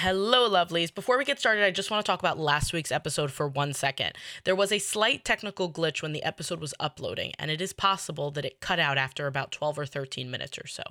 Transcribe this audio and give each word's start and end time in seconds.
Hello, 0.00 0.48
lovelies. 0.48 0.94
Before 0.94 1.18
we 1.18 1.24
get 1.24 1.40
started, 1.40 1.64
I 1.64 1.72
just 1.72 1.90
want 1.90 2.06
to 2.06 2.08
talk 2.08 2.20
about 2.20 2.38
last 2.38 2.72
week's 2.72 2.92
episode 2.92 3.32
for 3.32 3.48
one 3.48 3.72
second. 3.72 4.12
There 4.44 4.54
was 4.54 4.70
a 4.70 4.78
slight 4.78 5.24
technical 5.24 5.72
glitch 5.72 6.02
when 6.02 6.12
the 6.12 6.22
episode 6.22 6.60
was 6.60 6.72
uploading, 6.78 7.32
and 7.36 7.50
it 7.50 7.60
is 7.60 7.72
possible 7.72 8.30
that 8.30 8.44
it 8.44 8.60
cut 8.60 8.78
out 8.78 8.96
after 8.96 9.26
about 9.26 9.50
12 9.50 9.76
or 9.76 9.86
13 9.86 10.30
minutes 10.30 10.56
or 10.56 10.68
so. 10.68 10.84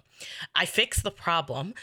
I 0.54 0.66
fixed 0.66 1.04
the 1.04 1.12
problem, 1.12 1.74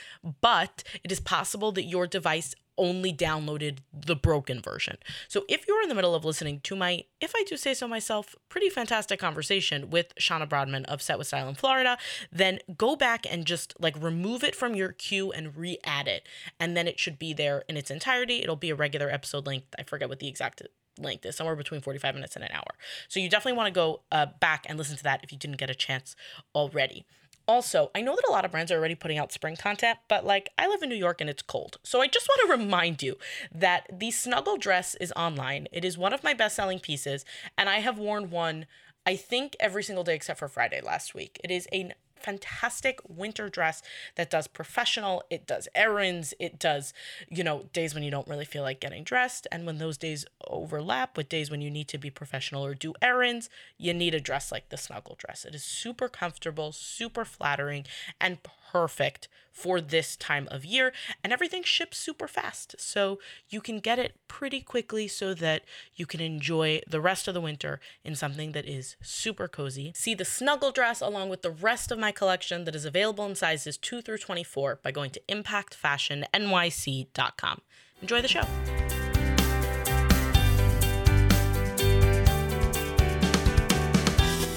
but 0.43 0.85
it 1.03 1.11
is 1.11 1.19
possible 1.19 1.73
that 1.73 1.85
your 1.85 2.07
device 2.07 2.55
only 2.79 3.13
downloaded 3.13 3.79
the 3.93 4.17
broken 4.17 4.61
version. 4.61 4.97
So 5.29 5.45
if 5.49 5.67
you're 5.67 5.83
in 5.83 5.89
the 5.89 5.95
middle 5.95 6.15
of 6.15 6.25
listening 6.25 6.61
to 6.61 6.77
my, 6.77 7.05
if 7.21 7.33
I 7.37 7.45
do 7.45 7.57
say 7.57 7.75
so 7.75 7.87
myself, 7.87 8.35
pretty 8.49 8.69
fantastic 8.69 9.21
conversation 9.21 9.91
with 9.91 10.15
Shauna 10.17 10.49
Broadman 10.49 10.85
of 10.87 11.03
Set 11.03 11.19
with 11.19 11.27
Style 11.27 11.49
in 11.49 11.55
Florida, 11.55 11.99
then 12.33 12.59
go 12.77 12.97
back 12.97 13.27
and 13.31 13.45
just 13.45 13.75
like 13.79 14.01
remove 14.01 14.45
it 14.45 14.55
from 14.55 14.75
your 14.75 14.93
queue 14.93 15.33
and 15.33 15.57
re-add 15.57 16.09
it. 16.09 16.27
And 16.59 16.77
then 16.77 16.87
it 16.89 16.99
should 16.99 17.19
be 17.19 17.33
there 17.33 17.65
in 17.69 17.77
its 17.77 17.91
entirety. 17.91 18.43
It'll 18.43 18.57
be 18.57 18.71
a 18.71 18.75
regular 18.75 19.11
episode 19.11 19.47
length. 19.47 19.75
I 19.79 19.83
forget 19.83 20.09
what 20.09 20.19
the 20.19 20.29
exact 20.29 20.63
length 20.99 21.27
is, 21.27 21.37
somewhere 21.37 21.57
between 21.57 21.81
45 21.81 22.15
minutes 22.15 22.37
and 22.37 22.45
an 22.45 22.51
hour. 22.53 22.75
So 23.09 23.21
you 23.21 23.29
definitely 23.29 23.57
want 23.57 23.69
to 23.69 23.79
go 23.79 24.03
uh, 24.13 24.27
back 24.41 24.67
and 24.69 24.79
listen 24.79 24.97
to 24.97 25.03
that 25.05 25.21
if 25.23 25.33
you 25.33 25.39
didn't 25.39 25.57
get 25.57 25.71
a 25.71 25.75
chance 25.75 26.15
already. 26.55 27.07
Also, 27.47 27.91
I 27.95 28.01
know 28.01 28.17
that 28.17 28.25
a 28.29 28.33
lot 28.33 28.45
of 28.45 28.51
brands 28.51 28.73
are 28.73 28.79
already 28.79 28.95
putting 28.95 29.19
out 29.19 29.33
spring 29.33 29.57
content, 29.57 29.99
but 30.09 30.25
like 30.25 30.51
I 30.59 30.67
live 30.67 30.83
in 30.83 30.89
New 30.89 30.95
York 30.95 31.21
and 31.21 31.29
it's 31.29 31.43
cold. 31.43 31.79
So 31.83 32.01
I 32.01 32.07
just 32.07 32.29
want 32.29 32.41
to 32.49 32.57
remind 32.63 33.03
you 33.03 33.17
that 33.55 33.87
the 33.93 34.11
snuggle 34.11 34.57
dress 34.57 34.95
is 34.97 35.13
online. 35.15 35.69
It 35.73 35.85
is 35.85 35.99
one 35.99 36.13
of 36.13 36.25
my 36.25 36.35
best 36.35 36.57
selling 36.57 36.81
pieces, 36.81 37.25
and 37.59 37.69
I 37.69 37.81
have 37.81 37.99
worn 37.99 38.31
one, 38.31 38.67
I 39.05 39.17
think, 39.17 39.57
every 39.61 39.83
single 39.83 40.05
day 40.05 40.15
except 40.15 40.39
for 40.39 40.49
Friday 40.49 40.81
last 40.81 41.15
week. 41.15 41.39
It 41.45 41.51
is 41.51 41.69
a 41.73 41.93
fantastic 42.25 43.01
winter 43.07 43.49
dress 43.51 43.83
that 44.17 44.31
does 44.31 44.47
professional, 44.47 45.23
it 45.29 45.47
does 45.47 45.69
errands, 45.75 46.33
it 46.41 46.59
does, 46.59 46.95
you 47.29 47.45
know, 47.45 47.65
days 47.75 47.95
when 47.95 48.03
you 48.03 48.11
don't 48.11 48.27
really 48.27 48.47
feel 48.47 48.63
like 48.63 48.81
getting 48.81 49.05
dressed. 49.05 49.47
And 49.53 49.67
when 49.67 49.79
those 49.79 49.99
days 49.99 50.25
overlap 50.49 51.17
with 51.17 51.29
days 51.29 51.51
when 51.51 51.61
you 51.61 51.71
need 51.71 51.89
to 51.89 51.99
be 51.99 52.11
professional 52.11 52.65
or 52.65 52.75
do 52.75 52.95
errands, 53.03 53.51
you 53.77 53.93
need 53.93 54.15
a 54.15 54.21
dress 54.21 54.51
like 54.51 54.71
the 54.71 54.79
snuggle 54.79 55.17
dress. 55.19 55.45
It 55.45 55.55
is 55.55 55.63
super 55.63 56.09
comfortable, 56.09 56.73
super 56.73 57.25
flattering, 57.25 57.85
and 58.21 58.39
perfect 58.73 59.29
for 59.55 59.81
this 59.81 60.17
time 60.17 60.49
of 60.51 60.65
year. 60.65 60.93
And 61.23 61.33
everything 61.33 61.63
ships 61.63 61.97
super 61.97 62.27
fast. 62.27 62.75
So 62.79 63.21
you 63.49 63.61
can 63.61 63.79
get 63.79 64.01
it 64.01 64.17
pretty 64.27 64.61
quickly 64.61 65.07
so 65.07 65.33
that 65.35 65.63
you 65.95 66.07
can 66.07 66.21
enjoy 66.21 66.81
the 66.89 67.01
rest 67.01 67.29
of 67.29 67.35
the 67.35 67.41
winter 67.41 67.81
in 68.05 68.17
something 68.17 68.51
that 68.51 68.67
is 68.67 68.97
super 69.01 69.47
cozy. 69.47 69.93
See 69.95 70.15
the 70.15 70.25
snuggle 70.25 70.73
dress 70.73 71.01
along 71.01 71.29
with 71.29 71.43
the 71.43 71.53
rest 71.53 71.93
of 71.93 72.01
my 72.01 72.11
collection 72.15 72.65
that 72.65 72.75
is 72.75 72.85
available 72.85 73.25
in 73.27 73.35
sizes 73.35 73.77
2 73.77 74.03
through 74.03 74.19
24 74.19 74.81
by 74.83 74.91
going 74.91 75.11
to 75.11 75.21
impactfashionnyc.com. 75.29 77.61
Enjoy 78.01 78.23
the 78.23 78.29
show. 78.29 78.43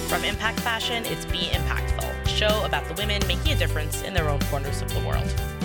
From 0.07 0.23
Impact 0.23 0.61
Fashion, 0.61 1.03
it's 1.05 1.25
Be 1.25 1.49
Impactful, 1.49 2.27
show 2.27 2.63
about 2.63 2.87
the 2.87 2.93
women 2.93 3.21
making 3.27 3.51
a 3.51 3.55
difference 3.55 4.03
in 4.03 4.13
their 4.13 4.29
own 4.29 4.39
corners 4.43 4.81
of 4.81 4.93
the 4.93 5.01
world. 5.01 5.56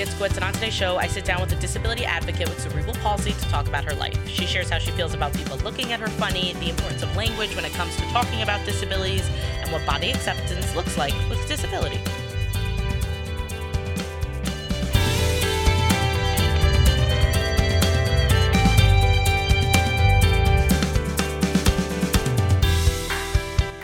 And 0.00 0.44
on 0.44 0.52
today's 0.52 0.74
show, 0.74 0.96
I 0.96 1.08
sit 1.08 1.24
down 1.24 1.40
with 1.40 1.50
a 1.50 1.56
disability 1.56 2.04
advocate 2.04 2.48
with 2.48 2.60
cerebral 2.60 2.94
palsy 2.94 3.32
to 3.32 3.40
talk 3.48 3.66
about 3.66 3.82
her 3.82 3.96
life. 3.96 4.16
She 4.28 4.46
shares 4.46 4.70
how 4.70 4.78
she 4.78 4.92
feels 4.92 5.12
about 5.12 5.32
people 5.32 5.58
looking 5.58 5.92
at 5.92 5.98
her 5.98 6.06
funny, 6.06 6.52
the 6.60 6.70
importance 6.70 7.02
of 7.02 7.16
language 7.16 7.56
when 7.56 7.64
it 7.64 7.72
comes 7.72 7.96
to 7.96 8.02
talking 8.12 8.42
about 8.42 8.64
disabilities, 8.64 9.28
and 9.60 9.72
what 9.72 9.84
body 9.84 10.12
acceptance 10.12 10.72
looks 10.76 10.96
like 10.96 11.12
with 11.28 11.44
disability. 11.48 11.98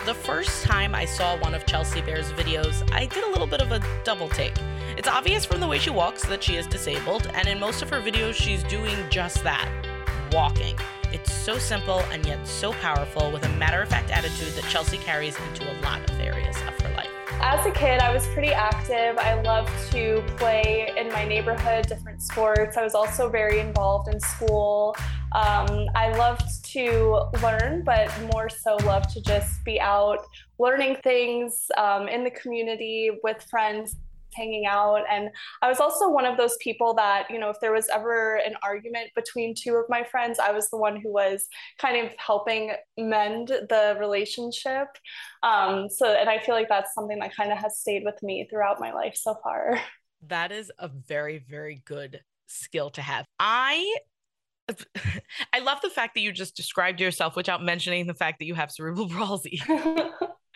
The 0.05 0.13
first 0.13 0.63
time 0.63 0.95
I 0.95 1.03
saw 1.03 1.37
one 1.39 1.53
of 1.53 1.65
Chelsea 1.65 1.99
Bear's 2.01 2.31
videos, 2.31 2.89
I 2.93 3.05
did 3.05 3.25
a 3.25 3.29
little 3.31 3.47
bit 3.47 3.59
of 3.59 3.73
a 3.73 3.81
double 4.05 4.29
take. 4.29 4.53
It's 4.97 5.09
obvious 5.09 5.43
from 5.43 5.59
the 5.59 5.67
way 5.67 5.77
she 5.77 5.89
walks 5.89 6.25
that 6.25 6.41
she 6.41 6.55
is 6.55 6.67
disabled, 6.67 7.29
and 7.33 7.49
in 7.49 7.59
most 7.59 7.81
of 7.81 7.89
her 7.89 7.99
videos, 7.99 8.33
she's 8.33 8.63
doing 8.63 8.95
just 9.09 9.43
that 9.43 9.69
walking. 10.31 10.77
It's 11.11 11.33
so 11.33 11.57
simple 11.57 11.99
and 12.11 12.25
yet 12.25 12.47
so 12.47 12.71
powerful 12.71 13.29
with 13.29 13.45
a 13.45 13.49
matter 13.57 13.81
of 13.81 13.89
fact 13.89 14.09
attitude 14.09 14.53
that 14.53 14.63
Chelsea 14.69 14.97
carries 14.97 15.37
into 15.37 15.69
a 15.69 15.75
lot 15.81 16.09
of 16.09 16.17
areas 16.21 16.55
of 16.65 16.79
her 16.81 16.93
life. 16.95 17.09
As 17.41 17.65
a 17.65 17.71
kid, 17.71 17.99
I 17.99 18.13
was 18.13 18.25
pretty 18.27 18.53
active. 18.53 19.17
I 19.17 19.33
loved 19.41 19.69
to 19.91 20.23
play 20.37 20.89
in 20.95 21.09
my 21.09 21.25
neighborhood, 21.25 21.87
different 21.87 22.21
sports. 22.21 22.77
I 22.77 22.83
was 22.83 22.95
also 22.95 23.29
very 23.29 23.59
involved 23.59 24.07
in 24.07 24.19
school. 24.21 24.95
Um, 25.33 25.87
I 25.93 26.15
loved 26.17 26.63
to 26.71 27.25
learn, 27.43 27.83
but 27.83 28.09
more 28.31 28.47
so 28.47 28.77
loved 28.85 29.09
to 29.09 29.21
just 29.21 29.61
be 29.65 29.81
out 29.81 30.25
learning 30.57 30.95
things 31.03 31.69
um, 31.77 32.07
in 32.07 32.23
the 32.23 32.31
community 32.31 33.11
with 33.21 33.43
friends 33.49 33.97
hanging 34.35 34.65
out. 34.65 35.03
And 35.09 35.29
I 35.61 35.69
was 35.69 35.79
also 35.79 36.09
one 36.09 36.25
of 36.25 36.37
those 36.37 36.57
people 36.61 36.93
that, 36.95 37.29
you 37.29 37.39
know, 37.39 37.49
if 37.49 37.59
there 37.61 37.71
was 37.71 37.87
ever 37.89 38.35
an 38.45 38.55
argument 38.63 39.11
between 39.15 39.55
two 39.55 39.75
of 39.75 39.85
my 39.89 40.03
friends, 40.03 40.39
I 40.39 40.51
was 40.51 40.69
the 40.69 40.77
one 40.77 40.99
who 40.99 41.11
was 41.11 41.47
kind 41.79 42.05
of 42.05 42.11
helping 42.17 42.73
mend 42.97 43.47
the 43.47 43.95
relationship. 43.99 44.87
Um, 45.43 45.89
so, 45.89 46.13
and 46.13 46.29
I 46.29 46.39
feel 46.39 46.55
like 46.55 46.69
that's 46.69 46.93
something 46.93 47.19
that 47.19 47.35
kind 47.35 47.51
of 47.51 47.57
has 47.57 47.79
stayed 47.79 48.03
with 48.03 48.21
me 48.21 48.47
throughout 48.49 48.79
my 48.79 48.91
life 48.93 49.15
so 49.15 49.35
far. 49.43 49.79
That 50.27 50.51
is 50.51 50.71
a 50.79 50.87
very, 50.87 51.37
very 51.37 51.83
good 51.85 52.19
skill 52.47 52.89
to 52.91 53.01
have. 53.01 53.27
I 53.39 53.95
I 55.53 55.59
love 55.59 55.81
the 55.81 55.89
fact 55.89 56.15
that 56.15 56.21
you 56.21 56.31
just 56.31 56.55
described 56.55 56.99
yourself 56.99 57.35
without 57.35 57.63
mentioning 57.63 58.07
the 58.07 58.13
fact 58.13 58.39
that 58.39 58.45
you 58.45 58.55
have 58.55 58.71
cerebral 58.71 59.09
palsy. 59.11 59.61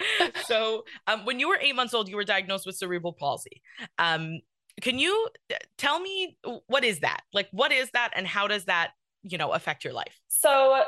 so, 0.46 0.84
um, 1.08 1.26
when 1.26 1.40
you 1.40 1.50
were 1.50 1.58
eight 1.62 1.76
months 1.76 1.94
old, 1.94 2.10
you 2.10 2.16
were 2.16 2.24
diagnosed 2.24 2.66
with 2.66 2.76
cerebral 2.76 3.14
palsy. 3.14 3.62
Um, 3.98 4.40
can 4.82 4.98
you 5.00 5.30
uh, 5.52 5.56
tell 5.78 6.00
me 6.00 6.38
what 6.68 6.84
is 6.84 7.00
that? 7.00 7.22
Like, 7.34 7.50
what 7.52 7.72
is 7.72 7.90
that, 7.92 8.12
and 8.16 8.26
how 8.26 8.48
does 8.48 8.66
that, 8.66 8.92
you 9.24 9.38
know, 9.38 9.52
affect 9.52 9.84
your 9.84 9.94
life? 9.94 10.20
So, 10.28 10.84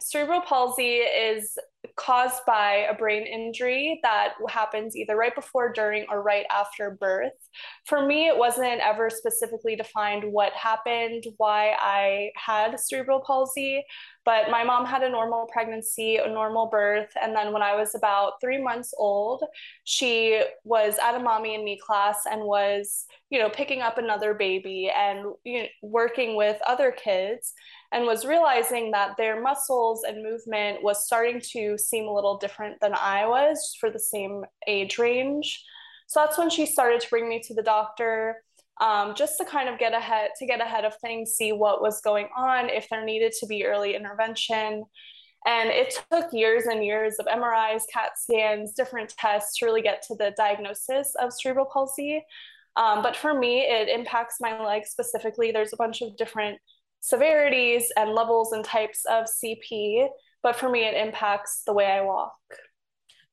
cerebral 0.00 0.42
palsy 0.42 0.96
is 0.96 1.56
caused 1.96 2.44
by 2.46 2.86
a 2.90 2.94
brain 2.94 3.26
injury 3.26 4.00
that 4.02 4.34
happens 4.48 4.96
either 4.96 5.16
right 5.16 5.34
before, 5.34 5.72
during, 5.72 6.04
or 6.10 6.22
right 6.22 6.46
after 6.50 6.96
birth. 7.00 7.32
For 7.86 8.04
me, 8.04 8.26
it 8.26 8.36
wasn't 8.36 8.80
ever 8.80 9.08
specifically 9.08 9.76
defined 9.76 10.24
what 10.24 10.52
happened, 10.52 11.24
why 11.36 11.74
I 11.80 12.30
had 12.36 12.78
cerebral 12.80 13.22
palsy, 13.24 13.84
but 14.26 14.50
my 14.50 14.64
mom 14.64 14.84
had 14.84 15.04
a 15.04 15.08
normal 15.08 15.46
pregnancy, 15.52 16.16
a 16.16 16.28
normal 16.28 16.66
birth. 16.66 17.10
And 17.22 17.34
then 17.34 17.52
when 17.52 17.62
I 17.62 17.76
was 17.76 17.94
about 17.94 18.40
three 18.40 18.60
months 18.60 18.92
old, 18.98 19.44
she 19.84 20.42
was 20.64 20.98
at 21.00 21.14
a 21.14 21.20
mommy 21.20 21.54
and 21.54 21.64
me 21.64 21.78
class 21.78 22.24
and 22.28 22.42
was, 22.42 23.06
you 23.30 23.38
know, 23.38 23.48
picking 23.48 23.82
up 23.82 23.98
another 23.98 24.34
baby 24.34 24.90
and 24.94 25.32
you 25.44 25.62
know, 25.62 25.68
working 25.80 26.34
with 26.34 26.60
other 26.66 26.90
kids 26.90 27.54
and 27.92 28.04
was 28.04 28.26
realizing 28.26 28.90
that 28.90 29.16
their 29.16 29.40
muscles 29.40 30.02
and 30.02 30.24
movement 30.24 30.82
was 30.82 31.06
starting 31.06 31.40
to 31.52 31.78
seem 31.78 32.08
a 32.08 32.12
little 32.12 32.36
different 32.36 32.80
than 32.80 32.94
I 32.94 33.28
was 33.28 33.76
for 33.78 33.90
the 33.90 34.00
same 34.00 34.42
age 34.66 34.98
range. 34.98 35.64
So 36.08 36.18
that's 36.20 36.36
when 36.36 36.50
she 36.50 36.66
started 36.66 37.00
to 37.00 37.10
bring 37.10 37.28
me 37.28 37.40
to 37.46 37.54
the 37.54 37.62
doctor 37.62 38.42
um, 38.80 39.14
just 39.14 39.38
to 39.38 39.44
kind 39.44 39.68
of 39.68 39.78
get 39.78 39.94
ahead 39.94 40.30
to 40.38 40.46
get 40.46 40.60
ahead 40.60 40.84
of 40.84 40.94
things, 40.98 41.32
see 41.32 41.52
what 41.52 41.80
was 41.80 42.00
going 42.00 42.28
on, 42.36 42.68
if 42.68 42.88
there 42.88 43.04
needed 43.04 43.32
to 43.40 43.46
be 43.46 43.64
early 43.64 43.94
intervention. 43.94 44.84
And 45.46 45.68
it 45.68 45.96
took 46.10 46.32
years 46.32 46.66
and 46.66 46.84
years 46.84 47.16
of 47.18 47.26
MRIs, 47.26 47.82
CAT 47.92 48.12
scans, 48.16 48.72
different 48.72 49.14
tests 49.16 49.58
to 49.58 49.66
really 49.66 49.82
get 49.82 50.02
to 50.08 50.16
the 50.16 50.34
diagnosis 50.36 51.14
of 51.20 51.32
cerebral 51.32 51.68
palsy. 51.72 52.24
Um, 52.76 53.02
but 53.02 53.16
for 53.16 53.32
me, 53.32 53.60
it 53.60 53.88
impacts 53.88 54.36
my 54.40 54.60
legs 54.62 54.90
specifically. 54.90 55.52
There's 55.52 55.72
a 55.72 55.76
bunch 55.76 56.02
of 56.02 56.16
different 56.16 56.58
severities 57.00 57.92
and 57.96 58.10
levels 58.10 58.52
and 58.52 58.64
types 58.64 59.04
of 59.08 59.26
CP, 59.26 60.08
but 60.42 60.56
for 60.56 60.68
me, 60.68 60.84
it 60.84 60.94
impacts 60.94 61.62
the 61.64 61.72
way 61.72 61.86
I 61.86 62.02
walk. 62.02 62.34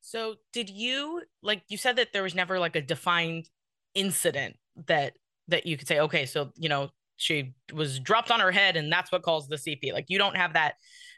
So, 0.00 0.36
did 0.52 0.70
you 0.70 1.22
like 1.42 1.62
you 1.68 1.76
said 1.76 1.96
that 1.96 2.12
there 2.12 2.22
was 2.22 2.34
never 2.34 2.58
like 2.58 2.76
a 2.76 2.82
defined 2.82 3.48
incident 3.94 4.56
that 4.86 5.14
that 5.48 5.66
you 5.66 5.76
could 5.76 5.88
say, 5.88 6.00
okay, 6.00 6.26
so 6.26 6.52
you 6.56 6.68
know 6.68 6.90
she 7.16 7.54
was 7.72 8.00
dropped 8.00 8.30
on 8.30 8.40
her 8.40 8.50
head 8.50 8.76
and 8.76 8.92
that's 8.92 9.12
what 9.12 9.22
caused 9.22 9.48
the 9.48 9.56
CP. 9.56 9.92
Like 9.92 10.06
you 10.08 10.18
don't 10.18 10.36
have 10.36 10.54
that 10.54 10.74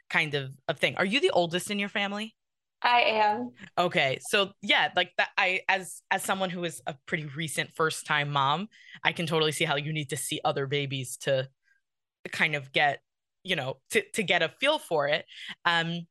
kind 0.09 0.33
of, 0.35 0.51
of 0.67 0.77
thing. 0.79 0.95
Are 0.97 1.05
you 1.05 1.19
the 1.19 1.31
oldest 1.31 1.71
in 1.71 1.79
your 1.79 1.89
family? 1.89 2.35
I 2.81 3.01
am. 3.01 3.51
Okay. 3.77 4.19
So 4.21 4.51
yeah, 4.61 4.89
like 4.95 5.11
that 5.17 5.29
I 5.37 5.61
as 5.67 6.03
as 6.11 6.23
someone 6.23 6.51
who 6.51 6.63
is 6.63 6.81
a 6.85 6.95
pretty 7.07 7.25
recent 7.35 7.71
first 7.75 8.05
time 8.05 8.31
mom, 8.31 8.67
I 9.03 9.11
can 9.11 9.25
totally 9.25 9.51
see 9.51 9.65
how 9.65 9.77
you 9.77 9.91
need 9.91 10.09
to 10.11 10.17
see 10.17 10.39
other 10.45 10.67
babies 10.67 11.17
to 11.21 11.49
kind 12.31 12.55
of 12.55 12.71
get, 12.71 12.99
you 13.43 13.55
know, 13.55 13.77
to 13.91 14.03
to 14.13 14.21
get 14.21 14.43
a 14.43 14.49
feel 14.59 14.77
for 14.77 15.07
it. 15.07 15.25
Um 15.65 16.05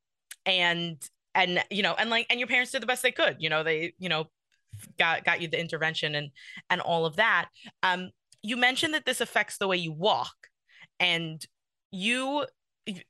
and 0.44 0.98
and 1.36 1.62
you 1.70 1.82
know 1.82 1.94
and 1.96 2.10
like 2.10 2.26
and 2.30 2.40
your 2.40 2.48
parents 2.48 2.72
did 2.72 2.82
the 2.82 2.86
best 2.86 3.02
they 3.02 3.12
could 3.12 3.36
you 3.38 3.50
know 3.50 3.62
they 3.62 3.92
you 3.98 4.08
know 4.08 4.26
got 4.98 5.24
got 5.24 5.40
you 5.40 5.48
the 5.48 5.60
intervention 5.60 6.14
and 6.14 6.30
and 6.70 6.80
all 6.80 7.06
of 7.06 7.16
that. 7.16 7.48
Um 7.82 8.10
you 8.42 8.56
mentioned 8.56 8.94
that 8.94 9.04
this 9.04 9.20
affects 9.20 9.58
the 9.58 9.68
way 9.68 9.76
you 9.76 9.92
walk 9.92 10.34
and 11.00 11.44
you 11.90 12.46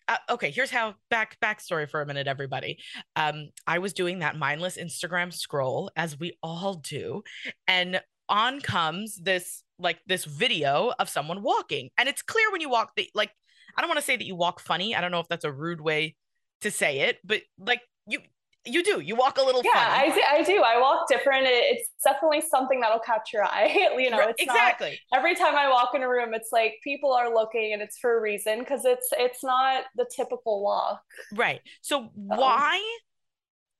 uh, 0.08 0.16
okay 0.30 0.50
here's 0.50 0.70
how 0.70 0.94
back 1.10 1.36
backstory 1.42 1.88
for 1.88 2.00
a 2.00 2.06
minute 2.06 2.26
everybody. 2.26 2.78
Um 3.14 3.50
i 3.66 3.78
was 3.78 3.92
doing 3.92 4.20
that 4.20 4.36
mindless 4.36 4.76
instagram 4.76 5.32
scroll 5.32 5.90
as 5.96 6.18
we 6.18 6.38
all 6.42 6.74
do 6.74 7.22
and 7.68 8.00
on 8.28 8.60
comes 8.60 9.16
this 9.16 9.62
like 9.78 9.98
this 10.06 10.24
video 10.24 10.92
of 10.98 11.08
someone 11.08 11.42
walking. 11.42 11.90
And 11.98 12.08
it's 12.08 12.22
clear 12.22 12.50
when 12.50 12.60
you 12.60 12.70
walk 12.70 12.92
that 12.96 13.06
like 13.14 13.30
i 13.76 13.80
don't 13.80 13.88
want 13.88 14.00
to 14.00 14.06
say 14.06 14.16
that 14.16 14.24
you 14.24 14.36
walk 14.36 14.60
funny. 14.60 14.94
I 14.94 15.00
don't 15.00 15.10
know 15.10 15.20
if 15.20 15.28
that's 15.28 15.44
a 15.44 15.52
rude 15.52 15.80
way 15.80 16.16
to 16.62 16.70
say 16.70 17.00
it 17.00 17.18
but 17.22 17.42
like 17.58 17.82
you 18.06 18.20
you 18.66 18.82
do. 18.82 19.00
You 19.00 19.16
walk 19.16 19.38
a 19.38 19.42
little 19.42 19.62
yeah 19.64 19.70
I 19.74 20.14
do, 20.14 20.20
I 20.28 20.42
do. 20.42 20.62
I 20.62 20.80
walk 20.80 21.08
different. 21.08 21.44
It's 21.46 21.90
definitely 22.02 22.42
something 22.42 22.80
that'll 22.80 23.00
catch 23.00 23.32
your 23.32 23.44
eye. 23.44 23.88
You 23.96 24.10
know 24.10 24.20
it's 24.28 24.42
exactly. 24.42 25.00
not, 25.10 25.18
every 25.18 25.34
time 25.34 25.56
i 25.56 25.68
walk 25.68 25.90
in 25.94 26.02
a 26.02 26.08
room 26.08 26.34
it's 26.34 26.50
like 26.52 26.74
people 26.84 27.12
are 27.12 27.32
looking 27.32 27.72
and 27.72 27.80
it's 27.80 27.98
for 27.98 28.18
a 28.18 28.20
reason 28.20 28.58
because 28.60 28.84
it's 28.84 29.08
it's 29.12 29.42
not 29.42 29.84
the 29.96 30.06
typical 30.14 30.62
walk. 30.62 31.00
Right. 31.32 31.60
So 31.80 31.98
um, 32.00 32.10
why 32.14 32.82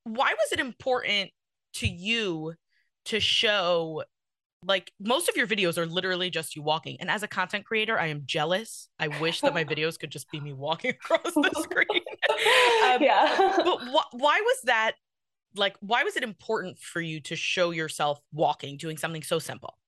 why 0.05 0.33
was 0.33 0.53
it 0.53 0.61
important 0.61 1.31
to 1.75 1.87
you 1.87 2.55
to 3.07 3.21
show 3.21 4.05
like 4.65 4.93
most 4.99 5.29
of 5.29 5.37
your 5.37 5.47
videos 5.47 5.79
are 5.79 5.87
literally 5.87 6.31
just 6.31 6.57
you 6.57 6.63
walking. 6.63 6.97
And 7.01 7.11
as 7.11 7.23
a 7.23 7.29
content 7.29 7.65
creator 7.65 7.99
i 7.99 8.07
am 8.07 8.23
jealous. 8.27 8.89
I 8.99 9.09
wish 9.09 9.41
that 9.41 9.55
my 9.55 9.65
videos 9.73 9.99
could 9.99 10.11
just 10.11 10.31
be 10.31 10.41
me 10.41 10.53
walking 10.53 10.91
across 11.03 11.35
the 11.35 11.51
screen 11.63 12.03
um, 12.85 13.03
yeah 13.03 13.53
but 13.57 13.79
wh- 13.81 14.15
why 14.15 14.41
was 14.41 14.61
that 14.65 14.93
like 15.55 15.77
why 15.81 16.03
was 16.03 16.17
it 16.17 16.23
important 16.23 16.79
for 16.79 17.01
you 17.01 17.21
to 17.21 17.37
show 17.37 17.71
yourself 17.71 18.21
walking 18.33 18.77
doing 18.77 18.97
something 18.97 19.23
so 19.23 19.39
simple 19.39 19.79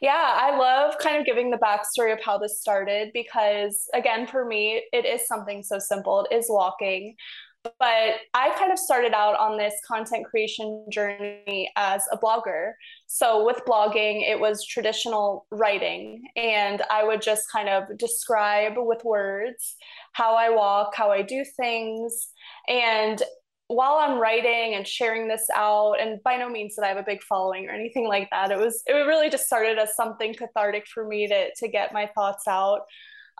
yeah, 0.00 0.38
I 0.40 0.56
love 0.56 0.98
kind 0.98 1.18
of 1.18 1.26
giving 1.26 1.50
the 1.50 1.58
backstory 1.58 2.12
of 2.12 2.22
how 2.22 2.38
this 2.38 2.60
started 2.60 3.10
because, 3.12 3.88
again, 3.94 4.26
for 4.26 4.44
me, 4.44 4.82
it 4.92 5.04
is 5.04 5.26
something 5.26 5.62
so 5.62 5.78
simple. 5.78 6.26
It 6.30 6.34
is 6.34 6.46
walking. 6.48 7.16
But 7.64 8.20
I 8.34 8.50
kind 8.58 8.70
of 8.72 8.78
started 8.78 9.14
out 9.14 9.38
on 9.38 9.56
this 9.56 9.74
content 9.86 10.26
creation 10.26 10.84
journey 10.90 11.70
as 11.76 12.02
a 12.12 12.18
blogger. 12.18 12.72
So, 13.06 13.44
with 13.44 13.64
blogging, 13.66 14.28
it 14.28 14.38
was 14.38 14.66
traditional 14.66 15.46
writing, 15.50 16.24
and 16.36 16.82
I 16.90 17.04
would 17.04 17.22
just 17.22 17.50
kind 17.50 17.68
of 17.70 17.96
describe 17.96 18.74
with 18.76 19.02
words 19.04 19.76
how 20.12 20.34
I 20.34 20.50
walk, 20.50 20.94
how 20.94 21.10
I 21.10 21.22
do 21.22 21.44
things. 21.56 22.28
And 22.68 23.22
while 23.68 23.96
I'm 23.96 24.18
writing 24.18 24.74
and 24.74 24.86
sharing 24.86 25.26
this 25.26 25.46
out, 25.54 25.94
and 26.00 26.22
by 26.22 26.36
no 26.36 26.50
means 26.50 26.76
that 26.76 26.84
I 26.84 26.88
have 26.88 26.98
a 26.98 27.02
big 27.02 27.22
following 27.22 27.66
or 27.66 27.72
anything 27.72 28.06
like 28.06 28.28
that, 28.30 28.50
it 28.50 28.58
was 28.58 28.82
it 28.86 28.92
really 28.92 29.30
just 29.30 29.46
started 29.46 29.78
as 29.78 29.96
something 29.96 30.34
cathartic 30.34 30.86
for 30.86 31.06
me 31.06 31.26
to 31.28 31.48
to 31.54 31.68
get 31.68 31.92
my 31.94 32.10
thoughts 32.14 32.46
out. 32.46 32.80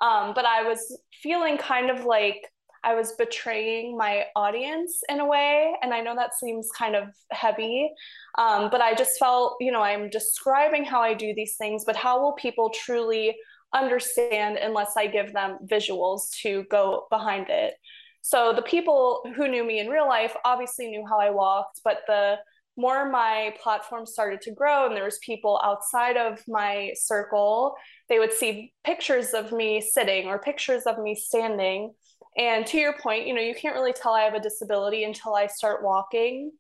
Um, 0.01 0.33
but 0.35 0.45
I 0.45 0.63
was 0.63 0.99
feeling 1.23 1.59
kind 1.59 1.91
of 1.91 2.05
like 2.05 2.41
I 2.85 2.95
was 2.95 3.13
betraying 3.13 3.97
my 3.97 4.25
audience 4.37 5.01
in 5.09 5.21
a 5.21 5.27
way. 5.27 5.75
And 5.83 5.95
I 5.95 6.01
know 6.01 6.15
that 6.15 6.35
seems 6.35 6.69
kind 6.77 6.95
of 6.95 7.09
heavy, 7.31 7.91
um, 8.39 8.71
but 8.71 8.81
I 8.81 8.95
just 8.95 9.19
felt, 9.19 9.57
you 9.61 9.73
know, 9.73 9.83
I'm 9.83 10.11
describing 10.11 10.85
how 10.85 11.01
I 11.01 11.15
do 11.15 11.33
these 11.35 11.57
things, 11.57 11.85
but 11.85 11.97
how 11.97 12.21
will 12.21 12.35
people 12.35 12.71
truly 12.71 13.35
understand 13.75 14.59
unless 14.59 14.97
I 14.97 15.07
give 15.07 15.33
them 15.33 15.59
visuals 15.65 16.31
to 16.43 16.65
go 16.71 17.07
behind 17.11 17.47
it? 17.49 17.75
So 18.23 18.53
the 18.55 18.63
people 18.63 19.23
who 19.37 19.49
knew 19.49 19.65
me 19.65 19.81
in 19.81 19.89
real 19.89 20.09
life 20.09 20.35
obviously 20.45 20.89
knew 20.89 21.05
how 21.07 21.19
I 21.21 21.31
walked, 21.31 21.81
but 21.85 21.99
the 22.07 22.37
more 22.77 23.09
my 23.09 23.55
platform 23.63 24.07
started 24.07 24.41
to 24.41 24.53
grow 24.53 24.87
and 24.87 24.97
there 24.97 25.05
was 25.05 25.19
people 25.19 25.61
outside 25.63 26.17
of 26.17 26.43
my 26.49 26.93
circle 26.97 27.77
they 28.09 28.19
would 28.19 28.33
see 28.33 28.73
pictures 28.85 29.33
of 29.33 29.53
me 29.53 29.81
sitting 29.81 30.27
or 30.27 30.39
pictures 30.39 30.83
of 30.85 30.99
me 30.99 31.15
standing 31.15 31.93
and 32.37 32.67
to 32.67 32.79
your 32.79 32.95
point, 32.99 33.27
you 33.27 33.35
know, 33.35 33.41
you 33.41 33.55
can't 33.55 33.75
really 33.75 33.93
tell 33.93 34.13
I 34.13 34.23
have 34.23 34.35
a 34.35 34.41
disability 34.41 35.05
until 35.05 35.35
I 35.35 35.47
start 35.47 35.85
walking. 35.85 36.53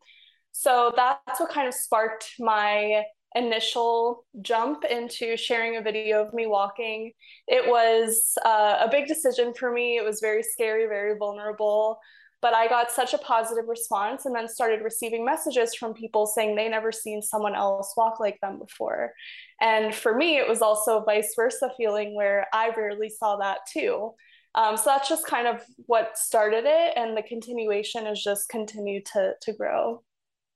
So 0.53 0.93
that's 0.94 1.41
what 1.41 1.50
kind 1.50 1.67
of 1.67 1.75
sparked 1.75 2.35
my 2.38 3.03
initial 3.35 4.25
jump 4.41 4.85
into 4.85 5.37
sharing 5.37 5.76
a 5.76 5.82
video 5.82 6.25
of 6.25 6.32
me 6.32 6.47
walking. 6.47 7.12
It 7.49 7.69
was 7.69 8.35
uh, 8.44 8.79
a 8.81 8.88
big 8.88 9.06
decision 9.06 9.53
for 9.53 9.73
me. 9.73 9.97
It 9.97 10.05
was 10.05 10.21
very 10.21 10.43
scary, 10.43 10.87
very 10.87 11.19
vulnerable. 11.19 11.99
But 12.41 12.55
I 12.55 12.69
got 12.69 12.91
such 12.93 13.15
a 13.15 13.19
positive 13.19 13.69
response 13.69 14.26
and 14.26 14.35
then 14.35 14.49
started 14.49 14.82
receiving 14.82 15.25
messages 15.25 15.75
from 15.75 15.94
people 15.94 16.26
saying 16.26 16.55
they 16.55 16.69
never 16.69 16.93
seen 16.93 17.23
someone 17.23 17.55
else 17.55 17.94
walk 17.97 18.21
like 18.21 18.38
them 18.41 18.59
before. 18.59 19.15
And 19.61 19.94
for 19.94 20.15
me, 20.15 20.37
it 20.37 20.47
was 20.47 20.61
also 20.61 21.03
vice 21.03 21.32
versa 21.35 21.71
feeling 21.76 22.15
where 22.15 22.47
I 22.53 22.71
rarely 22.76 23.09
saw 23.09 23.37
that 23.38 23.61
too. 23.73 24.12
Um, 24.55 24.77
so 24.77 24.85
that's 24.87 25.09
just 25.09 25.27
kind 25.27 25.47
of 25.47 25.62
what 25.87 26.17
started 26.17 26.65
it, 26.67 26.93
and 26.97 27.17
the 27.17 27.23
continuation 27.23 28.06
is 28.06 28.23
just 28.23 28.49
continued 28.49 29.06
to 29.06 29.33
to 29.41 29.53
grow. 29.53 30.03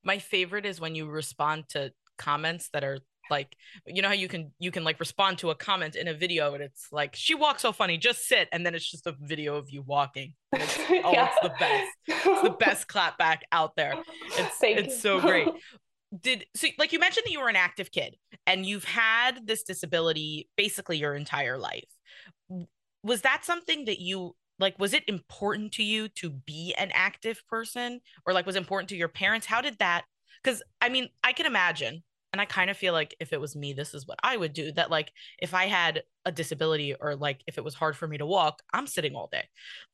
My 0.05 0.19
favorite 0.19 0.67
is 0.67 0.81
when 0.81 0.95
you 0.95 1.07
respond 1.07 1.65
to 1.71 1.93
comments 2.17 2.69
that 2.73 2.85
are 2.85 2.99
like 3.31 3.55
you 3.87 4.03
know 4.03 4.09
how 4.09 4.15
you 4.15 4.29
can 4.29 4.53
you 4.59 4.71
can 4.71 4.85
like 4.85 4.99
respond 5.01 5.39
to 5.39 5.51
a 5.51 5.55
comment 5.55 5.97
in 5.97 6.09
a 6.09 6.15
video 6.15 6.55
and 6.55 6.63
it's 6.63 6.89
like 6.91 7.15
she 7.15 7.35
walks 7.35 7.63
so 7.63 7.73
funny 7.73 7.99
just 7.99 8.27
sit 8.27 8.49
and 8.53 8.65
then 8.65 8.75
it's 8.75 8.91
just 8.91 9.07
a 9.07 9.15
video 9.21 9.57
of 9.57 9.71
you 9.71 9.83
walking. 9.83 10.35
It's, 10.55 10.79
oh 11.05 11.13
it's 11.13 11.37
the 11.43 11.53
best. 11.59 11.91
It's 12.07 12.43
the 12.43 12.57
best 12.59 12.89
clap 12.89 13.19
back 13.19 13.43
out 13.53 13.77
there. 13.77 13.95
It's 14.39 14.57
Thank 14.57 14.79
it's 14.79 14.95
you. 14.95 15.01
so 15.01 15.21
great. 15.21 15.49
Did 16.23 16.47
so 16.57 16.69
like 16.79 16.93
you 16.93 16.99
mentioned 16.99 17.27
that 17.27 17.33
you 17.33 17.41
were 17.41 17.51
an 17.51 17.57
active 17.57 17.91
kid 17.91 18.17
and 18.47 18.65
you've 18.65 18.85
had 18.85 19.47
this 19.47 19.63
disability 19.63 20.49
basically 20.57 20.97
your 20.97 21.15
entire 21.15 21.59
life 21.59 21.85
was 23.03 23.23
that 23.23 23.45
something 23.45 23.85
that 23.87 24.01
you 24.01 24.35
like 24.59 24.79
was 24.79 24.93
it 24.93 25.05
important 25.07 25.73
to 25.73 25.83
you 25.83 26.09
to 26.09 26.31
be 26.31 26.75
an 26.77 26.91
active 26.93 27.43
person? 27.49 28.01
Or 28.27 28.33
like 28.33 28.47
was 28.47 28.57
important 28.57 28.89
to 28.91 28.97
your 28.97 29.09
parents? 29.09 29.47
How 29.47 29.61
did 29.61 29.79
that 29.79 30.05
because 30.43 30.63
i 30.81 30.89
mean 30.89 31.09
i 31.25 31.33
can 31.33 31.47
imagine 31.47 32.03
and 32.33 32.41
i 32.41 32.45
kind 32.45 32.71
of 32.71 32.77
feel 32.77 32.93
like 32.93 33.15
if 33.21 33.33
it 33.33 33.41
was 33.41 33.57
me 33.57 33.73
this 33.73 33.95
is 33.95 34.07
what 34.07 34.19
i 34.23 34.37
would 34.37 34.53
do 34.53 34.73
that 34.73 34.91
like 34.91 35.13
if 35.41 35.55
i 35.55 35.67
had 35.67 36.03
a 36.25 36.33
disability 36.33 36.95
or 37.01 37.17
like 37.17 37.43
if 37.47 37.59
it 37.59 37.65
was 37.65 37.75
hard 37.75 37.97
for 37.97 38.07
me 38.07 38.19
to 38.19 38.27
walk 38.27 38.63
i'm 38.73 38.87
sitting 38.87 39.15
all 39.15 39.29
day. 39.31 39.45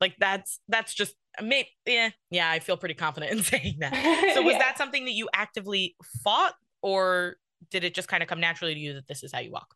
Like 0.01 0.17
that's 0.19 0.61
that's 0.69 0.95
just 0.95 1.15
maybe 1.41 1.69
yeah 1.87 2.11
yeah 2.31 2.51
i 2.51 2.59
feel 2.59 2.77
pretty 2.77 2.95
confident 2.95 3.33
in 3.33 3.43
saying 3.43 3.77
that. 3.81 3.95
So 4.35 4.43
was 4.43 4.53
yeah. 4.53 4.59
that 4.59 4.79
something 4.79 5.05
that 5.05 5.13
you 5.13 5.29
actively 5.33 5.97
fought 6.23 6.55
or 6.83 7.37
did 7.71 7.85
it 7.85 7.95
just 7.95 8.09
kind 8.09 8.23
of 8.23 8.29
come 8.29 8.41
naturally 8.41 8.75
to 8.75 8.81
you 8.81 8.95
that 8.95 9.07
this 9.07 9.23
is 9.23 9.33
how 9.33 9.41
you 9.41 9.53
walk 9.53 9.75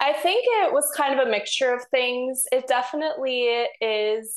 I 0.00 0.14
think 0.14 0.44
it 0.46 0.72
was 0.72 0.90
kind 0.96 1.18
of 1.18 1.26
a 1.26 1.30
mixture 1.30 1.74
of 1.74 1.84
things. 1.90 2.44
It 2.50 2.66
definitely 2.66 3.66
is 3.80 4.34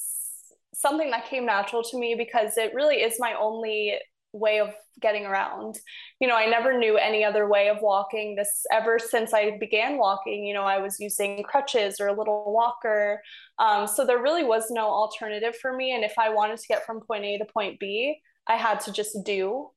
something 0.74 1.12
that 1.12 1.28
came 1.30 1.46
natural 1.46 1.84
to 1.84 1.98
me 1.98 2.16
because 2.18 2.58
it 2.58 2.74
really 2.74 2.98
is 2.98 3.16
my 3.20 3.34
only 3.40 3.98
way 4.34 4.60
of 4.60 4.74
getting 5.00 5.26
around. 5.26 5.76
You 6.20 6.28
know, 6.28 6.36
I 6.36 6.46
never 6.46 6.78
knew 6.78 6.98
any 6.98 7.24
other 7.24 7.48
way 7.48 7.70
of 7.70 7.78
walking 7.82 8.36
this 8.36 8.66
ever 8.72 9.00
since 9.00 9.34
I 9.34 9.58
began 9.58 9.98
walking. 9.98 10.46
You 10.46 10.54
know, 10.54 10.64
I 10.64 10.80
was 10.80 11.00
using 11.00 11.44
crutches 11.44 12.00
or 12.00 12.08
a 12.08 12.18
little 12.18 12.52
walker. 12.54 13.22
Um, 13.60 13.88
so 13.88 14.06
there 14.06 14.22
really 14.22 14.44
was 14.44 14.66
no 14.70 14.88
alternative 14.88 15.56
for 15.62 15.74
me. 15.74 15.94
And 15.94 16.04
if 16.04 16.14
I 16.20 16.30
wanted 16.30 16.58
to 16.58 16.68
get 16.68 16.86
from 16.86 17.02
point 17.02 17.26
A 17.26 17.38
to 17.38 17.46
point 17.46 17.80
B, 17.80 18.18
I 18.48 18.56
had 18.56 18.80
to 18.82 18.92
just 18.92 19.18
do. 19.24 19.70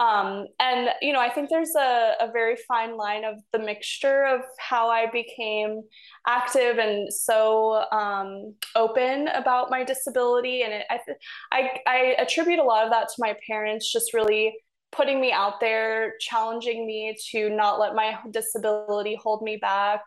Um, 0.00 0.46
and 0.58 0.88
you 1.02 1.12
know, 1.12 1.20
I 1.20 1.28
think 1.28 1.50
there's 1.50 1.74
a, 1.76 2.14
a 2.20 2.32
very 2.32 2.56
fine 2.66 2.96
line 2.96 3.24
of 3.24 3.34
the 3.52 3.58
mixture 3.58 4.24
of 4.24 4.40
how 4.58 4.88
I 4.88 5.10
became 5.10 5.82
active 6.26 6.78
and 6.78 7.12
so 7.12 7.84
um, 7.92 8.54
open 8.74 9.28
about 9.28 9.70
my 9.70 9.84
disability, 9.84 10.62
and 10.62 10.72
it, 10.72 10.86
I, 10.90 10.98
I 11.52 11.70
I 11.86 11.96
attribute 12.18 12.58
a 12.58 12.64
lot 12.64 12.84
of 12.84 12.90
that 12.90 13.08
to 13.08 13.14
my 13.18 13.36
parents 13.46 13.92
just 13.92 14.14
really 14.14 14.54
putting 14.90 15.20
me 15.20 15.32
out 15.32 15.60
there, 15.60 16.14
challenging 16.18 16.86
me 16.86 17.16
to 17.30 17.50
not 17.50 17.78
let 17.78 17.94
my 17.94 18.18
disability 18.30 19.18
hold 19.22 19.42
me 19.42 19.58
back. 19.58 20.00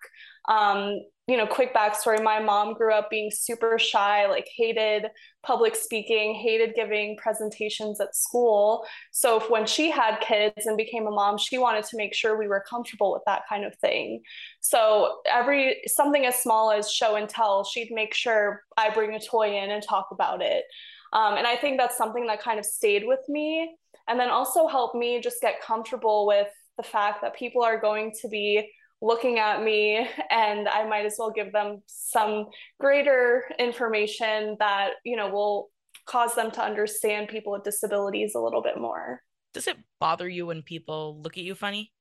Um, 0.49 0.99
you 1.27 1.37
know, 1.37 1.47
quick 1.47 1.73
backstory 1.73 2.21
my 2.21 2.41
mom 2.41 2.73
grew 2.73 2.93
up 2.93 3.09
being 3.09 3.31
super 3.31 3.79
shy, 3.79 4.27
like 4.27 4.47
hated 4.57 5.05
public 5.41 5.73
speaking, 5.73 6.35
hated 6.35 6.75
giving 6.75 7.15
presentations 7.15 8.01
at 8.01 8.13
school. 8.13 8.85
So 9.11 9.39
when 9.47 9.65
she 9.65 9.89
had 9.89 10.19
kids 10.19 10.65
and 10.65 10.75
became 10.75 11.07
a 11.07 11.11
mom, 11.11 11.37
she 11.37 11.57
wanted 11.57 11.85
to 11.85 11.97
make 11.97 12.13
sure 12.13 12.37
we 12.37 12.49
were 12.49 12.63
comfortable 12.69 13.13
with 13.13 13.21
that 13.25 13.43
kind 13.47 13.63
of 13.63 13.73
thing. 13.75 14.21
So 14.59 15.19
every 15.29 15.81
something 15.87 16.25
as 16.25 16.35
small 16.35 16.71
as 16.71 16.91
show 16.91 17.15
and 17.15 17.29
tell, 17.29 17.63
she'd 17.63 17.91
make 17.91 18.13
sure 18.13 18.63
I 18.75 18.89
bring 18.89 19.15
a 19.15 19.19
toy 19.19 19.55
in 19.57 19.71
and 19.71 19.81
talk 19.81 20.07
about 20.11 20.41
it. 20.41 20.65
Um, 21.13 21.35
and 21.37 21.47
I 21.47 21.55
think 21.55 21.77
that's 21.77 21.97
something 21.97 22.27
that 22.27 22.41
kind 22.41 22.59
of 22.59 22.65
stayed 22.65 23.03
with 23.05 23.21
me 23.29 23.77
and 24.09 24.19
then 24.19 24.29
also 24.29 24.67
helped 24.67 24.95
me 24.95 25.21
just 25.21 25.41
get 25.41 25.61
comfortable 25.61 26.25
with 26.25 26.49
the 26.75 26.83
fact 26.83 27.21
that 27.21 27.35
people 27.35 27.63
are 27.63 27.79
going 27.79 28.11
to 28.21 28.27
be 28.27 28.69
looking 29.03 29.37
at 29.37 29.61
me 29.61 30.07
and 30.31 30.67
I 30.67 30.87
might 30.87 31.05
as 31.05 31.15
well 31.19 31.29
give 31.29 31.51
them 31.51 31.83
some 31.87 32.45
greater 32.79 33.43
information 33.59 34.55
that, 34.59 34.91
you 35.03 35.17
know, 35.17 35.27
will 35.27 35.69
cause 36.05 36.35
them 36.35 36.51
to 36.51 36.63
understand 36.63 37.27
people 37.27 37.51
with 37.51 37.63
disabilities 37.63 38.33
a 38.33 38.39
little 38.39 38.61
bit 38.61 38.77
more. 38.79 39.21
Does 39.53 39.67
it 39.67 39.75
bother 39.99 40.27
you 40.29 40.45
when 40.45 40.61
people 40.61 41.21
look 41.21 41.37
at 41.37 41.43
you 41.43 41.53
funny? 41.53 41.91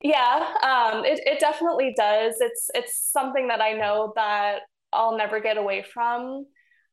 Yeah, 0.00 0.54
um, 0.62 1.04
it, 1.04 1.20
it 1.26 1.38
definitely 1.38 1.92
does. 1.96 2.36
It's 2.40 2.70
it's 2.74 3.10
something 3.12 3.48
that 3.48 3.60
I 3.60 3.72
know 3.72 4.12
that 4.16 4.60
I'll 4.92 5.18
never 5.18 5.38
get 5.40 5.58
away 5.58 5.84
from. 5.92 6.46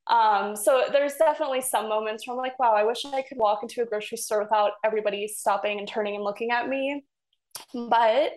Um, 0.08 0.56
so 0.56 0.86
there's 0.92 1.14
definitely 1.16 1.62
some 1.62 1.88
moments 1.88 2.28
where 2.28 2.36
I'm 2.36 2.42
like, 2.42 2.60
wow, 2.60 2.74
I 2.74 2.84
wish 2.84 3.06
I 3.06 3.22
could 3.22 3.38
walk 3.38 3.60
into 3.64 3.82
a 3.82 3.86
grocery 3.86 4.18
store 4.18 4.44
without 4.44 4.72
everybody 4.84 5.28
stopping 5.28 5.80
and 5.80 5.88
turning 5.88 6.16
and 6.16 6.24
looking 6.24 6.52
at 6.52 6.68
me. 6.68 7.06
But 7.74 8.32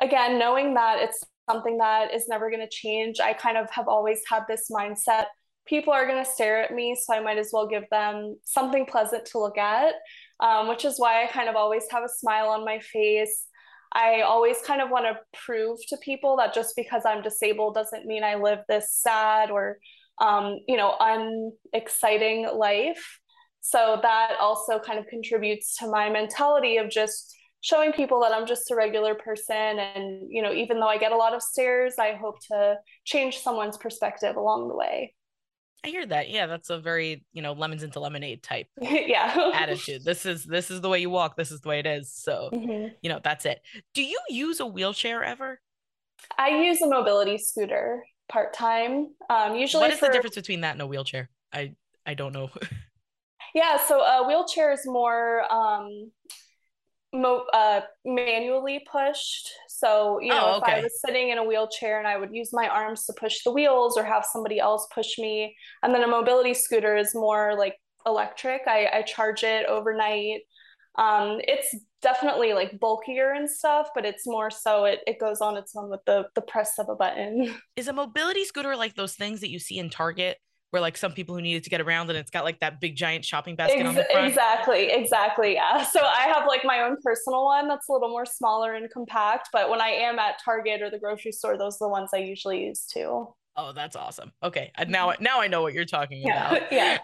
again, 0.00 0.38
knowing 0.38 0.74
that 0.74 0.98
it's 1.00 1.22
something 1.50 1.78
that 1.78 2.12
is 2.14 2.28
never 2.28 2.50
going 2.50 2.60
to 2.60 2.68
change, 2.68 3.20
I 3.20 3.32
kind 3.32 3.56
of 3.56 3.70
have 3.70 3.88
always 3.88 4.20
had 4.28 4.44
this 4.48 4.68
mindset 4.70 5.26
people 5.68 5.92
are 5.92 6.06
going 6.06 6.24
to 6.24 6.30
stare 6.30 6.62
at 6.62 6.72
me, 6.72 6.96
so 6.96 7.14
I 7.14 7.20
might 7.20 7.38
as 7.38 7.50
well 7.52 7.68
give 7.68 7.84
them 7.90 8.38
something 8.44 8.86
pleasant 8.86 9.26
to 9.26 9.38
look 9.38 9.58
at, 9.58 9.94
um, 10.40 10.68
which 10.68 10.84
is 10.84 10.98
why 10.98 11.22
I 11.22 11.26
kind 11.26 11.48
of 11.48 11.56
always 11.56 11.84
have 11.90 12.02
a 12.02 12.08
smile 12.08 12.48
on 12.48 12.64
my 12.64 12.80
face. 12.80 13.44
I 13.92 14.22
always 14.22 14.56
kind 14.66 14.80
of 14.80 14.90
want 14.90 15.04
to 15.06 15.18
prove 15.44 15.78
to 15.88 15.96
people 15.98 16.36
that 16.38 16.54
just 16.54 16.74
because 16.76 17.02
I'm 17.06 17.22
disabled 17.22 17.74
doesn't 17.74 18.06
mean 18.06 18.24
I 18.24 18.36
live 18.36 18.60
this 18.68 18.92
sad 18.92 19.50
or, 19.50 19.78
um, 20.20 20.58
you 20.66 20.76
know, 20.76 20.94
unexciting 21.00 22.48
life. 22.54 23.20
So 23.60 23.98
that 24.02 24.36
also 24.40 24.78
kind 24.78 24.98
of 24.98 25.06
contributes 25.06 25.76
to 25.78 25.88
my 25.88 26.08
mentality 26.08 26.78
of 26.78 26.90
just 26.90 27.34
showing 27.60 27.92
people 27.92 28.20
that 28.20 28.32
I'm 28.32 28.46
just 28.46 28.70
a 28.70 28.76
regular 28.76 29.14
person. 29.14 29.78
And, 29.78 30.28
you 30.28 30.42
know, 30.42 30.52
even 30.52 30.80
though 30.80 30.88
I 30.88 30.98
get 30.98 31.12
a 31.12 31.16
lot 31.16 31.34
of 31.34 31.42
stares, 31.42 31.94
I 31.98 32.14
hope 32.14 32.36
to 32.52 32.76
change 33.04 33.38
someone's 33.38 33.76
perspective 33.76 34.36
along 34.36 34.68
the 34.68 34.76
way. 34.76 35.14
I 35.84 35.88
hear 35.88 36.06
that. 36.06 36.28
Yeah, 36.28 36.46
that's 36.46 36.70
a 36.70 36.78
very, 36.78 37.24
you 37.32 37.40
know, 37.40 37.52
lemons 37.52 37.82
into 37.82 38.00
lemonade 38.00 38.42
type 38.42 38.66
yeah. 38.80 39.52
attitude. 39.54 40.04
This 40.04 40.26
is 40.26 40.44
this 40.44 40.72
is 40.72 40.80
the 40.80 40.88
way 40.88 40.98
you 40.98 41.08
walk. 41.08 41.36
This 41.36 41.52
is 41.52 41.60
the 41.60 41.68
way 41.68 41.78
it 41.78 41.86
is. 41.86 42.12
So, 42.12 42.50
mm-hmm. 42.52 42.88
you 43.00 43.08
know, 43.08 43.20
that's 43.22 43.46
it. 43.46 43.60
Do 43.94 44.02
you 44.02 44.18
use 44.28 44.58
a 44.58 44.66
wheelchair 44.66 45.22
ever? 45.22 45.60
I 46.36 46.48
use 46.64 46.82
a 46.82 46.88
mobility 46.88 47.38
scooter 47.38 48.02
part 48.28 48.54
time. 48.54 49.14
Um, 49.30 49.54
usually, 49.54 49.82
what 49.82 49.92
is 49.92 50.00
for... 50.00 50.06
the 50.06 50.12
difference 50.12 50.34
between 50.34 50.62
that 50.62 50.72
and 50.72 50.82
a 50.82 50.86
wheelchair? 50.86 51.30
I 51.52 51.74
I 52.04 52.14
don't 52.14 52.32
know. 52.32 52.50
yeah, 53.54 53.78
so 53.78 54.00
a 54.00 54.26
wheelchair 54.26 54.72
is 54.72 54.82
more 54.84 55.44
um, 55.52 56.10
mo- 57.12 57.46
uh, 57.52 57.80
manually 58.04 58.84
pushed. 58.90 59.50
So, 59.68 60.18
you 60.20 60.30
know, 60.30 60.54
oh, 60.54 60.56
okay. 60.58 60.72
if 60.72 60.78
I 60.78 60.82
was 60.82 61.00
sitting 61.00 61.30
in 61.30 61.38
a 61.38 61.44
wheelchair 61.44 61.98
and 61.98 62.06
I 62.06 62.16
would 62.16 62.30
use 62.32 62.50
my 62.52 62.68
arms 62.68 63.06
to 63.06 63.12
push 63.18 63.42
the 63.44 63.52
wheels 63.52 63.96
or 63.96 64.04
have 64.04 64.24
somebody 64.24 64.58
else 64.58 64.86
push 64.92 65.18
me. 65.18 65.56
And 65.82 65.94
then 65.94 66.02
a 66.02 66.08
mobility 66.08 66.54
scooter 66.54 66.96
is 66.96 67.14
more 67.14 67.56
like 67.56 67.74
electric. 68.06 68.62
I, 68.66 68.88
I 68.92 69.02
charge 69.02 69.44
it 69.44 69.66
overnight. 69.66 70.40
Um, 70.98 71.38
it's 71.44 71.76
definitely 72.02 72.54
like 72.54 72.80
bulkier 72.80 73.30
and 73.30 73.48
stuff, 73.48 73.88
but 73.94 74.04
it's 74.04 74.26
more 74.26 74.50
so 74.50 74.84
it, 74.84 75.00
it 75.06 75.20
goes 75.20 75.40
on 75.40 75.56
its 75.56 75.74
own 75.76 75.90
with 75.90 76.00
the 76.06 76.24
the 76.34 76.40
press 76.40 76.72
of 76.78 76.88
a 76.88 76.96
button. 76.96 77.54
Is 77.76 77.86
a 77.86 77.92
mobility 77.92 78.44
scooter 78.44 78.74
like 78.76 78.96
those 78.96 79.14
things 79.14 79.40
that 79.40 79.50
you 79.50 79.60
see 79.60 79.78
in 79.78 79.90
Target 79.90 80.38
where 80.70 80.82
like 80.82 80.96
some 80.96 81.12
people 81.12 81.34
who 81.34 81.40
needed 81.40 81.64
to 81.64 81.70
get 81.70 81.80
around 81.80 82.10
and 82.10 82.18
it's 82.18 82.30
got 82.30 82.44
like 82.44 82.60
that 82.60 82.80
big 82.80 82.94
giant 82.94 83.24
shopping 83.24 83.56
basket 83.56 83.78
Ex- 83.78 83.88
on 83.88 83.94
the 83.94 84.04
front. 84.10 84.28
Exactly, 84.28 84.90
exactly. 84.90 85.54
Yeah. 85.54 85.82
So 85.82 86.00
I 86.00 86.28
have 86.34 86.46
like 86.46 86.64
my 86.64 86.80
own 86.80 86.96
personal 87.02 87.44
one 87.44 87.68
that's 87.68 87.88
a 87.88 87.92
little 87.92 88.10
more 88.10 88.26
smaller 88.26 88.74
and 88.74 88.90
compact, 88.90 89.48
but 89.52 89.70
when 89.70 89.80
I 89.80 89.88
am 89.88 90.18
at 90.18 90.36
Target 90.44 90.82
or 90.82 90.90
the 90.90 90.98
grocery 90.98 91.32
store, 91.32 91.56
those 91.56 91.76
are 91.76 91.86
the 91.86 91.88
ones 91.88 92.10
I 92.14 92.18
usually 92.18 92.66
use 92.66 92.84
too. 92.84 93.28
Oh, 93.56 93.72
that's 93.72 93.96
awesome. 93.96 94.32
Okay. 94.42 94.70
Now 94.86 95.10
mm-hmm. 95.10 95.24
now 95.24 95.40
I 95.40 95.48
know 95.48 95.62
what 95.62 95.72
you're 95.72 95.84
talking 95.84 96.22
yeah. 96.22 96.50
about. 96.50 96.62
yeah. 96.72 96.98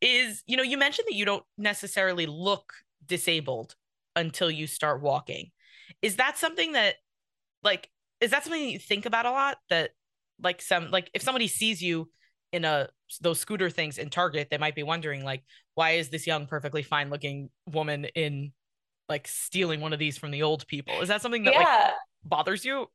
Is, 0.00 0.44
you 0.46 0.56
know, 0.56 0.62
you 0.62 0.78
mentioned 0.78 1.06
that 1.08 1.16
you 1.16 1.24
don't 1.24 1.42
necessarily 1.56 2.26
look 2.26 2.72
disabled 3.04 3.74
until 4.14 4.50
you 4.50 4.68
start 4.68 5.02
walking. 5.02 5.50
Is 6.02 6.16
that 6.16 6.38
something 6.38 6.72
that 6.72 6.94
like 7.64 7.90
is 8.20 8.30
that 8.30 8.44
something 8.44 8.62
that 8.62 8.72
you 8.72 8.78
think 8.78 9.06
about 9.06 9.26
a 9.26 9.30
lot 9.30 9.58
that 9.70 9.90
like 10.40 10.62
some 10.62 10.90
like 10.90 11.10
if 11.14 11.22
somebody 11.22 11.48
sees 11.48 11.82
you 11.82 12.08
in 12.52 12.64
a 12.64 12.88
those 13.20 13.40
scooter 13.40 13.70
things 13.70 13.98
in 13.98 14.10
Target, 14.10 14.48
they 14.50 14.58
might 14.58 14.74
be 14.74 14.82
wondering 14.82 15.24
like, 15.24 15.42
why 15.74 15.92
is 15.92 16.08
this 16.08 16.26
young, 16.26 16.46
perfectly 16.46 16.82
fine 16.82 17.10
looking 17.10 17.50
woman 17.66 18.04
in 18.14 18.52
like 19.08 19.26
stealing 19.26 19.80
one 19.80 19.92
of 19.92 19.98
these 19.98 20.18
from 20.18 20.30
the 20.30 20.42
old 20.42 20.66
people? 20.66 21.00
Is 21.00 21.08
that 21.08 21.22
something 21.22 21.44
that 21.44 21.54
yeah. 21.54 21.60
like 21.60 21.92
bothers 22.24 22.64
you? 22.64 22.86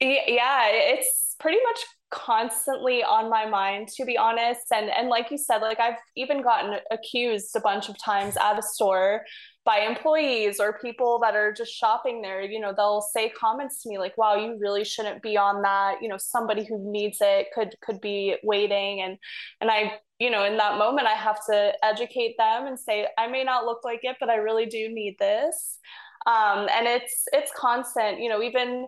Yeah, 0.00 0.66
it's 0.68 1.36
pretty 1.38 1.58
much 1.62 1.80
constantly 2.10 3.02
on 3.02 3.28
my 3.28 3.44
mind 3.44 3.88
to 3.88 4.04
be 4.04 4.16
honest 4.16 4.60
and 4.72 4.88
and 4.88 5.08
like 5.08 5.32
you 5.32 5.38
said 5.38 5.58
like 5.58 5.80
I've 5.80 5.98
even 6.16 6.42
gotten 6.42 6.78
accused 6.92 7.56
a 7.56 7.60
bunch 7.60 7.88
of 7.88 7.98
times 7.98 8.36
at 8.36 8.56
a 8.56 8.62
store 8.62 9.22
by 9.64 9.78
employees 9.78 10.60
or 10.60 10.78
people 10.78 11.18
that 11.20 11.34
are 11.34 11.52
just 11.52 11.72
shopping 11.72 12.20
there 12.20 12.42
you 12.42 12.60
know 12.60 12.72
they'll 12.76 13.00
say 13.00 13.30
comments 13.30 13.82
to 13.82 13.88
me 13.88 13.98
like 13.98 14.16
wow 14.18 14.34
you 14.34 14.58
really 14.60 14.84
shouldn't 14.84 15.22
be 15.22 15.36
on 15.36 15.62
that. 15.62 16.02
You 16.02 16.08
know 16.08 16.18
somebody 16.18 16.64
who 16.64 16.78
needs 16.78 17.18
it 17.20 17.48
could 17.54 17.74
could 17.82 18.00
be 18.00 18.36
waiting. 18.42 19.00
And 19.00 19.16
and 19.60 19.70
i 19.70 19.94
you 20.18 20.30
know 20.30 20.44
in 20.44 20.56
that 20.58 20.78
moment 20.78 21.06
i 21.06 21.14
have 21.14 21.44
to 21.46 21.72
educate 21.82 22.36
them 22.38 22.66
and 22.66 22.78
say 22.78 23.06
i 23.18 23.26
may 23.26 23.42
not 23.42 23.64
look 23.64 23.80
like 23.84 24.00
it 24.02 24.16
but 24.20 24.30
i 24.30 24.36
really 24.36 24.66
do 24.66 24.88
need 24.88 25.16
this. 25.18 25.78
Um, 26.26 26.68
and 26.72 26.86
it's 26.86 27.24
it's 27.32 27.52
constant 27.54 28.20
you 28.20 28.28
know 28.28 28.42
even 28.42 28.86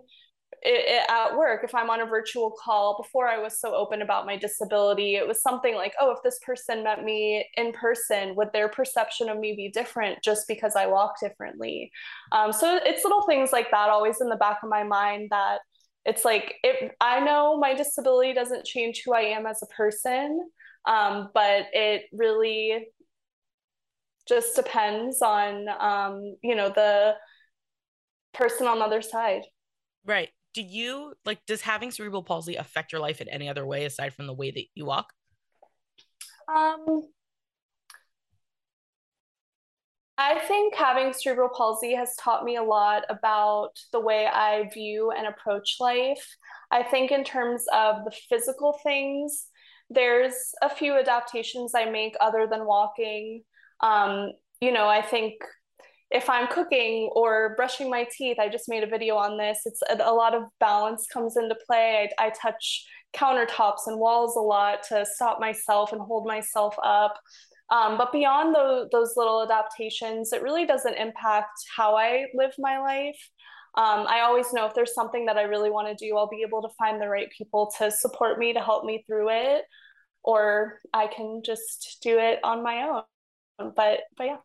it, 0.67 0.85
it, 0.85 1.03
at 1.09 1.37
work, 1.37 1.63
if 1.63 1.77
I'm 1.77 1.91
on 1.91 2.01
a 2.01 2.07
virtual 2.07 2.51
call, 2.51 3.01
before 3.01 3.29
I 3.29 3.39
was 3.39 3.61
so 3.61 3.73
open 3.73 4.03
about 4.03 4.27
my 4.27 4.37
disability, 4.37 5.15
it 5.15 5.27
was 5.27 5.41
something 5.41 5.77
like, 5.77 5.95
oh, 6.01 6.11
if 6.11 6.19
this 6.25 6.41
person 6.45 6.83
met 6.83 7.05
me 7.05 7.47
in 7.57 7.73
person, 7.73 8.35
would 8.35 8.53
their 8.53 8.69
perception 8.69 9.29
of 9.29 9.39
me 9.39 9.55
be 9.55 9.69
different 9.69 10.25
just 10.25 10.49
because 10.49 10.75
I 10.75 10.89
walk 10.89 11.21
differently? 11.21 11.93
Um, 12.33 12.53
so 12.53 12.81
it's 12.83 13.05
little 13.05 13.23
things 13.23 13.53
like 13.53 13.71
that 13.71 13.91
always 13.91 14.21
in 14.21 14.29
the 14.29 14.37
back 14.37 14.59
of 14.65 14.69
my 14.69 14.83
mind 14.83 15.29
that 15.31 15.61
it's 16.05 16.25
like, 16.25 16.55
if 16.65 16.91
I 17.01 17.21
know 17.21 17.57
my 17.59 17.75
disability 17.75 18.35
doesn't 18.35 18.67
change 18.67 19.03
who 19.05 19.15
I 19.15 19.21
am 19.21 19.47
as 19.47 19.63
a 19.63 19.67
person, 19.67 20.49
um, 20.85 21.29
but 21.33 21.67
it 21.73 22.07
really 22.13 22.89
just 24.27 24.57
depends 24.57 25.23
on, 25.23 25.69
um, 25.79 26.37
you 26.43 26.57
know, 26.57 26.71
the 26.71 27.15
person 28.35 28.67
on 28.67 28.81
the 28.81 28.85
other 28.85 29.03
side. 29.03 29.43
Right 30.05 30.31
do 30.57 30.63
you 30.63 31.13
like 31.27 31.39
does 31.47 31.61
having 31.61 31.91
cerebral 31.91 32.23
palsy 32.23 32.57
affect 32.57 32.91
your 32.91 33.01
life 33.01 33.21
in 33.21 33.29
any 33.29 33.49
other 33.49 33.67
way 33.67 33.85
aside 33.85 34.15
from 34.15 34.27
the 34.27 34.35
way 34.35 34.51
that 34.51 34.65
you 34.75 34.87
walk 34.87 35.13
um 36.49 37.03
I 40.19 40.39
think 40.39 40.75
having 40.75 41.13
cerebral 41.13 41.51
palsy 41.55 41.95
has 41.95 42.17
taught 42.17 42.43
me 42.43 42.57
a 42.57 42.63
lot 42.63 43.03
about 43.11 43.73
the 43.93 44.01
way 44.01 44.27
I 44.27 44.71
view 44.73 45.11
and 45.11 45.27
approach 45.27 45.77
life. 45.79 46.27
I 46.71 46.83
think, 46.83 47.13
in 47.13 47.23
terms 47.23 47.65
of 47.71 47.97
the 48.05 48.17
physical 48.31 48.81
things, 48.83 49.49
there's 49.91 50.35
a 50.63 50.71
few 50.71 50.99
adaptations 50.99 51.75
I 51.75 51.91
make 51.91 52.15
other 52.19 52.49
than 52.51 52.65
walking. 52.65 53.43
Um, 53.81 54.33
you 54.63 54.73
know, 54.73 54.89
I 54.89 55.03
think 55.03 55.35
if 56.11 56.31
I'm 56.31 56.47
cooking 56.47 57.11
or 57.15 57.55
brushing 57.57 57.91
my 57.91 58.07
teeth, 58.17 58.39
I 58.39 58.49
just 58.49 58.69
made 58.69 58.85
a 58.85 58.87
video 58.87 59.17
on 59.17 59.37
this. 59.37 59.61
It's 59.65 59.83
a, 59.91 60.13
lot 60.13 60.35
of 60.35 60.45
balance 60.61 61.07
comes 61.13 61.37
into 61.37 61.57
play. 61.67 62.09
I, 62.19 62.27
I, 62.27 62.31
touch 62.31 62.87
countertops 63.15 63.87
and 63.87 63.99
walls 63.99 64.37
a 64.37 64.41
lot 64.41 64.85
to 64.91 65.05
stop 65.05 65.41
myself 65.41 65.93
and 65.93 66.01
hold 66.01 66.27
myself 66.27 66.77
up. 66.83 67.19
Um, 67.71 67.99
but 67.99 68.13
beyond 68.13 68.55
the, 68.55 68.89
those 68.93 69.15
little 69.17 69.43
adaptations, 69.43 70.33
it 70.33 70.43
really 70.43 70.65
doesn't 70.65 70.95
impact 70.95 71.59
how 71.77 71.97
I 71.97 72.27
live 72.35 72.53
my 72.59 72.79
life. 72.79 73.19
Um, 73.77 74.07
I 74.09 74.21
always 74.21 74.53
know 74.53 74.67
if 74.67 74.75
there's 74.75 74.95
something 74.95 75.27
that 75.27 75.37
I 75.37 75.43
really 75.43 75.71
want 75.71 75.89
to 75.89 76.07
do, 76.07 76.17
I'll 76.17 76.29
be 76.29 76.45
able 76.47 76.63
to 76.63 76.69
find 76.79 77.01
the 77.01 77.09
right 77.09 77.29
people 77.37 77.73
to 77.79 77.91
support 77.91 78.39
me 78.39 78.53
to 78.55 78.61
help 78.61 78.85
me 78.85 79.05
through 79.07 79.31
it, 79.31 79.65
or 80.23 80.79
I 80.95 81.09
can 81.09 81.43
just 81.45 81.99
do 82.03 82.19
it 82.19 82.39
on 82.43 82.63
my 82.63 82.83
own. 82.85 83.73
But 83.75 84.01
but 84.17 84.25
yeah. 84.25 84.37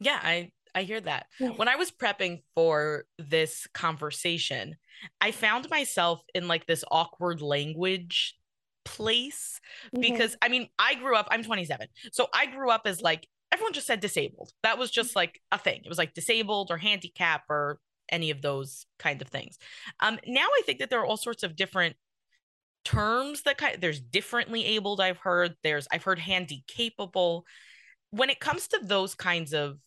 Yeah, 0.00 0.18
I 0.20 0.50
I 0.74 0.82
hear 0.82 1.00
that. 1.00 1.26
When 1.56 1.68
I 1.68 1.76
was 1.76 1.90
prepping 1.90 2.42
for 2.54 3.04
this 3.18 3.66
conversation, 3.74 4.76
I 5.20 5.30
found 5.30 5.70
myself 5.70 6.22
in 6.34 6.48
like 6.48 6.66
this 6.66 6.84
awkward 6.90 7.42
language 7.42 8.36
place 8.84 9.60
mm-hmm. 9.86 10.00
because 10.00 10.36
I 10.42 10.48
mean, 10.48 10.68
I 10.78 10.94
grew 10.94 11.16
up, 11.16 11.28
I'm 11.30 11.42
27. 11.42 11.88
So 12.12 12.28
I 12.34 12.46
grew 12.46 12.70
up 12.70 12.82
as 12.86 13.00
like 13.00 13.26
everyone 13.52 13.72
just 13.72 13.86
said 13.86 14.00
disabled. 14.00 14.52
That 14.62 14.78
was 14.78 14.90
just 14.90 15.16
like 15.16 15.40
a 15.52 15.58
thing. 15.58 15.80
It 15.84 15.88
was 15.88 15.98
like 15.98 16.14
disabled 16.14 16.70
or 16.70 16.78
handicap 16.78 17.42
or 17.48 17.78
any 18.10 18.30
of 18.30 18.42
those 18.42 18.86
kind 18.98 19.22
of 19.22 19.28
things. 19.28 19.58
Um 20.00 20.18
now 20.26 20.46
I 20.46 20.62
think 20.66 20.80
that 20.80 20.90
there 20.90 21.00
are 21.00 21.06
all 21.06 21.16
sorts 21.16 21.42
of 21.42 21.56
different 21.56 21.96
terms 22.84 23.42
that 23.42 23.58
kind 23.58 23.74
of, 23.74 23.80
there's 23.80 24.00
differently 24.00 24.64
abled 24.64 25.00
I've 25.00 25.18
heard. 25.18 25.54
There's 25.62 25.86
I've 25.92 26.04
heard 26.04 26.18
handy 26.18 26.64
capable. 26.66 27.44
When 28.10 28.30
it 28.30 28.40
comes 28.40 28.68
to 28.68 28.80
those 28.82 29.14
kinds 29.14 29.52
of 29.52 29.78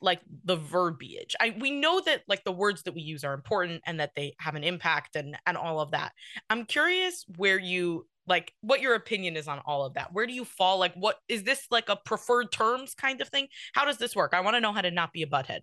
like 0.00 0.20
the 0.44 0.56
verbiage. 0.56 1.34
I 1.40 1.56
we 1.58 1.70
know 1.70 2.00
that 2.00 2.22
like 2.28 2.44
the 2.44 2.52
words 2.52 2.82
that 2.84 2.94
we 2.94 3.02
use 3.02 3.24
are 3.24 3.34
important 3.34 3.82
and 3.86 4.00
that 4.00 4.12
they 4.14 4.34
have 4.38 4.54
an 4.54 4.64
impact 4.64 5.16
and 5.16 5.38
and 5.46 5.56
all 5.56 5.80
of 5.80 5.92
that. 5.92 6.12
I'm 6.50 6.64
curious 6.64 7.24
where 7.36 7.58
you 7.58 8.06
like 8.26 8.52
what 8.60 8.80
your 8.80 8.94
opinion 8.94 9.36
is 9.36 9.48
on 9.48 9.60
all 9.66 9.84
of 9.84 9.94
that. 9.94 10.12
Where 10.12 10.26
do 10.26 10.32
you 10.32 10.44
fall? 10.44 10.78
Like, 10.78 10.94
what 10.94 11.16
is 11.28 11.44
this 11.44 11.66
like 11.70 11.88
a 11.88 11.96
preferred 11.96 12.52
terms 12.52 12.94
kind 12.94 13.20
of 13.20 13.28
thing? 13.28 13.48
How 13.74 13.84
does 13.84 13.98
this 13.98 14.16
work? 14.16 14.32
I 14.34 14.40
want 14.40 14.56
to 14.56 14.60
know 14.60 14.72
how 14.72 14.82
to 14.82 14.90
not 14.90 15.12
be 15.12 15.22
a 15.22 15.26
butthead. 15.26 15.60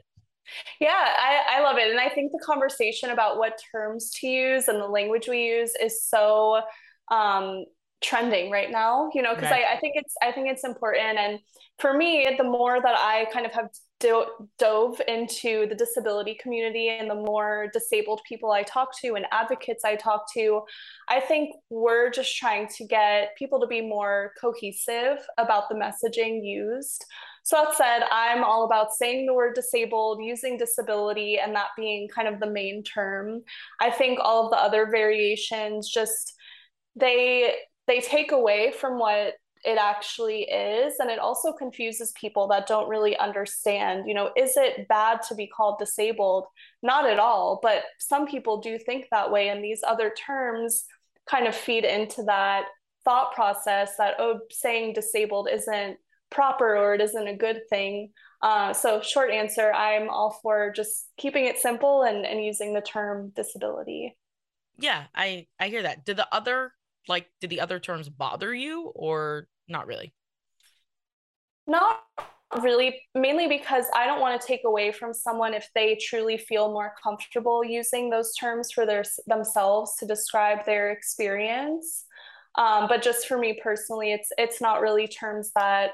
Yeah, 0.79 0.89
I, 0.89 1.57
I 1.57 1.61
love 1.61 1.77
it. 1.77 1.89
And 1.89 1.99
I 1.99 2.09
think 2.09 2.31
the 2.31 2.43
conversation 2.45 3.11
about 3.11 3.37
what 3.37 3.61
terms 3.71 4.11
to 4.19 4.27
use 4.27 4.67
and 4.67 4.79
the 4.79 4.87
language 4.87 5.27
we 5.29 5.45
use 5.45 5.73
is 5.81 6.03
so 6.03 6.61
um, 7.11 7.65
trending 8.03 8.51
right 8.51 8.69
now, 8.69 9.09
you 9.13 9.21
know, 9.21 9.33
because 9.33 9.51
right. 9.51 9.65
I, 9.69 9.75
I 9.75 9.79
think 9.79 9.93
it's 9.95 10.13
I 10.21 10.31
think 10.31 10.49
it's 10.49 10.63
important. 10.63 11.17
And 11.17 11.39
for 11.79 11.93
me, 11.93 12.27
the 12.37 12.43
more 12.43 12.79
that 12.81 12.95
I 12.97 13.25
kind 13.31 13.45
of 13.45 13.53
have 13.53 13.69
do- 14.03 14.48
dove 14.60 15.01
into 15.07 15.65
the 15.67 15.75
disability 15.75 16.36
community 16.36 16.89
and 16.89 17.10
the 17.10 17.15
more 17.15 17.69
disabled 17.74 18.22
people 18.27 18.51
I 18.51 18.63
talk 18.63 18.89
to 19.00 19.15
and 19.15 19.25
advocates 19.31 19.86
I 19.86 19.95
talk 19.95 20.31
to, 20.33 20.62
I 21.07 21.22
think 21.22 21.55
we're 21.69 22.12
just 22.12 22.36
trying 22.38 22.67
to 22.75 22.86
get 22.86 23.36
people 23.38 23.62
to 23.62 23.67
be 23.67 23.81
more 23.81 24.33
cohesive 24.39 25.19
about 25.38 25.69
the 25.69 25.75
messaging 25.75 26.43
used. 26.43 27.05
So 27.43 27.55
that 27.63 27.75
said, 27.75 28.03
I'm 28.12 28.43
all 28.43 28.65
about 28.65 28.93
saying 28.93 29.25
the 29.25 29.33
word 29.33 29.55
disabled, 29.55 30.19
using 30.22 30.57
disability, 30.57 31.39
and 31.39 31.55
that 31.55 31.69
being 31.77 32.07
kind 32.13 32.27
of 32.27 32.39
the 32.39 32.50
main 32.50 32.83
term. 32.83 33.41
I 33.79 33.89
think 33.89 34.19
all 34.22 34.45
of 34.45 34.51
the 34.51 34.57
other 34.57 34.89
variations 34.91 35.89
just 35.89 36.33
they 36.95 37.53
they 37.88 38.00
take 38.00 38.31
away 38.31 38.72
from 38.72 38.98
what 38.98 39.33
it 39.65 39.77
actually 39.77 40.41
is 40.43 40.96
and 41.00 41.10
it 41.10 41.20
also 41.20 41.53
confuses 41.53 42.12
people 42.20 42.48
that 42.48 42.67
don't 42.67 42.89
really 42.89 43.17
understand 43.17 44.03
you 44.08 44.13
know 44.13 44.29
is 44.36 44.58
it 44.58 44.88
bad 44.88 45.22
to 45.22 45.36
be 45.36 45.48
called 45.48 45.79
disabled? 45.79 46.46
Not 46.82 47.08
at 47.08 47.20
all 47.20 47.60
but 47.62 47.84
some 48.00 48.27
people 48.27 48.60
do 48.60 48.77
think 48.77 49.05
that 49.12 49.32
way 49.32 49.50
and 49.50 49.63
these 49.63 49.82
other 49.86 50.13
terms 50.25 50.86
kind 51.29 51.48
of 51.48 51.55
feed 51.55 51.86
into 51.86 52.24
that 52.24 52.65
thought 53.05 53.34
process 53.34 53.96
that 53.98 54.15
oh 54.20 54.39
saying 54.51 54.93
disabled 54.93 55.48
isn't 55.51 55.98
proper 56.29 56.75
or 56.75 56.96
it 56.96 57.01
isn't 57.01 57.27
a 57.27 57.36
good 57.36 57.62
thing. 57.70 58.10
Uh, 58.41 58.74
so 58.74 59.01
short 59.01 59.32
answer 59.32 59.72
i'm 59.72 60.10
all 60.10 60.38
for 60.41 60.72
just 60.75 61.08
keeping 61.17 61.46
it 61.46 61.58
simple 61.58 62.03
and, 62.03 62.25
and 62.25 62.43
using 62.43 62.74
the 62.74 62.82
term 62.82 63.32
disability. 63.36 64.17
Yeah 64.77 65.05
i 65.15 65.48
i 65.60 65.70
hear 65.70 65.84
that. 65.84 66.03
Did 66.05 66.17
the 66.17 66.27
other 66.34 66.74
like 67.07 67.27
did 67.41 67.50
the 67.50 67.62
other 67.62 67.79
terms 67.79 68.10
bother 68.10 68.53
you 68.53 68.91
or 68.95 69.48
not 69.67 69.88
really? 69.88 70.13
Not 71.67 72.01
really 72.62 73.01
mainly 73.15 73.48
because 73.48 73.86
i 73.95 74.05
don't 74.05 74.22
want 74.22 74.39
to 74.39 74.48
take 74.48 74.62
away 74.65 74.91
from 74.91 75.13
someone 75.13 75.53
if 75.53 75.67
they 75.74 75.98
truly 76.01 76.38
feel 76.38 76.72
more 76.72 76.93
comfortable 77.01 77.63
using 77.63 78.10
those 78.10 78.33
terms 78.36 78.72
for 78.72 78.86
their 78.86 79.03
themselves 79.27 79.95
to 79.98 80.05
describe 80.05 80.65
their 80.65 80.91
experience. 80.91 82.05
Um, 82.55 82.88
but 82.88 83.01
just 83.01 83.27
for 83.27 83.39
me 83.39 83.60
personally 83.63 84.13
it's 84.13 84.29
it's 84.38 84.62
not 84.62 84.81
really 84.81 85.07
terms 85.07 85.51
that 85.55 85.91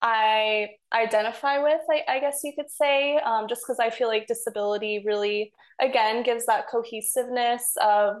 i 0.00 0.68
identify 0.94 1.58
with 1.62 1.82
i, 1.90 2.02
I 2.08 2.18
guess 2.20 2.40
you 2.42 2.54
could 2.56 2.70
say 2.70 3.18
um, 3.18 3.46
just 3.46 3.62
because 3.66 3.78
i 3.78 3.90
feel 3.90 4.08
like 4.08 4.26
disability 4.26 5.02
really 5.04 5.52
again 5.82 6.22
gives 6.22 6.46
that 6.46 6.68
cohesiveness 6.70 7.72
of 7.82 8.16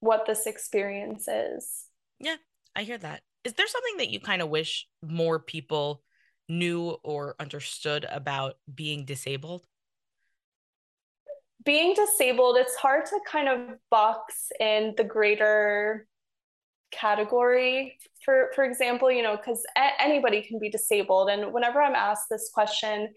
what 0.00 0.26
this 0.26 0.46
experience 0.46 1.28
is. 1.28 1.86
Yeah, 2.18 2.36
I 2.74 2.82
hear 2.82 2.98
that. 2.98 3.22
Is 3.44 3.54
there 3.54 3.66
something 3.66 3.98
that 3.98 4.10
you 4.10 4.20
kind 4.20 4.42
of 4.42 4.48
wish 4.48 4.86
more 5.02 5.38
people 5.38 6.02
knew 6.48 6.96
or 7.02 7.36
understood 7.38 8.06
about 8.10 8.54
being 8.72 9.04
disabled? 9.04 9.62
Being 11.64 11.94
disabled, 11.94 12.56
it's 12.56 12.74
hard 12.76 13.06
to 13.06 13.20
kind 13.26 13.48
of 13.48 13.78
box 13.90 14.50
in 14.58 14.94
the 14.96 15.04
greater 15.04 16.06
category 16.90 17.96
for 18.24 18.50
for 18.54 18.64
example 18.64 19.10
you 19.10 19.22
know 19.22 19.36
because 19.36 19.62
a- 19.76 20.02
anybody 20.02 20.42
can 20.42 20.58
be 20.58 20.68
disabled 20.68 21.28
and 21.30 21.52
whenever 21.52 21.80
i'm 21.80 21.94
asked 21.94 22.26
this 22.30 22.50
question 22.52 23.08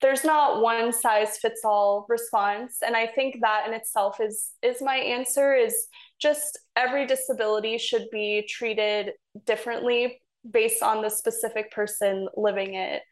there's 0.00 0.24
not 0.24 0.62
one 0.62 0.92
size 0.92 1.36
fits 1.38 1.60
all 1.64 2.06
response. 2.08 2.78
And 2.84 2.96
i 2.96 3.06
think 3.06 3.36
that 3.42 3.66
in 3.66 3.74
itself 3.74 4.20
is 4.20 4.52
is 4.62 4.80
my 4.80 4.96
answer 4.96 5.54
is 5.54 5.86
just 6.20 6.58
every 6.76 7.06
disability 7.06 7.78
should 7.78 8.06
be 8.10 8.46
treated 8.48 9.12
differently 9.46 10.20
based 10.50 10.82
on 10.82 11.02
the 11.02 11.10
specific 11.10 11.70
person 11.72 12.28
living 12.36 12.74
it. 12.74 13.02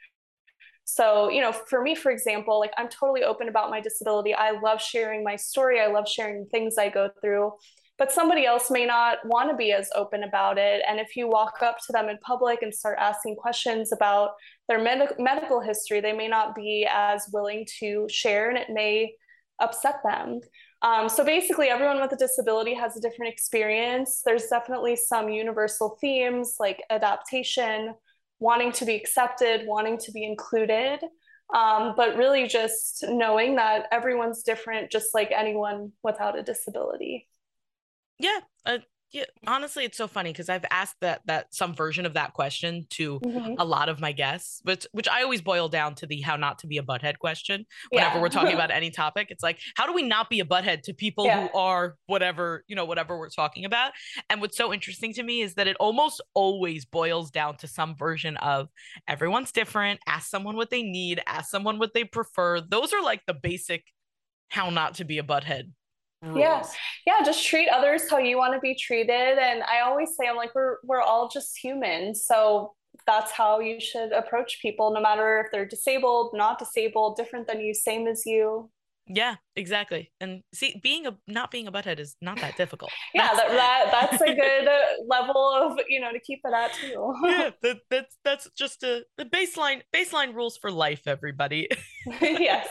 So 0.85 1.29
you 1.31 1.43
know 1.43 1.53
for 1.53 1.83
me 1.83 1.95
for 1.95 2.11
example 2.11 2.59
like 2.59 2.73
i'm 2.79 2.89
totally 2.89 3.23
open 3.23 3.49
about 3.49 3.71
my 3.71 3.81
disability. 3.81 4.35
I 4.35 4.53
love 4.53 4.81
sharing 4.81 5.23
my 5.23 5.37
story. 5.37 5.81
I 5.81 5.89
love 5.89 6.09
sharing 6.09 6.47
things 6.47 6.79
i 6.79 6.89
go 6.89 7.11
through 7.21 7.53
but 7.99 8.13
somebody 8.13 8.47
else 8.47 8.71
may 8.71 8.87
not 8.87 9.19
want 9.25 9.51
to 9.51 9.57
be 9.57 9.73
as 9.73 9.91
open 9.97 10.23
about 10.23 10.57
it. 10.57 10.83
And 10.89 11.01
if 11.01 11.17
you 11.17 11.29
walk 11.29 11.63
up 11.63 11.79
to 11.87 11.93
them 11.93 12.09
in 12.09 12.17
public 12.19 12.63
and 12.63 12.73
start 12.73 12.97
asking 13.01 13.37
questions 13.37 13.93
about 13.93 14.31
their 14.69 14.81
med- 14.81 15.17
medical 15.19 15.61
history, 15.61 16.01
they 16.01 16.13
may 16.13 16.29
not 16.29 16.55
be 16.55 16.89
as 16.91 17.29
willing 17.33 17.67
to 17.81 18.07
share 18.09 18.51
and 18.51 18.59
it 18.59 18.71
may 18.71 19.15
upset 19.61 19.97
them. 20.05 20.41
Um, 20.83 21.09
so 21.09 21.25
basically, 21.25 21.69
everyone 21.69 22.01
with 22.01 22.13
a 22.13 22.17
disability 22.17 22.73
has 22.75 22.97
a 22.97 23.01
different 23.01 23.33
experience. 23.33 24.23
There's 24.25 24.47
definitely 24.47 24.95
some 24.95 25.29
universal 25.29 25.99
themes 26.01 26.55
like 26.61 26.81
adaptation, 26.91 27.95
wanting 28.39 28.71
to 28.73 28.85
be 28.85 28.95
accepted, 28.95 29.67
wanting 29.67 29.99
to 29.99 30.13
be 30.13 30.25
included. 30.25 31.01
Um, 31.53 31.95
but 31.97 32.17
really 32.17 32.47
just 32.47 33.05
knowing 33.09 33.57
that 33.57 33.87
everyone's 33.91 34.43
different, 34.43 34.93
just 34.93 35.15
like 35.15 35.33
anyone 35.35 35.93
without 36.03 36.39
a 36.39 36.43
disability. 36.43 37.27
Yeah, 38.19 38.41
uh, 38.67 38.79
yeah. 39.11 39.25
Honestly, 39.47 39.85
it's 39.85 39.97
so 39.97 40.07
funny 40.07 40.33
because 40.33 40.51
I've 40.51 40.67
asked 40.71 40.97
that 41.01 41.23
that 41.25 41.55
some 41.55 41.75
version 41.75 42.05
of 42.05 42.15
that 42.15 42.35
question 42.35 42.87
to 42.91 43.19
mm-hmm. 43.21 43.55
a 43.57 43.65
lot 43.65 43.89
of 43.89 44.01
my 44.01 44.13
guests, 44.13 44.61
which 44.65 44.87
which 44.93 45.09
I 45.09 45.23
always 45.23 45.41
boil 45.41 45.69
down 45.69 45.95
to 45.97 46.07
the 46.07 46.21
how 46.21 46.37
not 46.37 46.59
to 46.61 46.67
be 46.67 46.77
a 46.77 46.83
butthead 46.83 47.19
question. 47.19 47.65
Whenever 47.91 48.17
yeah. 48.17 48.21
we're 48.21 48.29
talking 48.29 48.53
about 48.55 48.71
any 48.71 48.91
topic, 48.91 49.29
it's 49.31 49.43
like 49.43 49.61
how 49.77 49.87
do 49.87 49.95
we 49.95 50.03
not 50.03 50.29
be 50.29 50.41
a 50.41 50.45
butthead 50.45 50.83
to 50.83 50.93
people 50.93 51.25
yeah. 51.25 51.49
who 51.49 51.59
are 51.59 51.97
whatever 52.07 52.65
you 52.69 52.77
know 52.77 52.85
whatever 52.85 53.19
we're 53.19 53.31
talking 53.31 53.65
about. 53.65 53.93
And 54.29 54.43
what's 54.43 54.59
so 54.59 54.75
interesting 54.75 55.15
to 55.15 55.23
me 55.23 55.41
is 55.41 55.55
that 55.55 55.67
it 55.67 55.77
almost 55.81 56.21
always 56.35 56.85
boils 56.85 57.31
down 57.31 57.57
to 57.59 57.69
some 57.69 57.97
version 57.97 58.37
of 58.39 58.69
everyone's 59.07 59.53
different. 59.53 60.01
Ask 60.07 60.29
someone 60.29 60.57
what 60.57 60.69
they 60.69 60.83
need. 60.83 61.23
Ask 61.27 61.51
someone 61.51 61.79
what 61.79 61.95
they 61.95 62.05
prefer. 62.05 62.61
Those 62.61 62.93
are 62.93 63.03
like 63.03 63.23
the 63.27 63.35
basic 63.35 63.85
how 64.51 64.71
not 64.71 64.95
to 64.95 65.05
be 65.05 65.19
a 65.19 65.23
butthead 65.23 65.71
rules. 66.23 66.39
Yeah. 66.39 66.63
Yeah. 67.07 67.25
Just 67.25 67.47
treat 67.47 67.69
others 67.69 68.11
how 68.11 68.19
you 68.19 68.37
want 68.37 68.55
to 68.55 68.61
be 68.61 68.75
treated. 68.75 69.39
And 69.39 69.63
I 69.63 69.81
always 69.81 70.17
say, 70.17 70.29
I'm 70.29 70.37
like, 70.37 70.55
we're, 70.55 70.77
we're 70.85 71.03
all 71.03 71.29
just 71.29 71.57
humans. 71.63 72.25
So 72.27 72.75
that's 73.07 73.33
how 73.33 73.61
you 73.61 73.81
should 73.81 74.13
approach 74.13 74.59
people, 74.61 74.93
no 74.93 75.01
matter 75.01 75.41
if 75.41 75.53
they're 75.53 75.67
disabled, 75.67 76.31
not 76.35 76.59
disabled, 76.59 77.17
different 77.17 77.47
than 77.47 77.61
you, 77.61 77.75
same 77.75 78.07
as 78.07 78.25
you. 78.27 78.71
Yeah, 79.11 79.37
exactly. 79.57 80.13
And 80.21 80.43
see, 80.53 80.79
being 80.83 81.07
a 81.07 81.17
not 81.27 81.51
being 81.51 81.67
a 81.67 81.73
butthead 81.73 81.99
is 81.99 82.15
not 82.21 82.39
that 82.41 82.57
difficult. 82.57 82.91
yeah, 83.15 83.31
that's, 83.35 83.49
that, 83.49 83.91
that 83.91 84.11
that's 84.11 84.23
a 84.23 84.35
good 84.35 84.69
uh, 84.69 84.79
level 85.09 85.51
of 85.51 85.79
you 85.89 85.99
know 85.99 86.13
to 86.13 86.21
keep 86.21 86.41
it 86.45 86.53
at 86.53 86.75
too. 86.75 87.15
yeah, 87.25 87.51
that, 87.63 87.79
that's 87.91 88.19
that's 88.23 88.51
just 88.57 88.83
a 88.83 89.05
the 89.17 89.25
baseline 89.25 89.81
baseline 89.95 90.35
rules 90.35 90.59
for 90.59 90.71
life, 90.71 91.03
everybody. 91.07 91.69
yes. 92.21 92.69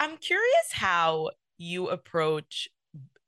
I'm 0.00 0.16
curious 0.16 0.72
how 0.72 1.30
you 1.58 1.88
approach 1.88 2.68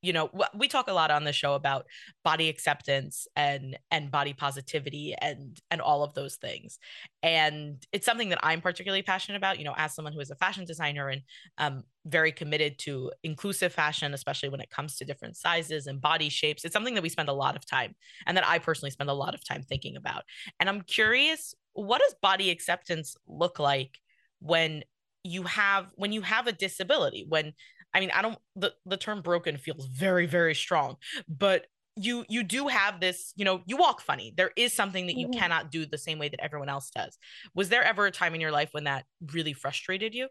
you 0.07 0.13
know 0.13 0.31
we 0.55 0.69
talk 0.69 0.89
a 0.89 0.93
lot 0.93 1.11
on 1.11 1.25
the 1.25 1.33
show 1.33 1.55
about 1.55 1.87
body 2.23 2.49
acceptance 2.49 3.27
and 3.35 3.77
and 3.91 4.11
body 4.11 4.33
positivity 4.33 5.15
and 5.21 5.61
and 5.71 5.81
all 5.81 6.05
of 6.05 6.15
those 6.15 6.37
things. 6.37 6.79
And 7.23 7.85
it's 7.93 8.07
something 8.07 8.29
that 8.29 8.39
i'm 8.43 8.61
particularly 8.61 9.03
passionate 9.03 9.37
about 9.37 9.59
you 9.59 9.65
know 9.65 9.75
as 9.77 9.95
someone 9.95 10.13
who 10.13 10.21
is 10.21 10.31
a 10.31 10.37
fashion 10.37 10.65
designer 10.65 11.09
and 11.09 11.23
um 11.59 11.83
very 12.05 12.31
committed 12.31 12.79
to 12.79 13.11
inclusive 13.25 13.73
fashion 13.73 14.15
especially 14.15 14.49
when 14.49 14.61
it 14.61 14.71
comes 14.71 14.97
to 14.97 15.05
different 15.05 15.37
sizes 15.37 15.89
and 15.89 16.01
body 16.01 16.29
shapes 16.29 16.65
it's 16.65 16.73
something 16.73 16.95
that 16.95 17.03
we 17.03 17.09
spend 17.09 17.29
a 17.29 17.33
lot 17.33 17.57
of 17.57 17.67
time 17.67 17.95
and 18.27 18.37
that 18.37 18.47
i 18.47 18.59
personally 18.59 18.93
spend 18.93 19.11
a 19.11 19.15
lot 19.15 19.35
of 19.35 19.45
time 19.45 19.63
thinking 19.63 19.97
about. 19.97 20.23
And 20.61 20.69
i'm 20.69 20.83
curious 20.83 21.55
what 21.73 22.01
does 22.01 22.15
body 22.23 22.51
acceptance 22.51 23.17
look 23.27 23.59
like 23.59 23.99
when 24.41 24.85
you 25.25 25.43
have 25.43 25.87
when 25.97 26.13
you 26.13 26.23
have 26.23 26.47
a 26.47 26.53
disability 26.53 27.27
when 27.29 27.53
I 27.97 28.01
mean, 28.01 28.11
I 28.15 28.21
don't 28.21 28.39
the 28.55 28.75
the 28.85 28.99
term 28.99 29.23
broken 29.23 29.57
feels 29.57 29.87
very 29.87 30.27
very 30.27 30.55
strong, 30.55 30.97
but 31.27 31.67
you 31.97 32.27
you 32.29 32.43
do 32.43 32.69
have 32.69 33.01
this, 33.01 33.33
you 33.37 33.47
know, 33.47 33.63
you 33.65 33.79
walk 33.79 34.03
funny. 34.03 34.35
There 34.37 34.51
is 34.55 34.75
something 34.75 35.07
that 35.07 35.17
you 35.17 35.29
mm-hmm. 35.29 35.41
cannot 35.41 35.71
do 35.71 35.87
the 35.87 35.97
same 35.97 36.19
way 36.19 36.29
that 36.29 36.45
everyone 36.45 36.69
else 36.69 36.91
does. 36.95 37.17
Was 37.55 37.71
there 37.71 37.83
ever 37.83 38.05
a 38.05 38.11
time 38.11 38.35
in 38.35 38.43
your 38.43 38.51
life 38.51 38.69
when 38.73 38.85
that 38.85 39.07
really 39.33 39.55
frustrated 39.55 40.15
you? 40.15 40.29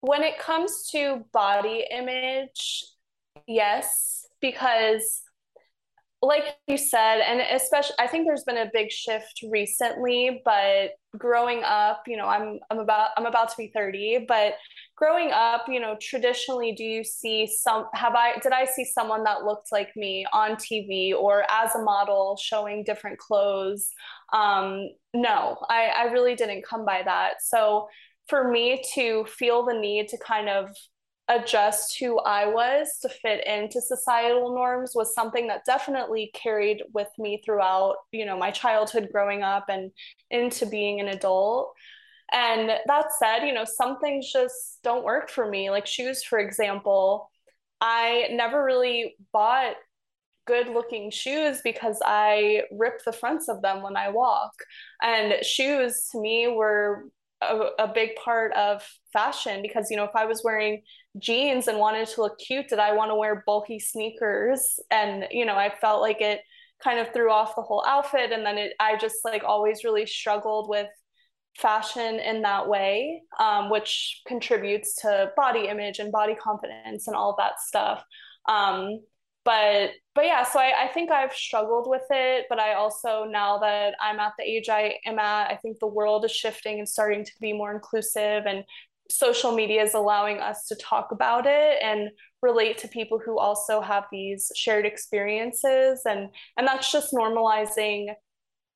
When 0.00 0.22
it 0.22 0.38
comes 0.38 0.88
to 0.92 1.24
body 1.32 1.84
image, 1.90 2.84
yes, 3.48 4.26
because 4.40 5.22
like 6.22 6.44
you 6.66 6.76
said, 6.76 7.20
and 7.20 7.40
especially 7.40 7.94
I 7.98 8.06
think 8.06 8.26
there's 8.26 8.44
been 8.44 8.58
a 8.58 8.70
big 8.72 8.90
shift 8.90 9.40
recently, 9.50 10.42
but 10.44 10.90
growing 11.16 11.62
up, 11.64 12.02
you 12.06 12.16
know, 12.18 12.26
I'm 12.26 12.58
I'm 12.70 12.78
about 12.78 13.10
I'm 13.16 13.24
about 13.24 13.48
to 13.50 13.56
be 13.56 13.70
30, 13.74 14.26
but 14.28 14.54
growing 14.96 15.30
up, 15.30 15.64
you 15.66 15.80
know, 15.80 15.96
traditionally 16.00 16.72
do 16.72 16.84
you 16.84 17.04
see 17.04 17.46
some 17.46 17.86
have 17.94 18.14
I 18.14 18.38
did 18.42 18.52
I 18.52 18.66
see 18.66 18.84
someone 18.84 19.24
that 19.24 19.44
looked 19.44 19.72
like 19.72 19.96
me 19.96 20.26
on 20.34 20.56
TV 20.56 21.14
or 21.14 21.44
as 21.50 21.74
a 21.74 21.82
model 21.82 22.38
showing 22.42 22.84
different 22.84 23.18
clothes? 23.18 23.88
Um, 24.34 24.90
no, 25.14 25.56
I, 25.70 25.86
I 25.96 26.04
really 26.12 26.34
didn't 26.34 26.66
come 26.66 26.84
by 26.84 27.02
that. 27.02 27.36
So 27.42 27.88
for 28.28 28.50
me 28.50 28.82
to 28.94 29.24
feel 29.24 29.64
the 29.64 29.74
need 29.74 30.08
to 30.08 30.18
kind 30.18 30.50
of 30.50 30.68
adjust 31.30 31.96
who 31.98 32.18
I 32.18 32.46
was 32.46 32.98
to 33.02 33.08
fit 33.08 33.46
into 33.46 33.80
societal 33.80 34.52
norms 34.54 34.92
was 34.94 35.14
something 35.14 35.46
that 35.46 35.64
definitely 35.64 36.32
carried 36.34 36.82
with 36.92 37.08
me 37.18 37.40
throughout, 37.44 37.96
you 38.10 38.26
know, 38.26 38.36
my 38.36 38.50
childhood 38.50 39.08
growing 39.12 39.42
up 39.42 39.66
and 39.68 39.92
into 40.30 40.66
being 40.66 41.00
an 41.00 41.08
adult. 41.08 41.72
And 42.32 42.70
that 42.86 43.06
said, 43.18 43.46
you 43.46 43.54
know, 43.54 43.64
some 43.64 43.98
things 44.00 44.30
just 44.32 44.80
don't 44.82 45.04
work 45.04 45.30
for 45.30 45.48
me. 45.48 45.70
Like 45.70 45.86
shoes, 45.86 46.24
for 46.24 46.38
example, 46.38 47.30
I 47.80 48.28
never 48.32 48.62
really 48.64 49.16
bought 49.32 49.76
good 50.46 50.68
looking 50.68 51.10
shoes 51.12 51.60
because 51.62 52.00
I 52.04 52.62
rip 52.72 53.04
the 53.04 53.12
fronts 53.12 53.48
of 53.48 53.62
them 53.62 53.82
when 53.82 53.96
I 53.96 54.10
walk. 54.10 54.52
And 55.00 55.44
shoes 55.44 56.08
to 56.10 56.20
me 56.20 56.48
were 56.48 57.04
a, 57.42 57.68
a, 57.78 57.88
big 57.92 58.10
part 58.16 58.52
of 58.54 58.82
fashion 59.12 59.62
because, 59.62 59.90
you 59.90 59.96
know, 59.96 60.04
if 60.04 60.14
I 60.14 60.26
was 60.26 60.42
wearing 60.44 60.82
jeans 61.18 61.68
and 61.68 61.78
wanted 61.78 62.08
to 62.08 62.20
look 62.20 62.38
cute, 62.38 62.68
did 62.68 62.78
I 62.78 62.92
want 62.92 63.10
to 63.10 63.14
wear 63.14 63.42
bulky 63.46 63.78
sneakers? 63.78 64.78
And, 64.90 65.26
you 65.30 65.44
know, 65.44 65.54
I 65.54 65.72
felt 65.80 66.00
like 66.02 66.20
it 66.20 66.40
kind 66.82 66.98
of 66.98 67.12
threw 67.12 67.30
off 67.30 67.56
the 67.56 67.62
whole 67.62 67.84
outfit. 67.86 68.32
And 68.32 68.44
then 68.44 68.58
it, 68.58 68.72
I 68.80 68.96
just 68.96 69.16
like 69.24 69.42
always 69.44 69.84
really 69.84 70.06
struggled 70.06 70.68
with 70.68 70.88
fashion 71.58 72.20
in 72.20 72.42
that 72.42 72.68
way, 72.68 73.22
um, 73.38 73.70
which 73.70 74.22
contributes 74.26 74.94
to 74.96 75.32
body 75.36 75.68
image 75.68 75.98
and 75.98 76.12
body 76.12 76.34
confidence 76.34 77.06
and 77.06 77.16
all 77.16 77.34
that 77.38 77.60
stuff. 77.60 78.02
Um, 78.48 79.00
but 79.44 79.90
but 80.14 80.24
yeah, 80.24 80.44
so 80.44 80.58
I, 80.58 80.84
I 80.84 80.88
think 80.88 81.10
I've 81.10 81.32
struggled 81.32 81.88
with 81.88 82.02
it, 82.10 82.46
but 82.48 82.58
I 82.58 82.74
also 82.74 83.24
now 83.24 83.58
that 83.58 83.94
I'm 84.00 84.18
at 84.20 84.32
the 84.38 84.44
age 84.44 84.68
I 84.68 84.96
am 85.06 85.18
at, 85.18 85.50
I 85.50 85.56
think 85.56 85.78
the 85.78 85.86
world 85.86 86.24
is 86.24 86.32
shifting 86.32 86.78
and 86.78 86.88
starting 86.88 87.24
to 87.24 87.32
be 87.40 87.52
more 87.52 87.72
inclusive 87.72 88.44
and 88.46 88.64
social 89.08 89.52
media 89.52 89.82
is 89.82 89.94
allowing 89.94 90.38
us 90.38 90.66
to 90.66 90.76
talk 90.76 91.10
about 91.10 91.46
it 91.46 91.78
and 91.82 92.10
relate 92.42 92.78
to 92.78 92.88
people 92.88 93.18
who 93.18 93.38
also 93.38 93.80
have 93.80 94.04
these 94.12 94.52
shared 94.54 94.86
experiences 94.86 96.02
and 96.04 96.28
and 96.56 96.66
that's 96.66 96.92
just 96.92 97.12
normalizing 97.12 98.06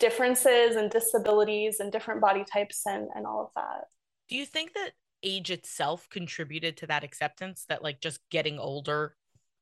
differences 0.00 0.76
and 0.76 0.90
disabilities 0.90 1.78
and 1.78 1.92
different 1.92 2.20
body 2.20 2.44
types 2.52 2.82
and, 2.86 3.08
and 3.14 3.26
all 3.26 3.44
of 3.44 3.50
that. 3.54 3.84
Do 4.28 4.36
you 4.36 4.44
think 4.44 4.74
that 4.74 4.90
age 5.22 5.50
itself 5.50 6.08
contributed 6.10 6.76
to 6.78 6.86
that 6.88 7.04
acceptance 7.04 7.64
that 7.68 7.82
like 7.82 8.00
just 8.00 8.20
getting 8.30 8.58
older 8.58 9.16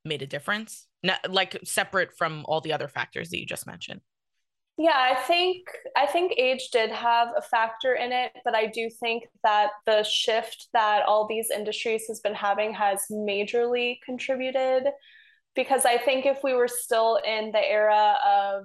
made 0.05 0.23
a 0.23 0.27
difference? 0.27 0.88
Not, 1.03 1.31
like 1.31 1.59
separate 1.65 2.17
from 2.17 2.45
all 2.47 2.61
the 2.61 2.73
other 2.73 2.88
factors 2.88 3.31
that 3.31 3.38
you 3.38 3.47
just 3.47 3.67
mentioned. 3.67 4.01
Yeah, 4.79 4.97
I 4.97 5.15
think 5.15 5.67
I 5.97 6.07
think 6.07 6.33
age 6.38 6.71
did 6.73 6.91
have 6.91 7.29
a 7.37 7.43
factor 7.43 7.95
in 7.95 8.11
it, 8.11 8.33
but 8.45 8.55
I 8.55 8.67
do 8.67 8.88
think 8.88 9.25
that 9.43 9.71
the 9.85 10.03
shift 10.03 10.69
that 10.73 11.03
all 11.07 11.27
these 11.29 11.51
industries 11.51 12.07
has 12.09 12.21
been 12.21 12.35
having 12.35 12.73
has 12.73 13.03
majorly 13.11 13.99
contributed 14.05 14.85
because 15.55 15.85
I 15.85 15.99
think 15.99 16.25
if 16.25 16.38
we 16.43 16.55
were 16.55 16.69
still 16.69 17.17
in 17.17 17.53
the 17.53 17.61
era 17.61 18.17
of 18.25 18.65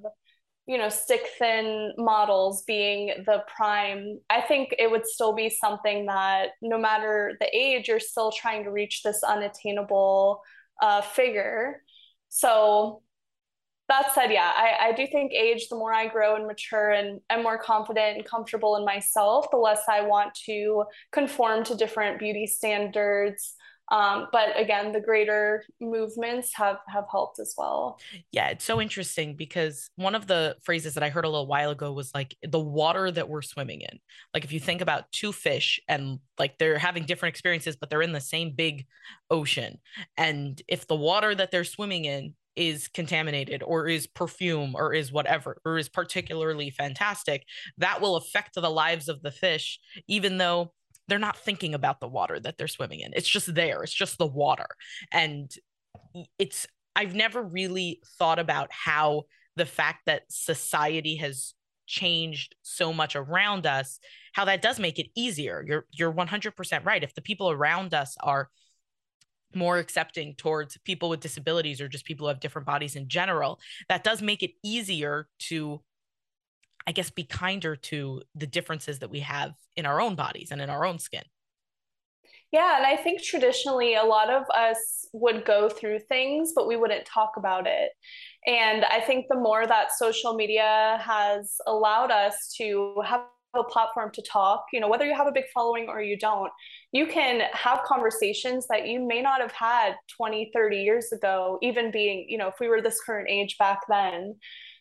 you 0.68 0.78
know, 0.78 0.90
stick 0.90 1.26
thin 1.40 1.94
models 1.98 2.64
being 2.68 3.24
the 3.26 3.42
prime, 3.56 4.20
I 4.30 4.42
think 4.42 4.76
it 4.78 4.92
would 4.92 5.08
still 5.08 5.34
be 5.34 5.50
something 5.50 6.06
that 6.08 6.50
no 6.62 6.78
matter 6.78 7.38
the 7.40 7.48
age, 7.56 7.88
you're 7.88 8.02
still 8.02 8.34
trying 8.34 8.66
to 8.66 8.72
reach 8.72 9.02
this 9.02 9.24
unattainable 9.24 10.42
uh, 10.82 11.02
figure. 11.02 11.84
So 12.30 13.02
that 13.90 14.14
said, 14.14 14.32
yeah, 14.32 14.52
I, 14.54 14.90
I 14.90 14.92
do 14.92 15.08
think 15.08 15.32
age, 15.32 15.70
the 15.70 15.78
more 15.78 15.94
I 15.94 16.08
grow 16.08 16.36
and 16.36 16.46
mature 16.46 16.92
and 16.92 17.22
am 17.30 17.44
more 17.44 17.58
confident 17.58 18.18
and 18.18 18.26
comfortable 18.26 18.76
in 18.76 18.84
myself, 18.84 19.50
the 19.50 19.58
less 19.58 19.84
I 19.90 20.02
want 20.02 20.34
to 20.46 20.84
conform 21.14 21.64
to 21.66 21.76
different 21.76 22.20
beauty 22.20 22.48
standards 22.48 23.54
um, 23.90 24.28
but 24.32 24.60
again 24.60 24.92
the 24.92 25.00
greater 25.00 25.64
movements 25.80 26.54
have 26.56 26.78
have 26.88 27.06
helped 27.10 27.40
as 27.40 27.54
well. 27.58 28.00
Yeah 28.32 28.50
it's 28.50 28.66
so 28.66 28.82
interesting 28.82 29.36
because 29.36 29.90
one 29.96 30.16
of 30.16 30.28
the 30.28 30.56
phrases 30.64 30.94
that 30.96 31.04
i 31.04 31.10
heard 31.10 31.26
a 31.26 31.30
little 31.30 31.48
while 31.48 31.72
ago 31.72 31.92
was 31.92 32.14
like 32.14 32.36
the 32.42 32.60
water 32.60 33.12
that 33.12 33.30
we're 33.30 33.42
swimming 33.42 33.82
in. 33.82 34.00
Like 34.34 34.44
if 34.44 34.52
you 34.52 34.60
think 34.60 34.82
about 34.82 35.12
two 35.12 35.32
fish 35.32 35.80
and 35.88 36.20
like 36.40 36.58
they're 36.58 36.78
having 36.78 37.06
different 37.06 37.34
experiences 37.34 37.76
but 37.76 37.90
they're 37.90 38.02
in 38.02 38.14
the 38.14 38.22
same 38.22 38.54
big 38.56 38.86
ocean. 39.30 39.80
And 40.18 40.62
if 40.68 40.88
the 40.88 40.96
water 40.96 41.34
that 41.36 41.52
they're 41.52 41.64
swimming 41.64 42.06
in 42.06 42.34
is 42.58 42.88
contaminated 42.88 43.62
or 43.64 43.88
is 43.88 44.08
perfume 44.08 44.74
or 44.76 44.94
is 44.94 45.12
whatever 45.12 45.62
or 45.64 45.78
is 45.78 45.88
particularly 45.88 46.72
fantastic 46.72 47.46
that 47.78 48.02
will 48.02 48.16
affect 48.16 48.56
the 48.56 48.70
lives 48.70 49.08
of 49.08 49.22
the 49.22 49.32
fish 49.32 49.80
even 50.08 50.38
though 50.40 50.74
they're 51.08 51.20
not 51.20 51.38
thinking 51.38 51.74
about 51.74 52.00
the 52.00 52.08
water 52.08 52.40
that 52.40 52.58
they're 52.58 52.68
swimming 52.68 53.00
in. 53.00 53.14
It's 53.16 53.30
just 53.30 53.54
there. 53.54 53.84
It's 53.84 53.94
just 53.94 54.18
the 54.18 54.28
water. 54.28 54.68
And 55.12 55.52
it's 56.38 56.68
I've 56.96 57.16
never 57.16 57.44
really 57.44 58.02
thought 58.18 58.40
about 58.40 58.70
how 58.72 59.24
the 59.56 59.66
fact 59.66 60.08
that 60.08 60.24
society 60.30 61.16
has 61.18 61.54
changed 61.86 62.56
so 62.64 62.92
much 62.92 63.16
around 63.16 63.66
us, 63.66 64.00
how 64.34 64.46
that 64.46 64.62
does 64.62 64.80
make 64.80 65.00
it 65.00 65.08
easier. 65.16 65.64
You're 65.66 65.86
you're 65.92 66.14
100% 66.14 66.86
right. 66.86 67.04
If 67.04 67.16
the 67.16 67.22
people 67.22 67.50
around 67.50 67.94
us 67.94 68.16
are 68.22 68.50
more 69.56 69.78
accepting 69.78 70.36
towards 70.36 70.78
people 70.80 71.10
with 71.10 71.22
disabilities 71.22 71.80
or 71.80 71.88
just 71.88 72.06
people 72.06 72.26
who 72.26 72.30
have 72.30 72.40
different 72.40 72.68
bodies 72.68 72.96
in 72.96 73.08
general, 73.08 73.60
that 73.90 74.04
does 74.04 74.22
make 74.22 74.44
it 74.44 74.52
easier 74.64 75.28
to 75.40 75.82
I 76.88 76.94
guess, 76.94 77.10
be 77.10 77.26
kinder 77.26 77.76
to 77.76 78.24
the 78.34 78.48
differences 78.48 79.00
that 79.00 79.10
we 79.10 79.20
have 79.20 79.54
in 79.76 79.86
our 79.86 80.00
own 80.02 80.16
bodies 80.16 80.52
and 80.52 80.62
in 80.62 80.70
our 80.70 80.86
own 80.86 81.00
skin. 81.00 81.24
Yeah, 82.52 82.78
and 82.78 82.86
I 82.86 82.96
think 82.96 83.22
traditionally 83.22 83.96
a 83.96 84.04
lot 84.04 84.30
of 84.30 84.44
us 84.56 85.06
would 85.12 85.44
go 85.44 85.68
through 85.68 86.00
things, 86.08 86.54
but 86.56 86.66
we 86.66 86.78
wouldn't 86.78 87.06
talk 87.06 87.34
about 87.36 87.68
it. 87.68 87.90
And 88.46 88.86
I 88.86 89.02
think 89.02 89.26
the 89.30 89.36
more 89.36 89.68
that 89.68 89.92
social 89.92 90.34
media 90.34 90.98
has 91.06 91.58
allowed 91.68 92.10
us 92.10 92.54
to 92.58 92.96
have 93.06 93.22
a 93.54 93.64
platform 93.64 94.12
to 94.14 94.22
talk, 94.22 94.66
you 94.72 94.80
know, 94.80 94.88
whether 94.88 95.06
you 95.06 95.16
have 95.16 95.28
a 95.28 95.32
big 95.32 95.46
following 95.54 95.88
or 95.90 96.02
you 96.02 96.18
don't, 96.18 96.52
you 96.94 97.08
can 97.08 97.42
have 97.52 97.82
conversations 97.84 98.68
that 98.70 98.88
you 98.88 99.06
may 99.06 99.22
not 99.22 99.42
have 99.42 99.52
had 99.52 99.96
20, 100.16 100.52
30 100.54 100.78
years 100.78 101.12
ago, 101.12 101.58
even 101.62 101.92
being, 101.92 102.26
you 102.30 102.38
know, 102.38 102.48
if 102.48 102.56
we 102.62 102.70
were 102.70 102.82
this 102.82 103.02
current 103.02 103.28
age 103.30 103.58
back 103.58 103.80
then. 103.90 104.36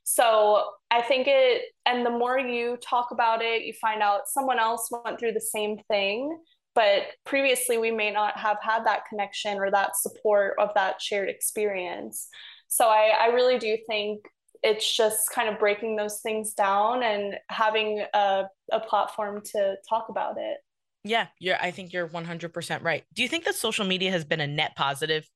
So 0.05 0.65
I 0.97 1.03
think 1.03 1.27
it, 1.29 1.63
and 1.85 2.07
the 2.07 2.11
more 2.11 2.39
you 2.39 2.79
talk 2.79 3.09
about 3.11 3.43
it, 3.43 3.65
you 3.65 3.73
find 3.75 4.03
out 4.03 4.29
someone 4.29 4.59
else 4.59 4.89
went 4.91 5.21
through 5.21 5.33
the 5.33 5.41
same 5.41 5.79
thing. 5.89 6.39
But 6.75 7.03
previously, 7.25 7.79
we 7.79 7.91
may 7.91 8.11
not 8.11 8.39
have 8.39 8.59
had 8.63 8.85
that 8.85 9.03
connection 9.09 9.59
or 9.59 9.71
that 9.71 9.97
support 9.97 10.55
of 10.59 10.71
that 10.75 11.01
shared 11.01 11.29
experience. 11.29 12.29
So 12.69 12.87
I, 12.87 13.13
I 13.21 13.27
really 13.29 13.59
do 13.59 13.77
think 13.87 14.21
it's 14.63 14.97
just 14.97 15.31
kind 15.31 15.49
of 15.49 15.59
breaking 15.59 15.97
those 15.97 16.21
things 16.21 16.55
down 16.55 17.03
and 17.03 17.37
having 17.49 18.05
a, 18.15 18.45
a 18.73 18.81
platform 18.81 19.43
to 19.53 19.77
talk 19.89 20.09
about 20.09 20.37
it. 20.39 20.59
Yeah, 21.05 21.29
you're 21.39 21.57
I 21.61 21.71
think 21.71 21.93
you're 21.93 22.09
100% 22.09 22.83
right. 22.83 23.05
Do 23.15 23.23
you 23.23 23.29
think 23.29 23.45
that 23.45 23.55
social 23.55 23.85
media 23.85 24.11
has 24.11 24.25
been 24.25 24.41
a 24.41 24.47
net 24.47 24.73
positive 24.77 25.29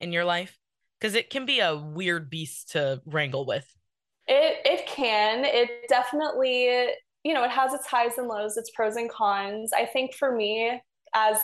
in 0.00 0.12
your 0.12 0.24
life? 0.24 0.58
Cuz 1.00 1.14
it 1.14 1.30
can 1.30 1.46
be 1.46 1.60
a 1.60 1.76
weird 1.76 2.28
beast 2.28 2.72
to 2.72 3.00
wrangle 3.06 3.46
with. 3.46 3.66
It 4.28 4.60
it 4.64 4.85
can. 4.96 5.44
It 5.44 5.70
definitely, 5.88 6.88
you 7.24 7.34
know, 7.34 7.44
it 7.44 7.50
has 7.50 7.74
its 7.74 7.86
highs 7.86 8.18
and 8.18 8.28
lows, 8.28 8.56
its 8.56 8.70
pros 8.70 8.96
and 8.96 9.10
cons. 9.10 9.72
I 9.72 9.86
think 9.86 10.14
for 10.14 10.34
me, 10.34 10.80
as 11.14 11.38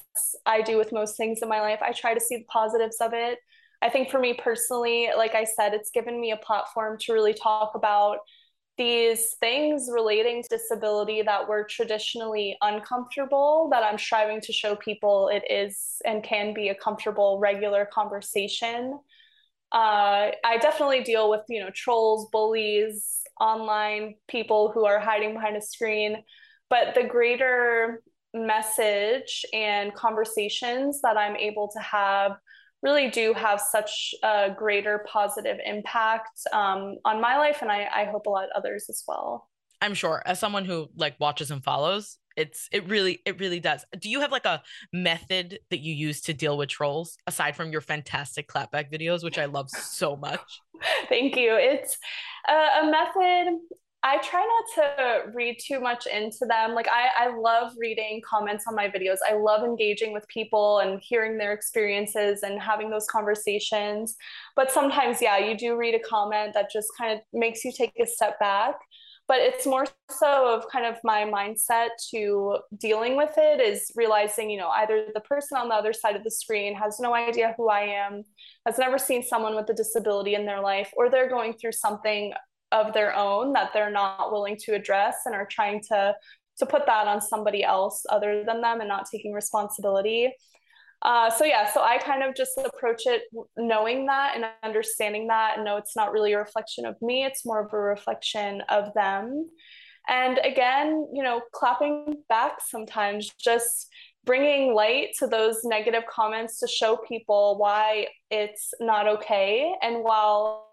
I 0.46 0.62
do 0.62 0.76
with 0.76 0.92
most 0.92 1.16
things 1.16 1.40
in 1.42 1.48
my 1.48 1.60
life, 1.60 1.80
I 1.82 1.92
try 1.92 2.14
to 2.14 2.20
see 2.20 2.38
the 2.38 2.44
positives 2.44 2.96
of 3.00 3.12
it. 3.14 3.38
I 3.82 3.90
think 3.90 4.10
for 4.10 4.20
me 4.20 4.34
personally, 4.34 5.08
like 5.16 5.34
I 5.34 5.44
said, 5.44 5.74
it's 5.74 5.90
given 5.90 6.20
me 6.20 6.30
a 6.32 6.36
platform 6.36 6.98
to 7.00 7.12
really 7.12 7.34
talk 7.34 7.72
about 7.74 8.18
these 8.78 9.34
things 9.40 9.88
relating 9.92 10.42
to 10.42 10.48
disability 10.48 11.22
that 11.22 11.46
were 11.46 11.66
traditionally 11.68 12.56
uncomfortable 12.62 13.68
that 13.70 13.82
I'm 13.82 13.98
striving 13.98 14.40
to 14.40 14.52
show 14.52 14.76
people 14.76 15.28
it 15.28 15.42
is 15.50 16.00
and 16.06 16.22
can 16.22 16.54
be 16.54 16.68
a 16.70 16.74
comfortable, 16.74 17.38
regular 17.38 17.88
conversation 17.92 18.98
uh, 19.72 20.30
I 20.44 20.58
definitely 20.60 21.02
deal 21.02 21.30
with 21.30 21.40
you 21.48 21.60
know 21.60 21.70
trolls, 21.74 22.28
bullies, 22.30 23.21
online 23.42 24.14
people 24.28 24.70
who 24.72 24.86
are 24.86 25.00
hiding 25.00 25.34
behind 25.34 25.56
a 25.56 25.60
screen, 25.60 26.22
but 26.70 26.94
the 26.94 27.02
greater 27.02 28.02
message 28.32 29.44
and 29.52 29.92
conversations 29.94 31.00
that 31.02 31.18
I'm 31.18 31.36
able 31.36 31.68
to 31.68 31.80
have 31.80 32.32
really 32.82 33.10
do 33.10 33.32
have 33.34 33.60
such 33.60 34.14
a 34.22 34.50
greater 34.56 35.04
positive 35.08 35.58
impact 35.64 36.30
um, 36.52 36.96
on 37.04 37.20
my 37.20 37.36
life 37.36 37.58
and 37.62 37.70
I, 37.70 37.88
I 37.94 38.04
hope 38.06 38.26
a 38.26 38.30
lot 38.30 38.48
others 38.54 38.86
as 38.88 39.04
well. 39.06 39.48
I'm 39.80 39.94
sure 39.94 40.22
as 40.24 40.38
someone 40.38 40.64
who 40.64 40.88
like 40.96 41.18
watches 41.20 41.50
and 41.50 41.62
follows 41.62 42.18
it's 42.36 42.68
it 42.72 42.88
really 42.88 43.20
it 43.26 43.38
really 43.40 43.60
does 43.60 43.84
do 43.98 44.08
you 44.08 44.20
have 44.20 44.32
like 44.32 44.44
a 44.44 44.62
method 44.92 45.58
that 45.70 45.80
you 45.80 45.94
use 45.94 46.20
to 46.20 46.32
deal 46.32 46.56
with 46.56 46.68
trolls 46.68 47.16
aside 47.26 47.56
from 47.56 47.70
your 47.70 47.80
fantastic 47.80 48.48
clapback 48.48 48.92
videos 48.92 49.22
which 49.22 49.38
i 49.38 49.44
love 49.44 49.68
so 49.70 50.16
much 50.16 50.60
thank 51.08 51.36
you 51.36 51.54
it's 51.54 51.98
uh, 52.48 52.82
a 52.82 52.90
method 52.90 53.58
I 54.04 54.18
try 54.18 54.40
not 54.40 54.64
to 54.74 55.30
read 55.32 55.58
too 55.64 55.78
much 55.78 56.06
into 56.06 56.44
them. 56.48 56.74
Like 56.74 56.88
I, 56.88 57.26
I 57.26 57.36
love 57.36 57.72
reading 57.78 58.20
comments 58.28 58.64
on 58.66 58.74
my 58.74 58.88
videos. 58.88 59.18
I 59.28 59.34
love 59.34 59.62
engaging 59.62 60.12
with 60.12 60.26
people 60.26 60.80
and 60.80 61.00
hearing 61.00 61.38
their 61.38 61.52
experiences 61.52 62.42
and 62.42 62.60
having 62.60 62.90
those 62.90 63.06
conversations. 63.06 64.16
But 64.56 64.72
sometimes, 64.72 65.22
yeah, 65.22 65.38
you 65.38 65.56
do 65.56 65.76
read 65.76 65.94
a 65.94 66.00
comment 66.00 66.52
that 66.54 66.68
just 66.68 66.88
kind 66.98 67.12
of 67.12 67.20
makes 67.32 67.64
you 67.64 67.70
take 67.70 67.92
a 68.02 68.06
step 68.06 68.40
back. 68.40 68.74
But 69.28 69.38
it's 69.40 69.66
more 69.66 69.86
so 70.10 70.54
of 70.54 70.68
kind 70.70 70.84
of 70.84 70.96
my 71.04 71.24
mindset 71.24 71.88
to 72.10 72.58
dealing 72.78 73.16
with 73.16 73.32
it 73.36 73.60
is 73.60 73.90
realizing, 73.94 74.50
you 74.50 74.58
know, 74.58 74.68
either 74.68 75.06
the 75.14 75.20
person 75.20 75.56
on 75.56 75.68
the 75.68 75.74
other 75.74 75.92
side 75.92 76.16
of 76.16 76.24
the 76.24 76.30
screen 76.30 76.74
has 76.74 77.00
no 77.00 77.14
idea 77.14 77.54
who 77.56 77.68
I 77.68 77.82
am, 77.82 78.24
has 78.66 78.78
never 78.78 78.98
seen 78.98 79.22
someone 79.22 79.54
with 79.54 79.70
a 79.70 79.74
disability 79.74 80.34
in 80.34 80.44
their 80.44 80.60
life, 80.60 80.90
or 80.96 81.08
they're 81.08 81.30
going 81.30 81.54
through 81.54 81.72
something 81.72 82.32
of 82.72 82.92
their 82.92 83.14
own 83.14 83.52
that 83.52 83.70
they're 83.72 83.90
not 83.90 84.32
willing 84.32 84.56
to 84.56 84.74
address 84.74 85.18
and 85.26 85.34
are 85.34 85.46
trying 85.46 85.80
to 85.88 86.14
to 86.58 86.66
put 86.66 86.86
that 86.86 87.06
on 87.08 87.20
somebody 87.20 87.64
else 87.64 88.04
other 88.10 88.44
than 88.44 88.60
them 88.60 88.80
and 88.80 88.88
not 88.88 89.06
taking 89.10 89.32
responsibility 89.32 90.30
uh, 91.04 91.30
so 91.30 91.44
yeah 91.44 91.70
so 91.70 91.80
i 91.82 91.98
kind 91.98 92.22
of 92.22 92.34
just 92.34 92.58
approach 92.58 93.02
it 93.06 93.22
knowing 93.56 94.06
that 94.06 94.34
and 94.36 94.44
understanding 94.62 95.26
that 95.26 95.54
and 95.56 95.64
know 95.64 95.76
it's 95.76 95.96
not 95.96 96.12
really 96.12 96.32
a 96.32 96.38
reflection 96.38 96.84
of 96.84 96.96
me 97.02 97.24
it's 97.24 97.44
more 97.44 97.64
of 97.64 97.72
a 97.72 97.78
reflection 97.78 98.62
of 98.68 98.92
them 98.94 99.48
and 100.08 100.38
again 100.44 101.06
you 101.12 101.22
know 101.22 101.40
clapping 101.52 102.14
back 102.28 102.58
sometimes 102.66 103.30
just 103.38 103.88
bringing 104.24 104.74
light 104.74 105.08
to 105.18 105.26
those 105.26 105.64
negative 105.64 106.04
comments 106.08 106.60
to 106.60 106.68
show 106.68 106.96
people 106.96 107.58
why 107.58 108.06
it's 108.30 108.72
not 108.80 109.08
okay 109.08 109.74
and 109.82 110.04
while 110.04 110.68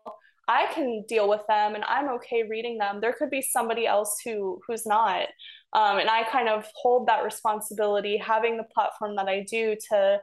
I 0.49 0.65
can 0.73 1.03
deal 1.07 1.29
with 1.29 1.41
them 1.47 1.75
and 1.75 1.83
I'm 1.85 2.09
okay 2.15 2.43
reading 2.49 2.79
them. 2.79 2.99
There 3.01 3.13
could 3.13 3.29
be 3.29 3.41
somebody 3.41 3.85
else 3.85 4.17
who 4.25 4.59
who's 4.67 4.85
not. 4.85 5.27
Um, 5.73 5.99
and 5.99 6.09
I 6.09 6.23
kind 6.23 6.49
of 6.49 6.65
hold 6.75 7.07
that 7.07 7.23
responsibility, 7.23 8.17
having 8.17 8.57
the 8.57 8.65
platform 8.73 9.15
that 9.17 9.27
I 9.27 9.45
do 9.49 9.75
to 9.89 10.19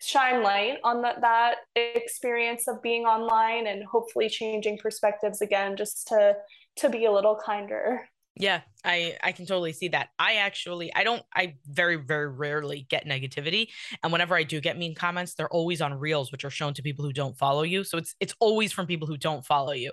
shine 0.00 0.42
light 0.42 0.78
on 0.84 1.02
the, 1.02 1.12
that 1.20 1.56
experience 1.76 2.68
of 2.68 2.82
being 2.82 3.04
online 3.04 3.66
and 3.66 3.84
hopefully 3.84 4.28
changing 4.28 4.78
perspectives 4.78 5.40
again, 5.40 5.76
just 5.76 6.08
to 6.08 6.34
to 6.76 6.88
be 6.88 7.04
a 7.04 7.12
little 7.12 7.38
kinder. 7.44 8.08
Yeah, 8.40 8.60
I 8.84 9.16
I 9.22 9.32
can 9.32 9.46
totally 9.46 9.72
see 9.72 9.88
that. 9.88 10.10
I 10.18 10.36
actually 10.36 10.94
I 10.94 11.02
don't 11.02 11.22
I 11.34 11.56
very 11.66 11.96
very 11.96 12.28
rarely 12.28 12.86
get 12.88 13.04
negativity 13.04 13.68
and 14.02 14.12
whenever 14.12 14.36
I 14.36 14.44
do 14.44 14.60
get 14.60 14.78
mean 14.78 14.94
comments 14.94 15.34
they're 15.34 15.48
always 15.48 15.80
on 15.80 15.92
reels 15.94 16.30
which 16.30 16.44
are 16.44 16.50
shown 16.50 16.72
to 16.74 16.82
people 16.82 17.04
who 17.04 17.12
don't 17.12 17.36
follow 17.36 17.62
you. 17.62 17.82
So 17.82 17.98
it's 17.98 18.14
it's 18.20 18.34
always 18.38 18.72
from 18.72 18.86
people 18.86 19.08
who 19.08 19.16
don't 19.16 19.44
follow 19.44 19.72
you. 19.72 19.92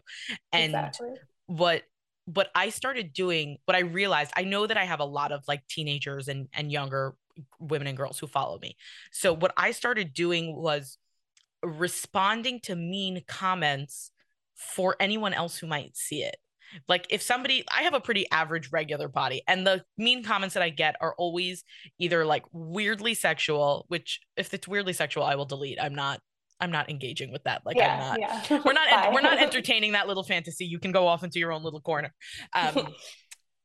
And 0.52 0.65
exactly. 0.65 1.10
what 1.48 1.84
what 2.26 2.50
I 2.56 2.70
started 2.70 3.14
doing, 3.14 3.58
what 3.66 3.76
I 3.76 3.82
realized, 3.82 4.32
I 4.36 4.44
know 4.44 4.68
that 4.68 4.78
I 4.78 4.86
have 4.86 5.00
a 5.00 5.06
lot 5.06 5.32
of 5.32 5.44
like 5.48 5.68
teenagers 5.68 6.28
and 6.28 6.48
and 6.54 6.72
younger 6.72 7.16
women 7.60 7.88
and 7.88 7.98
girls 7.98 8.20
who 8.20 8.28
follow 8.28 8.60
me. 8.60 8.78
So 9.12 9.34
what 9.34 9.54
I 9.58 9.72
started 9.72 10.14
doing 10.14 10.56
was 10.56 10.98
responding 11.62 12.60
to 12.62 12.76
mean 12.76 13.24
comments 13.28 14.12
for 14.56 14.96
anyone 15.00 15.34
else 15.34 15.58
who 15.58 15.68
might 15.68 15.98
see 15.98 16.24
it. 16.24 16.38
Like 16.88 17.08
if 17.10 17.22
somebody, 17.22 17.64
I 17.72 17.84
have 17.84 17.94
a 17.94 18.00
pretty 18.00 18.30
average 18.32 18.72
regular 18.72 19.08
body, 19.08 19.44
and 19.48 19.66
the 19.66 19.84
mean 19.98 20.24
comments 20.24 20.56
that 20.56 20.64
I 20.64 20.70
get 20.70 20.96
are 21.00 21.14
always 21.18 21.64
either 22.00 22.26
like 22.26 22.44
weirdly 22.52 23.14
sexual, 23.14 23.86
which 23.88 24.20
if 24.36 24.54
it's 24.54 24.68
weirdly 24.68 24.94
sexual, 24.94 25.24
I 25.24 25.36
will 25.36 25.46
delete. 25.46 25.80
I'm 25.82 25.96
not 25.96 26.22
I'm 26.60 26.72
not 26.72 26.89
engaging 26.89 27.32
with 27.32 27.44
that. 27.44 27.62
Like 27.65 27.78
yeah, 27.78 28.12
I'm 28.13 28.22
not. 28.22 28.44
Yeah. 28.50 28.62
We're 28.65 28.74
not. 28.74 29.13
we're 29.13 29.22
not 29.22 29.39
entertaining 29.41 29.94
that 29.94 30.08
little 30.08 30.24
fantasy. 30.24 30.65
You 30.65 30.80
can 30.80 30.91
go 30.91 31.08
off 31.08 31.24
into 31.24 31.39
your 31.39 31.52
own 31.52 31.63
little 31.63 31.82
corner. 31.82 32.13
Um, 32.54 32.94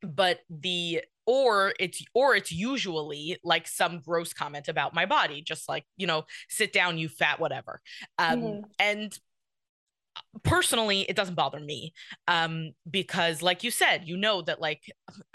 but 0.02 0.40
the 0.48 1.02
or 1.26 1.74
it's 1.78 2.02
or 2.14 2.34
it's 2.34 2.50
usually 2.50 3.38
like 3.44 3.68
some 3.68 4.00
gross 4.00 4.32
comment 4.32 4.68
about 4.68 4.94
my 4.94 5.06
body, 5.06 5.42
just 5.42 5.68
like 5.68 5.84
you 5.96 6.06
know, 6.06 6.24
sit 6.48 6.72
down, 6.72 6.98
you 6.98 7.08
fat, 7.08 7.38
whatever. 7.38 7.80
Um, 8.18 8.40
mm-hmm. 8.40 8.60
and 8.78 9.18
personally 10.42 11.02
it 11.02 11.16
doesn't 11.16 11.34
bother 11.34 11.60
me 11.60 11.92
um 12.28 12.72
because 12.88 13.42
like 13.42 13.64
you 13.64 13.70
said 13.70 14.02
you 14.04 14.16
know 14.16 14.42
that 14.42 14.60
like 14.60 14.82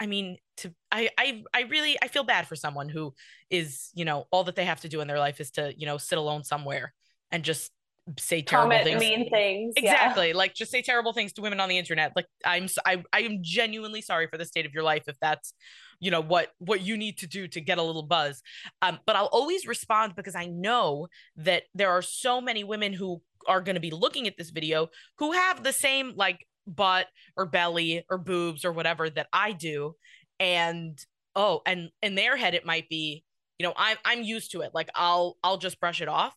i 0.00 0.06
mean 0.06 0.36
to 0.56 0.72
i 0.92 1.08
i 1.18 1.42
i 1.54 1.62
really 1.62 1.98
i 2.02 2.08
feel 2.08 2.24
bad 2.24 2.46
for 2.46 2.56
someone 2.56 2.88
who 2.88 3.12
is 3.50 3.90
you 3.94 4.04
know 4.04 4.26
all 4.30 4.44
that 4.44 4.54
they 4.54 4.64
have 4.64 4.80
to 4.80 4.88
do 4.88 5.00
in 5.00 5.08
their 5.08 5.18
life 5.18 5.40
is 5.40 5.50
to 5.50 5.72
you 5.76 5.86
know 5.86 5.98
sit 5.98 6.18
alone 6.18 6.44
somewhere 6.44 6.92
and 7.32 7.42
just 7.42 7.72
say 8.18 8.40
terrible 8.40 8.70
Comment 8.70 8.84
things. 8.84 9.00
mean 9.00 9.30
things 9.30 9.74
exactly. 9.76 10.28
Yeah. 10.28 10.36
like 10.36 10.54
just 10.54 10.70
say 10.70 10.80
terrible 10.80 11.12
things 11.12 11.32
to 11.34 11.42
women 11.42 11.58
on 11.58 11.68
the 11.68 11.76
internet. 11.76 12.12
Like 12.14 12.26
i'm 12.44 12.68
i 12.86 13.02
i 13.12 13.20
am 13.22 13.38
genuinely 13.42 14.00
sorry 14.00 14.28
for 14.28 14.38
the 14.38 14.44
state 14.44 14.64
of 14.64 14.72
your 14.72 14.84
life 14.84 15.04
if 15.08 15.16
that's 15.20 15.54
you 15.98 16.10
know 16.12 16.20
what 16.22 16.52
what 16.58 16.82
you 16.82 16.96
need 16.96 17.18
to 17.18 17.26
do 17.26 17.48
to 17.48 17.60
get 17.60 17.78
a 17.78 17.82
little 17.82 18.04
buzz. 18.04 18.42
Um 18.80 19.00
but 19.06 19.16
i'll 19.16 19.26
always 19.32 19.66
respond 19.66 20.14
because 20.14 20.36
i 20.36 20.46
know 20.46 21.08
that 21.36 21.64
there 21.74 21.90
are 21.90 22.02
so 22.02 22.40
many 22.40 22.62
women 22.62 22.92
who 22.92 23.20
are 23.48 23.60
going 23.60 23.74
to 23.76 23.80
be 23.80 23.90
looking 23.90 24.26
at 24.26 24.36
this 24.36 24.50
video 24.50 24.88
who 25.18 25.32
have 25.32 25.62
the 25.62 25.72
same 25.72 26.12
like 26.14 26.46
butt 26.66 27.06
or 27.36 27.46
belly 27.46 28.04
or 28.10 28.18
boobs 28.18 28.64
or 28.64 28.72
whatever 28.72 29.08
that 29.10 29.28
I 29.32 29.52
do. 29.52 29.94
And 30.38 30.98
oh 31.34 31.62
and 31.66 31.90
in 32.02 32.14
their 32.14 32.36
head 32.36 32.54
it 32.54 32.66
might 32.66 32.88
be 32.88 33.24
you 33.58 33.66
know 33.66 33.72
I'm 33.76 33.96
I'm 34.04 34.22
used 34.22 34.52
to 34.52 34.60
it. 34.62 34.72
Like 34.74 34.90
I'll 34.94 35.36
I'll 35.42 35.58
just 35.58 35.80
brush 35.80 36.00
it 36.00 36.08
off 36.08 36.34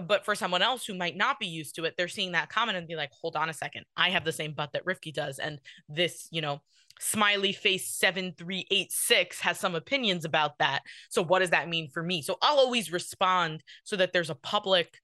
but 0.00 0.24
for 0.24 0.34
someone 0.34 0.62
else 0.62 0.84
who 0.84 0.94
might 0.94 1.16
not 1.16 1.38
be 1.38 1.46
used 1.46 1.74
to 1.74 1.84
it 1.84 1.94
they're 1.96 2.08
seeing 2.08 2.32
that 2.32 2.48
comment 2.48 2.76
and 2.76 2.86
be 2.86 2.96
like 2.96 3.10
hold 3.12 3.36
on 3.36 3.48
a 3.48 3.54
second. 3.54 3.84
I 3.96 4.10
have 4.10 4.24
the 4.24 4.32
same 4.32 4.52
butt 4.52 4.72
that 4.72 4.84
Rifki 4.84 5.12
does 5.12 5.38
and 5.38 5.60
this 5.88 6.28
you 6.30 6.40
know 6.40 6.60
smiley 6.98 7.52
face 7.52 7.88
7386 7.88 9.40
has 9.40 9.58
some 9.60 9.74
opinions 9.74 10.24
about 10.24 10.58
that. 10.58 10.80
So 11.10 11.22
what 11.22 11.40
does 11.40 11.50
that 11.50 11.68
mean 11.68 11.90
for 11.90 12.02
me? 12.02 12.22
So 12.22 12.38
I'll 12.40 12.58
always 12.58 12.90
respond 12.90 13.62
so 13.84 13.96
that 13.96 14.12
there's 14.12 14.30
a 14.30 14.34
public 14.34 15.00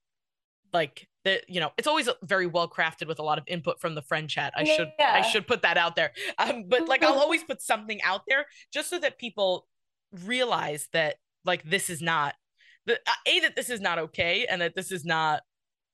like 0.72 1.06
that 1.24 1.48
you 1.48 1.60
know 1.60 1.70
it's 1.76 1.86
always 1.86 2.08
very 2.22 2.46
well 2.46 2.68
crafted 2.68 3.06
with 3.06 3.18
a 3.18 3.22
lot 3.22 3.38
of 3.38 3.44
input 3.46 3.80
from 3.80 3.94
the 3.94 4.02
friend 4.02 4.28
chat. 4.28 4.52
I 4.56 4.64
should 4.64 4.88
i 4.98 5.22
should 5.22 5.46
put 5.46 5.62
that 5.62 5.76
out 5.76 5.96
there. 5.96 6.12
Um, 6.38 6.64
but 6.68 6.88
like 6.88 7.02
i'll 7.04 7.18
always 7.18 7.44
put 7.44 7.60
something 7.60 8.00
out 8.02 8.22
there 8.28 8.46
just 8.72 8.90
so 8.90 8.98
that 8.98 9.18
people 9.18 9.66
realize 10.24 10.88
that 10.92 11.16
like 11.44 11.62
this 11.64 11.90
is 11.90 12.00
not 12.00 12.34
the 12.86 12.94
uh, 13.06 13.12
a 13.26 13.40
that 13.40 13.56
this 13.56 13.70
is 13.70 13.80
not 13.80 13.98
okay 13.98 14.46
and 14.48 14.60
that 14.60 14.74
this 14.74 14.92
is 14.92 15.04
not 15.04 15.42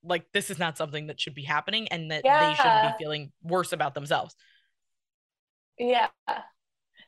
like 0.04 0.24
this 0.32 0.50
is 0.50 0.58
not 0.58 0.78
something 0.78 1.08
that 1.08 1.20
should 1.20 1.34
be 1.34 1.42
happening 1.42 1.88
and 1.88 2.10
that 2.10 2.22
yeah. 2.24 2.48
they 2.48 2.54
shouldn't 2.54 2.98
be 2.98 3.04
feeling 3.04 3.32
worse 3.42 3.72
about 3.72 3.94
themselves 3.94 4.34
yeah 5.78 6.08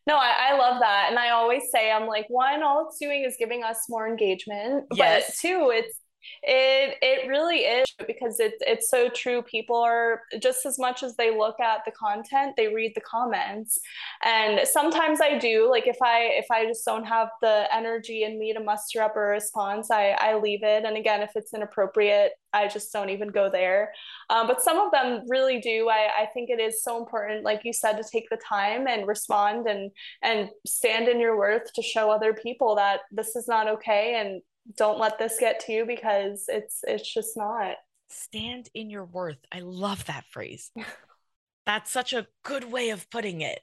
no, 0.06 0.16
I, 0.16 0.50
I, 0.50 0.58
love 0.58 0.80
that. 0.80 1.06
And 1.10 1.18
I 1.18 1.30
always 1.30 1.64
say, 1.70 1.90
I'm 1.90 2.06
like, 2.06 2.26
one, 2.28 2.62
all 2.62 2.88
it's 2.88 2.98
doing 2.98 3.24
is 3.24 3.36
giving 3.38 3.62
us 3.62 3.84
more 3.88 4.08
engagement. 4.08 4.86
Yes. 4.94 5.26
But 5.26 5.48
two, 5.48 5.70
it's 5.72 5.96
it 6.42 6.96
it 7.02 7.28
really 7.28 7.58
is 7.58 7.86
because 8.06 8.40
it's 8.40 8.62
it's 8.66 8.88
so 8.88 9.08
true. 9.08 9.42
People 9.42 9.76
are 9.76 10.22
just 10.40 10.66
as 10.66 10.78
much 10.78 11.02
as 11.02 11.16
they 11.16 11.36
look 11.36 11.60
at 11.60 11.84
the 11.84 11.92
content, 11.92 12.54
they 12.56 12.68
read 12.68 12.92
the 12.94 13.00
comments. 13.00 13.78
And 14.22 14.66
sometimes 14.66 15.20
I 15.20 15.38
do, 15.38 15.68
like 15.70 15.86
if 15.86 15.98
I 16.02 16.30
if 16.32 16.46
I 16.50 16.66
just 16.66 16.84
don't 16.84 17.04
have 17.04 17.28
the 17.40 17.66
energy 17.74 18.24
in 18.24 18.38
me 18.38 18.52
to 18.52 18.60
muster 18.60 19.02
up 19.02 19.16
a 19.16 19.20
response, 19.20 19.90
I 19.90 20.10
I 20.18 20.38
leave 20.38 20.62
it. 20.62 20.84
And 20.84 20.96
again, 20.96 21.22
if 21.22 21.30
it's 21.34 21.54
inappropriate, 21.54 22.32
I 22.52 22.68
just 22.68 22.92
don't 22.92 23.10
even 23.10 23.28
go 23.28 23.48
there. 23.50 23.92
Um, 24.28 24.46
but 24.46 24.62
some 24.62 24.78
of 24.78 24.90
them 24.92 25.22
really 25.28 25.60
do. 25.60 25.88
I, 25.88 26.22
I 26.22 26.26
think 26.34 26.50
it 26.50 26.60
is 26.60 26.82
so 26.82 26.98
important, 26.98 27.44
like 27.44 27.60
you 27.64 27.72
said, 27.72 27.94
to 27.94 28.04
take 28.10 28.28
the 28.30 28.38
time 28.46 28.86
and 28.86 29.06
respond 29.06 29.66
and 29.66 29.90
and 30.22 30.50
stand 30.66 31.08
in 31.08 31.20
your 31.20 31.36
worth 31.36 31.72
to 31.74 31.82
show 31.82 32.10
other 32.10 32.34
people 32.34 32.76
that 32.76 33.00
this 33.10 33.36
is 33.36 33.46
not 33.48 33.68
okay 33.68 34.16
and 34.20 34.42
don't 34.76 34.98
let 34.98 35.18
this 35.18 35.36
get 35.38 35.60
to 35.60 35.72
you 35.72 35.84
because 35.86 36.44
it's 36.48 36.80
it's 36.86 37.12
just 37.12 37.36
not. 37.36 37.76
Stand 38.08 38.68
in 38.74 38.90
your 38.90 39.04
worth. 39.04 39.38
I 39.52 39.60
love 39.60 40.04
that 40.06 40.24
phrase. 40.30 40.70
That's 41.66 41.90
such 41.90 42.12
a 42.12 42.26
good 42.42 42.64
way 42.64 42.90
of 42.90 43.08
putting 43.10 43.42
it. 43.42 43.60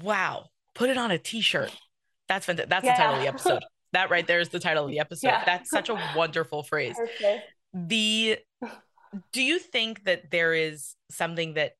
Wow. 0.00 0.46
Put 0.74 0.90
it 0.90 0.98
on 0.98 1.10
a 1.10 1.18
t-shirt. 1.18 1.74
That's 2.28 2.46
fantastic 2.46 2.70
that's 2.70 2.84
yeah. 2.84 2.96
the 2.96 3.02
title 3.02 3.14
of 3.16 3.22
the 3.22 3.28
episode. 3.28 3.64
That 3.92 4.10
right 4.10 4.26
there 4.26 4.38
is 4.38 4.50
the 4.50 4.60
title 4.60 4.84
of 4.84 4.90
the 4.90 4.98
episode. 5.00 5.28
Yeah. 5.28 5.42
that's 5.44 5.70
such 5.70 5.88
a 5.88 5.98
wonderful 6.14 6.62
phrase. 6.62 6.94
Perfect. 6.96 7.44
the 7.72 8.38
do 9.32 9.42
you 9.42 9.58
think 9.58 10.04
that 10.04 10.30
there 10.30 10.52
is 10.52 10.94
something 11.10 11.54
that 11.54 11.72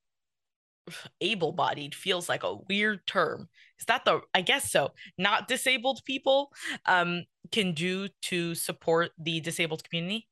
able-bodied 1.21 1.95
feels 1.95 2.29
like 2.29 2.43
a 2.43 2.57
weird 2.69 3.07
term 3.07 3.49
is 3.79 3.87
that 3.87 4.05
the 4.05 4.21
i 4.35 4.41
guess 4.41 4.71
so 4.71 4.91
not 5.17 5.49
disabled 5.49 6.01
people 6.05 6.51
um, 6.87 7.25
can 7.53 7.73
do 7.73 8.09
to 8.23 8.55
support 8.55 9.11
the 9.19 9.41
disabled 9.41 9.83
community? 9.85 10.29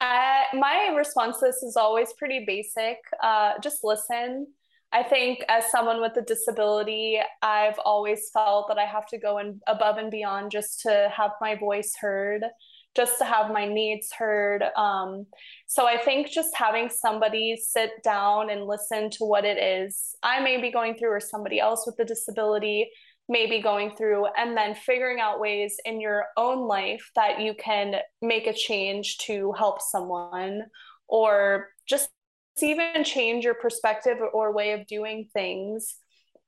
Uh, 0.00 0.42
my 0.54 0.94
response 0.96 1.38
to 1.40 1.46
this 1.46 1.62
is 1.62 1.76
always 1.76 2.12
pretty 2.18 2.44
basic 2.46 2.98
uh, 3.22 3.54
just 3.62 3.78
listen. 3.82 4.46
I 4.92 5.02
think 5.02 5.44
as 5.48 5.70
someone 5.70 6.00
with 6.00 6.16
a 6.16 6.22
disability 6.22 7.20
i've 7.42 7.78
always 7.84 8.30
felt 8.32 8.68
that 8.68 8.78
i 8.78 8.86
have 8.86 9.06
to 9.08 9.18
go 9.18 9.36
in 9.36 9.60
above 9.66 9.98
and 9.98 10.10
beyond 10.10 10.50
just 10.50 10.80
to 10.80 11.12
have 11.14 11.32
my 11.40 11.56
voice 11.56 11.92
heard 12.00 12.42
just 12.98 13.18
to 13.18 13.24
have 13.24 13.52
my 13.52 13.64
needs 13.64 14.08
heard. 14.12 14.62
Um, 14.76 15.26
so 15.66 15.86
I 15.86 15.96
think 15.96 16.28
just 16.28 16.54
having 16.56 16.90
somebody 16.90 17.56
sit 17.56 17.90
down 18.02 18.50
and 18.50 18.66
listen 18.66 19.08
to 19.10 19.24
what 19.24 19.44
it 19.44 19.58
is 19.76 20.16
I 20.22 20.40
may 20.40 20.60
be 20.60 20.72
going 20.72 20.96
through, 20.96 21.12
or 21.12 21.20
somebody 21.20 21.58
else 21.60 21.84
with 21.86 21.98
a 22.00 22.04
disability 22.04 22.90
may 23.28 23.46
be 23.46 23.62
going 23.62 23.90
through, 23.96 24.26
and 24.36 24.56
then 24.56 24.74
figuring 24.74 25.20
out 25.20 25.38
ways 25.38 25.76
in 25.84 26.00
your 26.00 26.24
own 26.36 26.66
life 26.66 27.04
that 27.14 27.40
you 27.40 27.54
can 27.54 27.94
make 28.20 28.46
a 28.48 28.52
change 28.52 29.18
to 29.18 29.52
help 29.52 29.80
someone 29.80 30.62
or 31.06 31.68
just 31.86 32.10
even 32.60 33.04
change 33.04 33.44
your 33.44 33.54
perspective 33.54 34.18
or 34.32 34.52
way 34.52 34.72
of 34.72 34.86
doing 34.88 35.28
things. 35.32 35.94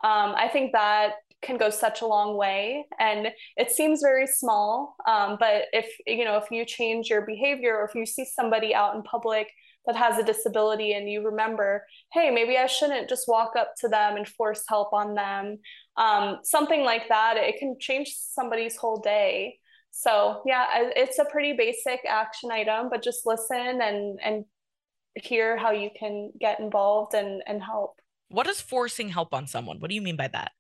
Um, 0.03 0.35
I 0.37 0.49
think 0.53 0.73
that 0.73 1.13
can 1.43 1.57
go 1.57 1.71
such 1.71 2.03
a 2.03 2.07
long 2.07 2.37
way 2.37 2.85
and 2.99 3.29
it 3.57 3.71
seems 3.71 4.01
very 4.03 4.27
small 4.27 4.97
um, 5.07 5.37
but 5.41 5.65
if 5.73 5.87
you 6.07 6.25
know 6.25 6.37
if 6.37 6.51
you 6.51 6.65
change 6.65 7.09
your 7.09 7.23
behavior 7.23 7.77
or 7.77 7.85
if 7.85 7.95
you 7.95 8.07
see 8.07 8.25
somebody 8.25 8.75
out 8.75 8.95
in 8.95 9.03
public 9.03 9.49
that 9.87 9.97
has 9.97 10.19
a 10.19 10.23
disability 10.23 10.93
and 10.93 11.09
you 11.09 11.25
remember 11.25 11.85
hey 12.13 12.31
maybe 12.31 12.57
i 12.57 12.67
shouldn't 12.67 13.09
just 13.09 13.27
walk 13.27 13.53
up 13.57 13.73
to 13.79 13.89
them 13.89 14.17
and 14.17 14.29
force 14.29 14.63
help 14.69 14.93
on 14.93 15.15
them 15.15 15.59
um, 15.97 16.39
something 16.43 16.85
like 16.85 17.09
that 17.09 17.37
it 17.37 17.59
can 17.59 17.77
change 17.81 18.15
somebody's 18.15 18.77
whole 18.77 19.01
day 19.01 19.57
so 19.91 20.43
yeah 20.47 20.67
it's 20.95 21.19
a 21.19 21.25
pretty 21.25 21.55
basic 21.55 22.01
action 22.07 22.51
item 22.51 22.89
but 22.91 23.03
just 23.03 23.25
listen 23.25 23.81
and 23.81 24.19
and 24.23 24.45
hear 25.17 25.57
how 25.57 25.73
you 25.73 25.91
can 25.99 26.33
get 26.39 26.61
involved 26.61 27.15
and, 27.15 27.43
and 27.47 27.63
help. 27.63 28.01
What 28.29 28.47
is 28.47 28.61
forcing 28.61 29.09
help 29.09 29.35
on 29.35 29.47
someone? 29.47 29.81
What 29.81 29.89
do 29.89 29.95
you 29.95 30.03
mean 30.03 30.17
by 30.17 30.29
that? 30.29 30.53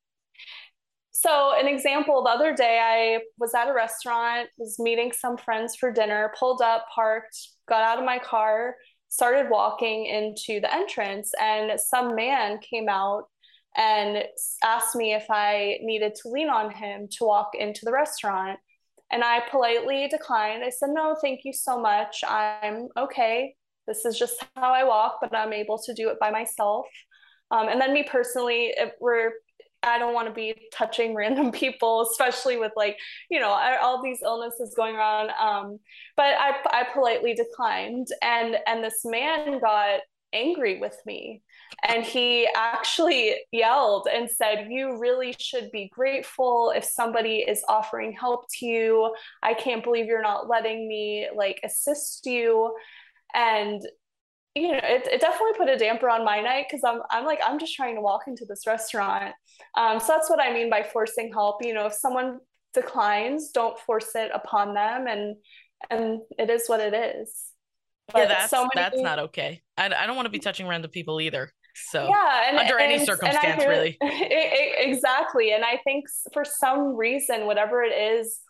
So, 1.12 1.54
an 1.58 1.66
example 1.66 2.22
the 2.22 2.30
other 2.30 2.54
day, 2.54 2.80
I 2.82 3.22
was 3.38 3.54
at 3.54 3.68
a 3.68 3.74
restaurant, 3.74 4.48
was 4.58 4.78
meeting 4.78 5.12
some 5.12 5.36
friends 5.36 5.76
for 5.76 5.92
dinner, 5.92 6.32
pulled 6.38 6.62
up, 6.62 6.86
parked, 6.94 7.36
got 7.68 7.82
out 7.82 7.98
of 7.98 8.04
my 8.04 8.18
car, 8.18 8.76
started 9.08 9.50
walking 9.50 10.06
into 10.06 10.60
the 10.60 10.72
entrance, 10.72 11.32
and 11.40 11.78
some 11.80 12.14
man 12.14 12.58
came 12.58 12.88
out 12.88 13.24
and 13.76 14.24
asked 14.64 14.94
me 14.96 15.14
if 15.14 15.26
I 15.30 15.78
needed 15.82 16.14
to 16.16 16.28
lean 16.28 16.48
on 16.48 16.70
him 16.70 17.08
to 17.18 17.24
walk 17.24 17.50
into 17.58 17.84
the 17.84 17.92
restaurant. 17.92 18.58
And 19.12 19.24
I 19.24 19.42
politely 19.50 20.06
declined. 20.08 20.62
I 20.64 20.70
said, 20.70 20.90
No, 20.92 21.16
thank 21.20 21.40
you 21.44 21.52
so 21.52 21.80
much. 21.80 22.22
I'm 22.26 22.88
okay 22.96 23.54
this 23.90 24.04
is 24.04 24.16
just 24.16 24.42
how 24.56 24.72
I 24.72 24.84
walk, 24.84 25.18
but 25.20 25.34
I'm 25.34 25.52
able 25.52 25.78
to 25.78 25.92
do 25.94 26.08
it 26.10 26.20
by 26.20 26.30
myself. 26.30 26.86
Um, 27.50 27.68
and 27.68 27.80
then 27.80 27.92
me 27.92 28.04
personally, 28.08 28.72
we're 29.00 29.32
I 29.82 29.98
don't 29.98 30.14
want 30.14 30.28
to 30.28 30.34
be 30.34 30.54
touching 30.72 31.14
random 31.16 31.52
people, 31.52 32.06
especially 32.10 32.56
with 32.56 32.72
like, 32.76 32.98
you 33.30 33.40
know, 33.40 33.50
all 33.82 34.02
these 34.02 34.20
illnesses 34.22 34.74
going 34.76 34.96
on. 34.96 35.30
Um, 35.40 35.78
but 36.16 36.34
I, 36.38 36.54
I 36.70 36.86
politely 36.92 37.34
declined, 37.34 38.08
and 38.22 38.56
and 38.66 38.84
this 38.84 39.04
man 39.04 39.60
got 39.60 40.00
angry 40.32 40.78
with 40.78 40.96
me, 41.06 41.42
and 41.86 42.04
he 42.04 42.48
actually 42.54 43.36
yelled 43.52 44.08
and 44.12 44.30
said, 44.30 44.68
"You 44.70 44.98
really 44.98 45.34
should 45.38 45.70
be 45.70 45.90
grateful 45.92 46.72
if 46.74 46.84
somebody 46.84 47.38
is 47.38 47.64
offering 47.68 48.12
help 48.12 48.46
to 48.58 48.66
you. 48.66 49.14
I 49.42 49.54
can't 49.54 49.82
believe 49.84 50.06
you're 50.06 50.22
not 50.22 50.48
letting 50.48 50.86
me 50.88 51.28
like 51.34 51.60
assist 51.64 52.26
you." 52.26 52.74
and 53.34 53.80
you 54.54 54.72
know 54.72 54.80
it, 54.82 55.06
it 55.06 55.20
definitely 55.20 55.52
put 55.56 55.68
a 55.68 55.76
damper 55.76 56.08
on 56.08 56.24
my 56.24 56.40
night 56.40 56.66
because 56.68 56.82
I'm, 56.84 57.00
I'm 57.10 57.24
like 57.24 57.38
i'm 57.44 57.58
just 57.58 57.74
trying 57.74 57.94
to 57.94 58.00
walk 58.00 58.22
into 58.26 58.44
this 58.48 58.66
restaurant. 58.66 59.34
Um, 59.76 60.00
so 60.00 60.06
that's 60.08 60.28
what 60.30 60.40
i 60.40 60.52
mean 60.52 60.70
by 60.70 60.82
forcing 60.82 61.32
help. 61.32 61.64
You 61.64 61.74
know 61.74 61.86
if 61.86 61.94
someone 61.94 62.38
declines 62.74 63.50
don't 63.52 63.78
force 63.78 64.10
it 64.14 64.30
upon 64.34 64.74
them 64.74 65.06
and 65.06 65.36
and 65.90 66.20
it 66.38 66.50
is 66.50 66.64
what 66.66 66.80
it 66.80 66.94
is. 66.94 67.32
But 68.12 68.20
yeah 68.20 68.26
that's 68.26 68.50
so 68.50 68.68
that's 68.74 69.00
not 69.00 69.18
okay. 69.18 69.62
I, 69.76 69.86
I 69.86 70.06
don't 70.06 70.16
want 70.16 70.26
to 70.26 70.30
be 70.30 70.40
touching 70.40 70.66
random 70.66 70.90
people 70.90 71.20
either 71.20 71.52
so 71.90 72.08
yeah 72.08 72.48
and, 72.48 72.58
under 72.58 72.78
and, 72.78 72.92
any 72.92 73.04
circumstance 73.04 73.62
hear, 73.62 73.70
really. 73.70 73.96
it, 74.00 74.00
it, 74.02 74.88
exactly 74.88 75.52
and 75.52 75.64
i 75.64 75.78
think 75.84 76.04
for 76.32 76.44
some 76.44 76.96
reason 76.96 77.46
whatever 77.46 77.82
it 77.82 77.92
is 77.92 78.40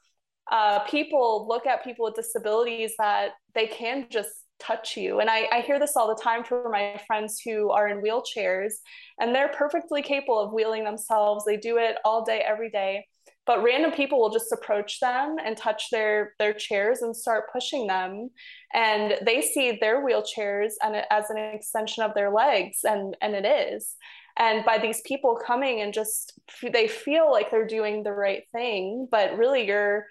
uh, 0.51 0.81
people 0.81 1.47
look 1.49 1.65
at 1.65 1.85
people 1.85 2.07
with 2.07 2.15
disabilities 2.15 2.93
that 2.99 3.35
they 3.55 3.69
can 3.69 4.07
just 4.11 4.31
touch 4.61 4.97
you. 4.97 5.21
And 5.21 5.31
I, 5.31 5.49
I 5.53 5.61
hear 5.61 5.79
this 5.79 5.97
all 5.97 6.09
the 6.09 6.23
time 6.23 6.45
from 6.45 6.71
my 6.71 7.01
friends 7.07 7.41
who 7.45 7.71
are 7.71 7.89
in 7.89 8.03
wheelchairs, 8.03 8.75
and 9.19 9.35
they're 9.35 9.49
perfectly 9.49 10.03
capable 10.03 10.39
of 10.39 10.53
wheeling 10.53 10.85
themselves. 10.85 11.45
They 11.45 11.57
do 11.57 11.79
it 11.79 11.97
all 12.05 12.25
day, 12.25 12.43
every 12.47 12.71
day. 12.71 13.07
But 13.47 13.63
random 13.65 13.91
people 13.91 14.21
will 14.21 14.31
just 14.31 14.53
approach 14.53 15.01
them 15.01 15.37
and 15.45 15.57
touch 15.57 15.91
their 15.91 16.35
their 16.39 16.53
chairs 16.53 17.03
and 17.03 17.17
start 17.17 17.51
pushing 17.53 17.87
them, 17.87 18.31
and 18.75 19.15
they 19.25 19.41
see 19.41 19.79
their 19.81 20.05
wheelchairs 20.07 20.73
and 20.83 21.03
as 21.11 21.31
an 21.31 21.39
extension 21.39 22.05
of 22.05 22.15
their 22.15 22.31
legs, 22.31 22.81
and 22.85 23.17
and 23.21 23.35
it 23.35 23.47
is. 23.47 23.97
And 24.39 24.65
by 24.65 24.79
these 24.79 25.01
people 25.03 25.41
coming 25.45 25.81
and 25.81 25.93
just 25.93 26.39
they 26.63 26.87
feel 26.87 27.31
like 27.31 27.51
they're 27.51 27.67
doing 27.67 28.03
the 28.03 28.13
right 28.13 28.45
thing, 28.53 29.09
but 29.11 29.37
really 29.37 29.67
you're 29.67 30.07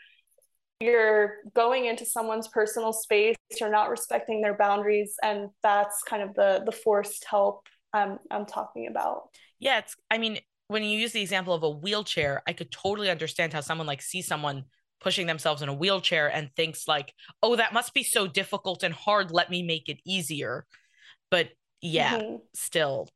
you're 0.79 1.37
going 1.53 1.85
into 1.85 2.05
someone's 2.05 2.47
personal 2.47 2.93
space 2.93 3.35
you're 3.59 3.71
not 3.71 3.89
respecting 3.89 4.41
their 4.41 4.55
boundaries 4.55 5.15
and 5.21 5.49
that's 5.61 6.01
kind 6.03 6.23
of 6.23 6.33
the 6.35 6.63
the 6.65 6.71
forced 6.71 7.25
help 7.25 7.67
i'm 7.93 8.17
i'm 8.31 8.45
talking 8.45 8.87
about. 8.87 9.23
Yeah 9.59 9.79
it's 9.79 9.95
i 10.09 10.17
mean 10.17 10.39
when 10.67 10.83
you 10.83 10.97
use 10.97 11.11
the 11.11 11.21
example 11.21 11.53
of 11.53 11.63
a 11.63 11.69
wheelchair 11.69 12.41
i 12.47 12.53
could 12.53 12.71
totally 12.71 13.09
understand 13.09 13.51
how 13.53 13.61
someone 13.61 13.87
like 13.87 14.01
sees 14.01 14.27
someone 14.27 14.63
pushing 15.01 15.27
themselves 15.27 15.61
in 15.61 15.69
a 15.69 15.73
wheelchair 15.73 16.27
and 16.27 16.49
thinks 16.55 16.87
like 16.87 17.13
oh 17.41 17.55
that 17.55 17.73
must 17.73 17.93
be 17.93 18.03
so 18.03 18.27
difficult 18.27 18.83
and 18.83 18.93
hard 18.93 19.31
let 19.31 19.49
me 19.49 19.63
make 19.63 19.89
it 19.89 19.99
easier. 20.05 20.65
But 21.31 21.49
yeah 21.81 22.19
mm-hmm. 22.19 22.35
still 22.53 23.09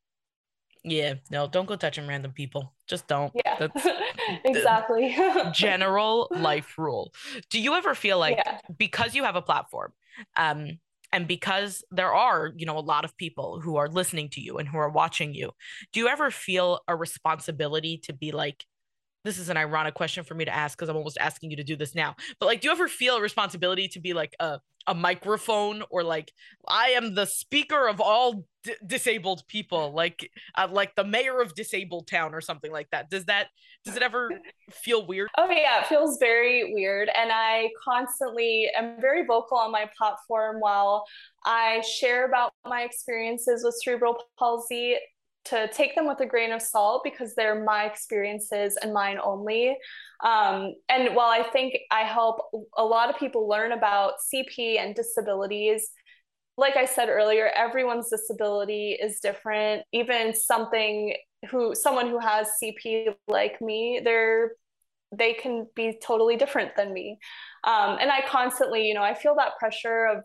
yeah, 0.84 1.15
no, 1.32 1.48
don't 1.48 1.65
go 1.65 1.76
touching 1.76 2.08
random 2.08 2.32
people. 2.32 2.74
Just 2.88 3.08
don't. 3.08 3.32
Yeah, 3.34 3.56
that's 3.60 3.88
exactly. 4.46 5.15
general 5.54 6.28
life 6.36 6.78
rule. 6.78 7.13
Do 7.50 7.60
you 7.60 7.74
ever 7.76 7.96
feel 7.96 8.19
like 8.19 8.38
yeah. 8.38 8.60
because 8.78 9.15
you 9.15 9.24
have 9.24 9.36
a 9.36 9.41
platform, 9.41 9.93
um, 10.36 10.80
and 11.13 11.28
because 11.28 11.84
there 11.91 12.13
are, 12.13 12.52
you 12.58 12.65
know, 12.65 12.78
a 12.78 12.82
lot 12.82 13.06
of 13.06 13.15
people 13.15 13.62
who 13.62 13.78
are 13.78 13.88
listening 13.88 14.30
to 14.30 14.41
you 14.41 14.58
and 14.58 14.67
who 14.67 14.78
are 14.78 14.89
watching 14.89 15.34
you, 15.34 15.52
do 15.93 16.00
you 16.00 16.08
ever 16.08 16.32
feel 16.32 16.82
a 16.88 16.96
responsibility 16.96 18.00
to 18.00 18.13
be 18.13 18.32
like, 18.32 18.65
this 19.24 19.38
is 19.38 19.50
an 19.50 19.56
ironic 19.56 19.93
question 19.93 20.24
for 20.24 20.34
me 20.34 20.43
to 20.43 20.54
ask 20.54 20.78
because 20.78 20.89
I'm 20.89 20.98
almost 20.98 21.17
asking 21.19 21.52
you 21.52 21.58
to 21.58 21.63
do 21.63 21.76
this 21.76 21.96
now. 21.96 22.15
But 22.39 22.48
like, 22.48 22.62
do 22.62 22.67
you 22.67 22.72
ever 22.74 22.88
feel 22.88 23.15
a 23.15 23.22
responsibility 23.22 23.88
to 23.89 24.00
be 24.00 24.13
like 24.13 24.36
a 24.39 24.60
a 24.88 24.93
microphone 24.93 25.84
or 25.89 26.04
like 26.04 26.32
I 26.67 26.89
am 26.89 27.15
the 27.15 27.26
speaker 27.26 27.88
of 27.88 28.02
all 28.02 28.46
d- 28.63 28.76
disabled 28.86 29.43
people, 29.48 29.93
like 29.93 30.30
uh, 30.56 30.67
like 30.69 30.96
the 30.96 31.04
mayor 31.04 31.41
of 31.41 31.56
disabled 31.56 32.08
town 32.08 32.34
or 32.34 32.41
something 32.41 32.72
like 32.72 32.89
that? 32.91 33.10
Does 33.10 33.26
that 33.26 33.48
does 33.86 33.96
it 33.96 34.04
ever 34.04 34.30
feel 34.72 35.06
weird? 35.06 35.30
Oh 35.38 35.50
yeah, 35.50 35.82
it 35.82 35.88
feels 35.88 36.17
very 36.19 36.74
weird, 36.74 37.10
and 37.15 37.32
I 37.34 37.69
constantly 37.84 38.69
am 38.76 39.00
very 39.00 39.26
vocal 39.26 39.58
on 39.58 39.72
my 39.72 39.89
platform 39.98 40.58
while 40.60 41.06
I 41.46 41.82
share 41.82 42.26
about 42.26 42.54
my 42.65 42.84
experiences 42.84 43.63
with 43.63 43.76
cerebral 43.84 44.17
palsy 44.38 44.98
to 45.45 45.67
take 45.73 45.95
them 45.95 46.08
with 46.08 46.19
a 46.21 46.25
grain 46.25 46.51
of 46.51 46.62
salt 46.62 47.01
because 47.03 47.36
they're 47.36 47.63
my 47.63 47.86
experiences 47.86 48.77
and 48.82 48.93
mine 48.93 49.17
only. 49.21 49.75
Um, 50.23 50.73
and 50.89 51.15
while 51.15 51.29
I 51.29 51.43
think 51.43 51.75
I 51.91 52.01
help 52.01 52.41
a 52.77 52.84
lot 52.84 53.10
of 53.10 53.17
people 53.17 53.47
learn 53.47 53.73
about 53.73 54.13
CP 54.34 54.79
and 54.79 54.95
disabilities, 54.95 55.89
like 56.58 56.77
I 56.77 56.86
said 56.86 57.10
earlier, 57.10 57.49
everyone's 57.56 58.10
disability 58.10 58.97
is 59.01 59.19
different. 59.19 59.84
Even 59.91 60.34
something 60.34 61.15
who 61.49 61.75
someone 61.75 62.08
who 62.08 62.19
has 62.19 62.47
CP 62.62 63.13
like 63.27 63.60
me, 63.62 64.01
they're 64.03 64.51
they 65.15 65.34
can 65.34 65.67
be 65.75 65.99
totally 66.03 66.36
different 66.36 66.75
than 66.75 66.91
me. 66.93 67.19
Um, 67.65 67.97
and 67.99 68.12
I 68.12 68.21
constantly, 68.27 68.88
you 68.88 68.93
know, 68.93 69.03
I 69.03 69.13
feel 69.13 69.36
that 69.36 69.57
pressure 69.59 70.05
of 70.05 70.24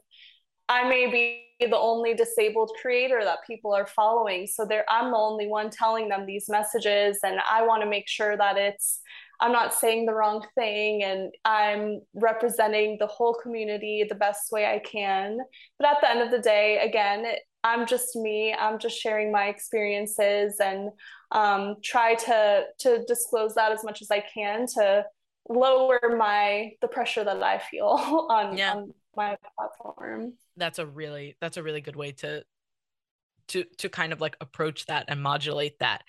I 0.69 0.89
may 0.89 1.11
be 1.11 1.45
the 1.66 1.77
only 1.77 2.14
disabled 2.14 2.71
creator 2.81 3.21
that 3.25 3.39
people 3.47 3.75
are 3.75 3.87
following. 3.87 4.47
So 4.47 4.64
there 4.64 4.85
I'm 4.89 5.11
the 5.11 5.16
only 5.16 5.49
one 5.49 5.71
telling 5.71 6.09
them 6.09 6.27
these 6.27 6.49
messages 6.49 7.19
and 7.25 7.41
I 7.51 7.66
want 7.66 7.83
to 7.83 7.89
make 7.89 8.09
sure 8.09 8.37
that 8.37 8.57
it's 8.57 9.01
I'm 9.41 9.53
not 9.53 9.73
saying 9.73 10.07
the 10.07 10.14
wrong 10.14 10.45
thing 10.57 11.05
and 11.05 11.33
I'm 11.45 12.01
representing 12.14 12.97
the 12.99 13.07
whole 13.07 13.35
community 13.35 14.05
the 14.09 14.16
best 14.16 14.51
way 14.51 14.66
I 14.66 14.81
can. 14.81 15.39
But 15.79 15.89
at 15.89 15.97
the 16.01 16.11
end 16.11 16.23
of 16.23 16.31
the 16.33 16.41
day, 16.41 16.81
again, 16.81 17.25
I'm 17.62 17.87
just 17.87 18.16
me. 18.16 18.53
I'm 18.53 18.79
just 18.79 18.99
sharing 18.99 19.31
my 19.31 19.47
experiences 19.47 20.57
and 20.61 20.91
um, 21.33 21.77
try 21.83 22.14
to 22.14 22.64
to 22.81 23.05
disclose 23.07 23.55
that 23.55 23.73
as 23.73 23.85
much 23.85 24.03
as 24.03 24.11
I 24.11 24.21
can 24.21 24.66
to 24.75 25.05
lower 25.49 26.01
my 26.16 26.73
the 26.81 26.89
pressure 26.89 27.25
that 27.25 27.43
I 27.43 27.59
feel 27.59 28.27
on, 28.31 28.57
yeah. 28.57 28.75
on 28.75 28.95
my 29.16 29.37
platform. 29.57 30.35
That's 30.59 30.78
a 30.78 30.86
really 30.86 31.36
that's 31.40 31.56
a 31.56 31.62
really 31.62 31.80
good 31.80 31.96
way 31.96 32.12
to 32.12 32.44
to 33.48 33.64
to 33.78 33.88
kind 33.88 34.12
of 34.12 34.20
like 34.20 34.36
approach 34.40 34.86
that 34.86 35.06
and 35.09 35.22
modulate 35.22 35.78
that. 35.78 36.02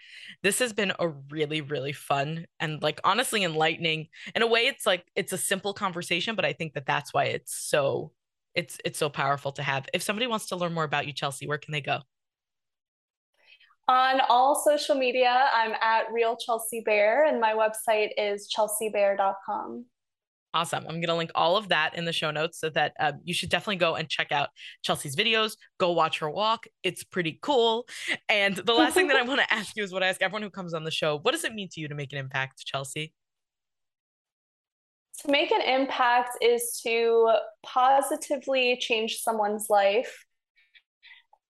This 0.43 0.59
has 0.59 0.73
been 0.73 0.93
a 0.99 1.07
really 1.07 1.61
really 1.61 1.93
fun 1.93 2.45
and 2.59 2.81
like 2.81 2.99
honestly 3.03 3.43
enlightening. 3.43 4.07
In 4.35 4.41
a 4.41 4.47
way 4.47 4.61
it's 4.61 4.85
like 4.85 5.05
it's 5.15 5.33
a 5.33 5.37
simple 5.37 5.73
conversation, 5.73 6.35
but 6.35 6.45
I 6.45 6.53
think 6.53 6.73
that 6.73 6.85
that's 6.85 7.13
why 7.13 7.25
it's 7.25 7.55
so 7.55 8.11
it's 8.55 8.77
it's 8.83 8.99
so 8.99 9.09
powerful 9.09 9.51
to 9.53 9.63
have. 9.63 9.87
If 9.93 10.01
somebody 10.01 10.27
wants 10.27 10.47
to 10.47 10.55
learn 10.55 10.73
more 10.73 10.83
about 10.83 11.07
you 11.07 11.13
Chelsea, 11.13 11.47
where 11.47 11.57
can 11.57 11.71
they 11.71 11.81
go? 11.81 11.99
On 13.87 14.21
all 14.29 14.53
social 14.53 14.93
media, 14.93 15.47
I'm 15.51 15.73
at 15.81 16.11
Real 16.11 16.37
Chelsea 16.37 16.83
Bear, 16.85 17.25
and 17.25 17.41
my 17.41 17.53
website 17.53 18.09
is 18.17 18.47
chelseabear.com. 18.55 19.85
Awesome. 20.53 20.83
I'm 20.85 20.95
going 20.95 21.07
to 21.07 21.15
link 21.15 21.29
all 21.35 21.57
of 21.57 21.69
that 21.69 21.95
in 21.95 22.05
the 22.05 22.13
show 22.13 22.31
notes 22.31 22.59
so 22.59 22.69
that 22.71 22.93
um, 22.99 23.19
you 23.23 23.35
should 23.35 23.49
definitely 23.49 23.75
go 23.75 23.95
and 23.95 24.09
check 24.09 24.31
out 24.31 24.49
Chelsea's 24.81 25.15
videos. 25.15 25.55
Go 25.77 25.91
watch 25.91 26.19
her 26.19 26.29
walk. 26.29 26.65
It's 26.81 27.03
pretty 27.03 27.37
cool. 27.41 27.87
And 28.27 28.55
the 28.55 28.73
last 28.73 28.95
thing 28.95 29.09
that 29.09 29.17
I 29.17 29.21
want 29.27 29.41
to 29.41 29.53
ask 29.53 29.75
you 29.75 29.83
is 29.83 29.93
what 29.93 30.01
I 30.01 30.07
ask 30.07 30.21
everyone 30.21 30.41
who 30.41 30.49
comes 30.49 30.73
on 30.73 30.83
the 30.83 30.91
show 30.91 31.19
what 31.21 31.31
does 31.31 31.43
it 31.43 31.53
mean 31.53 31.69
to 31.73 31.81
you 31.81 31.87
to 31.87 31.95
make 31.95 32.11
an 32.13 32.17
impact, 32.19 32.65
Chelsea? 32.65 33.13
To 35.23 35.31
make 35.31 35.51
an 35.51 35.61
impact 35.61 36.37
is 36.41 36.79
to 36.83 37.31
positively 37.63 38.77
change 38.79 39.17
someone's 39.17 39.67
life 39.69 40.25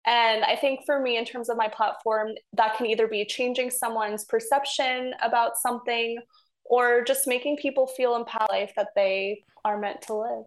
and 0.06 0.44
I 0.44 0.56
think 0.56 0.82
for 0.86 1.00
me, 1.00 1.18
in 1.18 1.26
terms 1.26 1.50
of 1.50 1.58
my 1.58 1.68
platform, 1.68 2.30
that 2.54 2.76
can 2.78 2.88
either 2.88 3.08
be 3.08 3.26
changing 3.26 3.70
someone's 3.70 4.26
perception 4.26 5.14
about 5.22 5.58
something 5.58 6.18
or 6.70 7.04
just 7.04 7.28
making 7.28 7.58
people 7.58 7.88
feel 7.88 8.16
empowered 8.16 8.50
life 8.50 8.74
that 8.76 8.90
they 8.96 9.44
are 9.66 9.78
meant 9.78 10.02
to 10.04 10.14
live. 10.14 10.46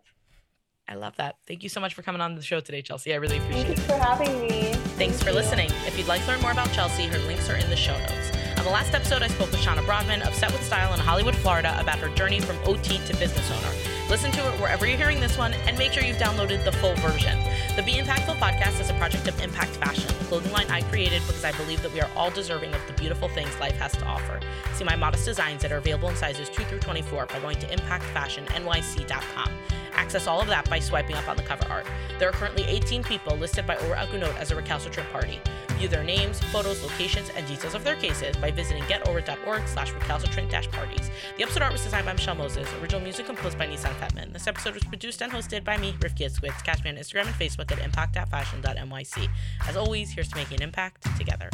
I 0.88 0.94
love 0.94 1.16
that. 1.16 1.36
Thank 1.46 1.62
you 1.62 1.68
so 1.68 1.80
much 1.80 1.94
for 1.94 2.02
coming 2.02 2.20
on 2.20 2.34
the 2.34 2.42
show 2.42 2.60
today, 2.60 2.82
Chelsea. 2.82 3.12
I 3.12 3.16
really 3.16 3.38
appreciate 3.38 3.70
it. 3.70 3.78
Thank 3.78 3.78
you 3.78 3.84
for 3.84 4.02
having 4.02 4.40
me. 4.40 4.72
Thanks 4.72 4.96
Thank 4.96 5.14
for 5.22 5.30
you. 5.30 5.36
listening. 5.36 5.70
If 5.86 5.96
you'd 5.96 6.08
like 6.08 6.22
to 6.22 6.28
learn 6.28 6.40
more 6.40 6.50
about 6.50 6.72
Chelsea, 6.72 7.04
her 7.06 7.18
links 7.20 7.48
are 7.48 7.56
in 7.56 7.68
the 7.70 7.76
show 7.76 7.96
notes. 7.98 8.32
On 8.58 8.64
the 8.64 8.70
last 8.70 8.94
episode, 8.94 9.22
I 9.22 9.28
spoke 9.28 9.50
with 9.50 9.60
Shauna 9.60 9.84
Broadman 9.84 10.22
of 10.22 10.34
Set 10.34 10.52
with 10.52 10.62
Style 10.62 10.92
in 10.92 11.00
Hollywood, 11.00 11.34
Florida, 11.36 11.76
about 11.80 11.98
her 11.98 12.08
journey 12.14 12.40
from 12.40 12.56
OT 12.64 12.98
to 12.98 13.16
business 13.16 13.50
owner. 13.50 13.91
Listen 14.12 14.30
to 14.32 14.46
it 14.46 14.60
wherever 14.60 14.86
you're 14.86 14.98
hearing 14.98 15.20
this 15.20 15.38
one, 15.38 15.54
and 15.66 15.78
make 15.78 15.90
sure 15.92 16.02
you've 16.02 16.18
downloaded 16.18 16.62
the 16.66 16.72
full 16.72 16.94
version. 16.96 17.42
The 17.76 17.82
Be 17.82 17.94
Impactful 17.94 18.36
podcast 18.36 18.78
is 18.78 18.90
a 18.90 18.94
project 18.98 19.26
of 19.26 19.40
Impact 19.40 19.70
Fashion, 19.76 20.10
a 20.10 20.24
clothing 20.24 20.52
line 20.52 20.66
I 20.70 20.82
created 20.82 21.22
because 21.26 21.46
I 21.46 21.52
believe 21.52 21.80
that 21.80 21.94
we 21.94 22.02
are 22.02 22.10
all 22.14 22.30
deserving 22.30 22.74
of 22.74 22.86
the 22.86 22.92
beautiful 22.92 23.30
things 23.30 23.58
life 23.58 23.78
has 23.78 23.92
to 23.92 24.04
offer. 24.04 24.38
See 24.74 24.84
my 24.84 24.96
modest 24.96 25.24
designs 25.24 25.62
that 25.62 25.72
are 25.72 25.78
available 25.78 26.10
in 26.10 26.16
sizes 26.16 26.50
2 26.50 26.62
through 26.64 26.80
24 26.80 27.24
by 27.24 27.40
going 27.40 27.58
to 27.60 27.66
impactfashionnyc.com. 27.68 29.52
Access 29.94 30.26
all 30.26 30.42
of 30.42 30.48
that 30.48 30.68
by 30.68 30.78
swiping 30.78 31.16
up 31.16 31.28
on 31.28 31.38
the 31.38 31.42
cover 31.42 31.66
art. 31.70 31.86
There 32.18 32.28
are 32.28 32.32
currently 32.32 32.64
18 32.64 33.02
people 33.04 33.36
listed 33.38 33.66
by 33.66 33.76
Ora 33.76 33.96
Agunot 33.96 34.36
as 34.36 34.50
a 34.50 34.56
recalcitrant 34.56 35.08
party. 35.10 35.40
View 35.78 35.88
their 35.88 36.04
names, 36.04 36.38
photos, 36.38 36.82
locations, 36.82 37.30
and 37.30 37.46
details 37.46 37.74
of 37.74 37.82
their 37.82 37.96
cases 37.96 38.36
by 38.36 38.50
visiting 38.50 38.82
getora.org 38.84 39.66
slash 39.66 39.92
recalcitrant-parties. 39.92 41.10
The 41.36 41.42
episode 41.42 41.62
art 41.62 41.72
was 41.72 41.82
designed 41.82 42.06
by 42.06 42.12
Michelle 42.12 42.34
Moses. 42.34 42.68
Original 42.80 43.00
music 43.00 43.26
composed 43.26 43.58
by 43.58 43.66
Nissan 43.66 43.92
Fetman. 44.02 44.32
This 44.32 44.48
episode 44.48 44.74
was 44.74 44.82
produced 44.82 45.22
and 45.22 45.32
hosted 45.32 45.62
by 45.62 45.76
me, 45.76 45.92
Rifki 46.00 46.26
Itzkowitz. 46.26 46.64
Catch 46.64 46.82
me 46.82 46.90
on 46.90 46.96
Instagram 46.96 47.26
and 47.26 47.34
Facebook 47.34 47.70
at 47.70 47.78
impact.fashion.nyc. 47.78 49.28
As 49.68 49.76
always, 49.76 50.10
here's 50.10 50.28
to 50.28 50.36
making 50.36 50.56
an 50.56 50.62
impact 50.62 51.06
together. 51.16 51.48